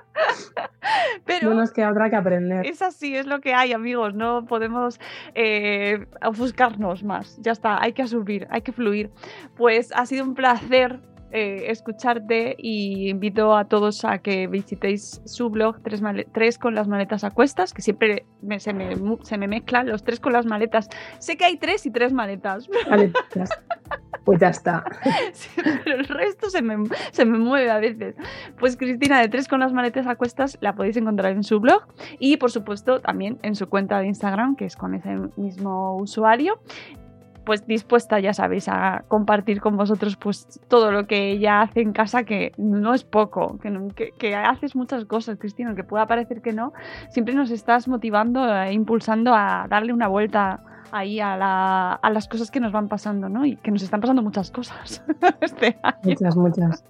Pero 1.26 1.50
no 1.50 1.56
nos 1.56 1.72
queda 1.72 1.92
otra 1.92 2.10
que 2.10 2.16
aprender. 2.16 2.66
Es 2.66 2.82
así, 2.82 3.16
es 3.16 3.26
lo 3.26 3.42
que 3.42 3.54
hay, 3.54 3.74
amigos. 3.74 4.14
No 4.14 4.46
podemos 4.46 5.00
eh, 5.34 6.06
ofuscarnos 6.24 7.04
más. 7.04 7.38
Ya 7.42 7.52
está, 7.52 7.82
hay 7.82 7.94
que 7.94 8.04
asumir, 8.04 8.48
hay 8.50 8.62
que 8.62 8.72
fluir. 8.72 9.12
Pues 9.56 9.92
ha 9.96 10.06
sido 10.06 10.24
un 10.24 10.36
placer 10.36 11.00
eh, 11.32 11.66
escucharte 11.68 12.56
y 12.58 13.10
invito 13.10 13.56
a 13.56 13.66
todos 13.66 14.06
a 14.06 14.20
que 14.20 14.48
visitéis 14.48 15.22
su 15.26 15.50
blog 15.50 15.78
tres, 16.32 16.58
con 16.58 16.76
las 16.76 16.88
maletas 16.88 17.24
a 17.24 17.32
cuestas, 17.32 17.74
que 17.74 17.82
siempre 17.82 18.26
se, 18.60 18.74
me, 18.74 18.96
se, 19.24 19.38
me, 19.38 19.48
mezclan 19.48 19.88
los 19.88 20.04
tres 20.04 20.20
con 20.20 20.34
las 20.34 20.46
maletas. 20.46 20.90
Sé 21.20 21.36
que 21.36 21.46
hay 21.46 21.58
tres 21.58 21.86
y 21.86 21.92
tres 21.92 22.14
maletas. 22.14 22.70
Maletas. 22.90 23.50
Pues 24.24 24.40
ya 24.40 24.50
está. 24.50 24.84
pero 25.84 25.98
el 25.98 26.08
resto 26.08 26.50
se 26.50 26.62
me, 26.62 26.76
se 27.12 27.26
me 27.26 27.38
mueve 27.38 27.70
a 27.70 27.80
veces. 27.80 28.16
Pues 28.60 28.76
Cristina 28.78 29.20
de 29.20 29.30
Tres 29.30 29.48
con 29.48 29.60
las 29.60 29.74
maletas 29.74 30.08
a 30.08 30.16
cuestas 30.16 30.58
la 30.62 30.74
podéis 30.74 30.98
encontrar 30.98 31.32
en 31.34 31.44
su 31.44 31.60
blog 31.60 31.84
y 32.18 32.38
por 32.38 32.52
supuesto 32.52 33.02
también 33.02 33.38
en 33.44 33.56
su 33.56 33.68
cuenta 33.70 34.00
de 34.00 34.08
Instagram, 34.08 34.56
que 34.56 34.66
es 34.66 34.76
con 34.76 34.96
ese 34.96 35.16
mismo 35.36 35.96
usuario 35.98 36.60
pues 37.46 37.66
dispuesta, 37.68 38.20
ya 38.20 38.34
sabéis, 38.34 38.68
a 38.68 39.04
compartir 39.08 39.62
con 39.62 39.78
vosotros 39.78 40.18
pues 40.18 40.60
todo 40.68 40.92
lo 40.92 41.08
que 41.08 41.32
ella 41.32 41.62
hace 41.62 41.82
en 41.82 41.94
casa, 41.94 42.24
que 42.24 42.52
no 42.58 42.94
es 42.94 43.04
poco, 43.04 43.60
que, 43.60 44.12
que, 44.18 44.36
haces 44.36 44.76
muchas 44.76 45.06
cosas, 45.06 45.38
Cristina, 45.38 45.76
que 45.76 45.84
pueda 45.84 46.08
parecer 46.08 46.42
que 46.42 46.54
no, 46.54 46.74
siempre 47.10 47.36
nos 47.36 47.52
estás 47.52 47.88
motivando 47.88 48.54
e 48.54 48.74
impulsando 48.74 49.34
a 49.34 49.68
darle 49.70 49.94
una 49.94 50.08
vuelta 50.08 50.62
ahí 50.92 51.20
a, 51.20 51.36
la, 51.36 51.94
a, 51.94 52.10
las 52.10 52.28
cosas 52.28 52.52
que 52.52 52.60
nos 52.60 52.72
van 52.72 52.88
pasando, 52.88 53.30
¿no? 53.30 53.46
Y 53.46 53.58
que 53.58 53.72
nos 53.72 53.84
están 53.84 54.02
pasando 54.02 54.22
muchas 54.22 54.52
cosas 54.52 55.04
este 55.42 55.78
Muchas, 56.04 56.36
muchas. 56.36 56.86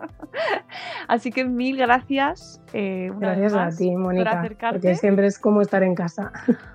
Así 1.07 1.31
que 1.31 1.45
mil 1.45 1.77
gracias. 1.77 2.61
Eh, 2.73 3.11
gracias 3.17 3.53
a 3.53 3.69
ti, 3.69 3.91
Mónica. 3.95 4.47
Porque 4.71 4.95
siempre 4.95 5.27
es 5.27 5.39
como 5.39 5.61
estar 5.61 5.83
en 5.83 5.95
casa. 5.95 6.31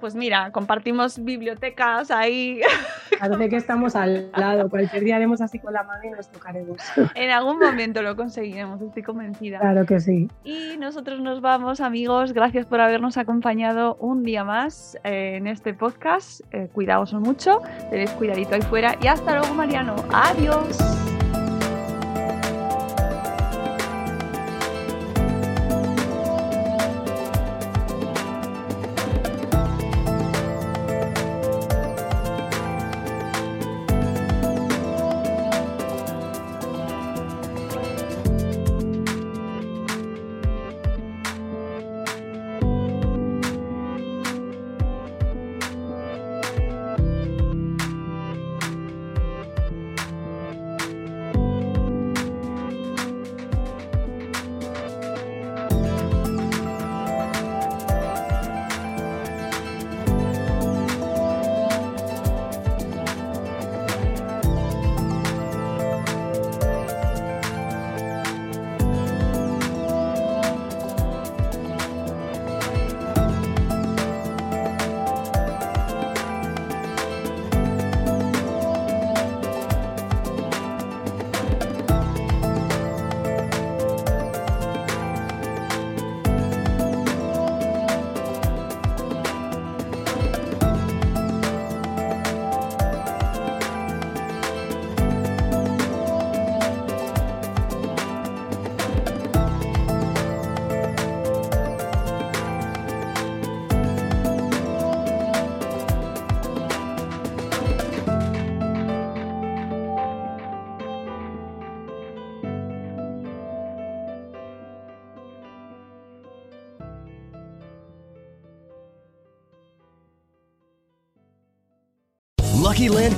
Pues 0.00 0.14
mira, 0.14 0.50
compartimos 0.52 1.22
bibliotecas 1.22 2.10
ahí. 2.10 2.60
Parece 3.20 3.48
que 3.48 3.56
estamos 3.56 3.96
al 3.96 4.30
lado. 4.32 4.68
Cualquier 4.70 5.04
día 5.04 5.16
haremos 5.16 5.40
así 5.40 5.58
con 5.58 5.72
la 5.72 5.82
mano 5.82 6.00
y 6.04 6.10
nos 6.10 6.30
tocaremos. 6.30 6.80
En 7.14 7.30
algún 7.30 7.58
momento 7.58 8.02
lo 8.02 8.16
conseguiremos, 8.16 8.80
estoy 8.80 9.02
convencida. 9.02 9.58
Claro 9.58 9.84
que 9.84 10.00
sí. 10.00 10.28
Y 10.44 10.76
nosotros 10.78 11.20
nos 11.20 11.40
vamos, 11.40 11.80
amigos. 11.80 12.32
Gracias 12.32 12.66
por 12.66 12.80
habernos 12.80 13.16
acompañado 13.16 13.96
un 13.96 14.22
día 14.22 14.44
más 14.44 14.96
eh, 15.04 15.36
en 15.36 15.46
este 15.46 15.74
podcast. 15.74 16.40
Eh, 16.52 16.68
cuidaos 16.72 17.12
mucho, 17.14 17.60
tenéis 17.90 18.10
cuidadito 18.12 18.54
ahí 18.54 18.62
fuera. 18.62 18.96
Y 19.02 19.06
hasta 19.06 19.38
luego, 19.38 19.54
Mariano. 19.54 19.96
Adiós. 20.12 20.78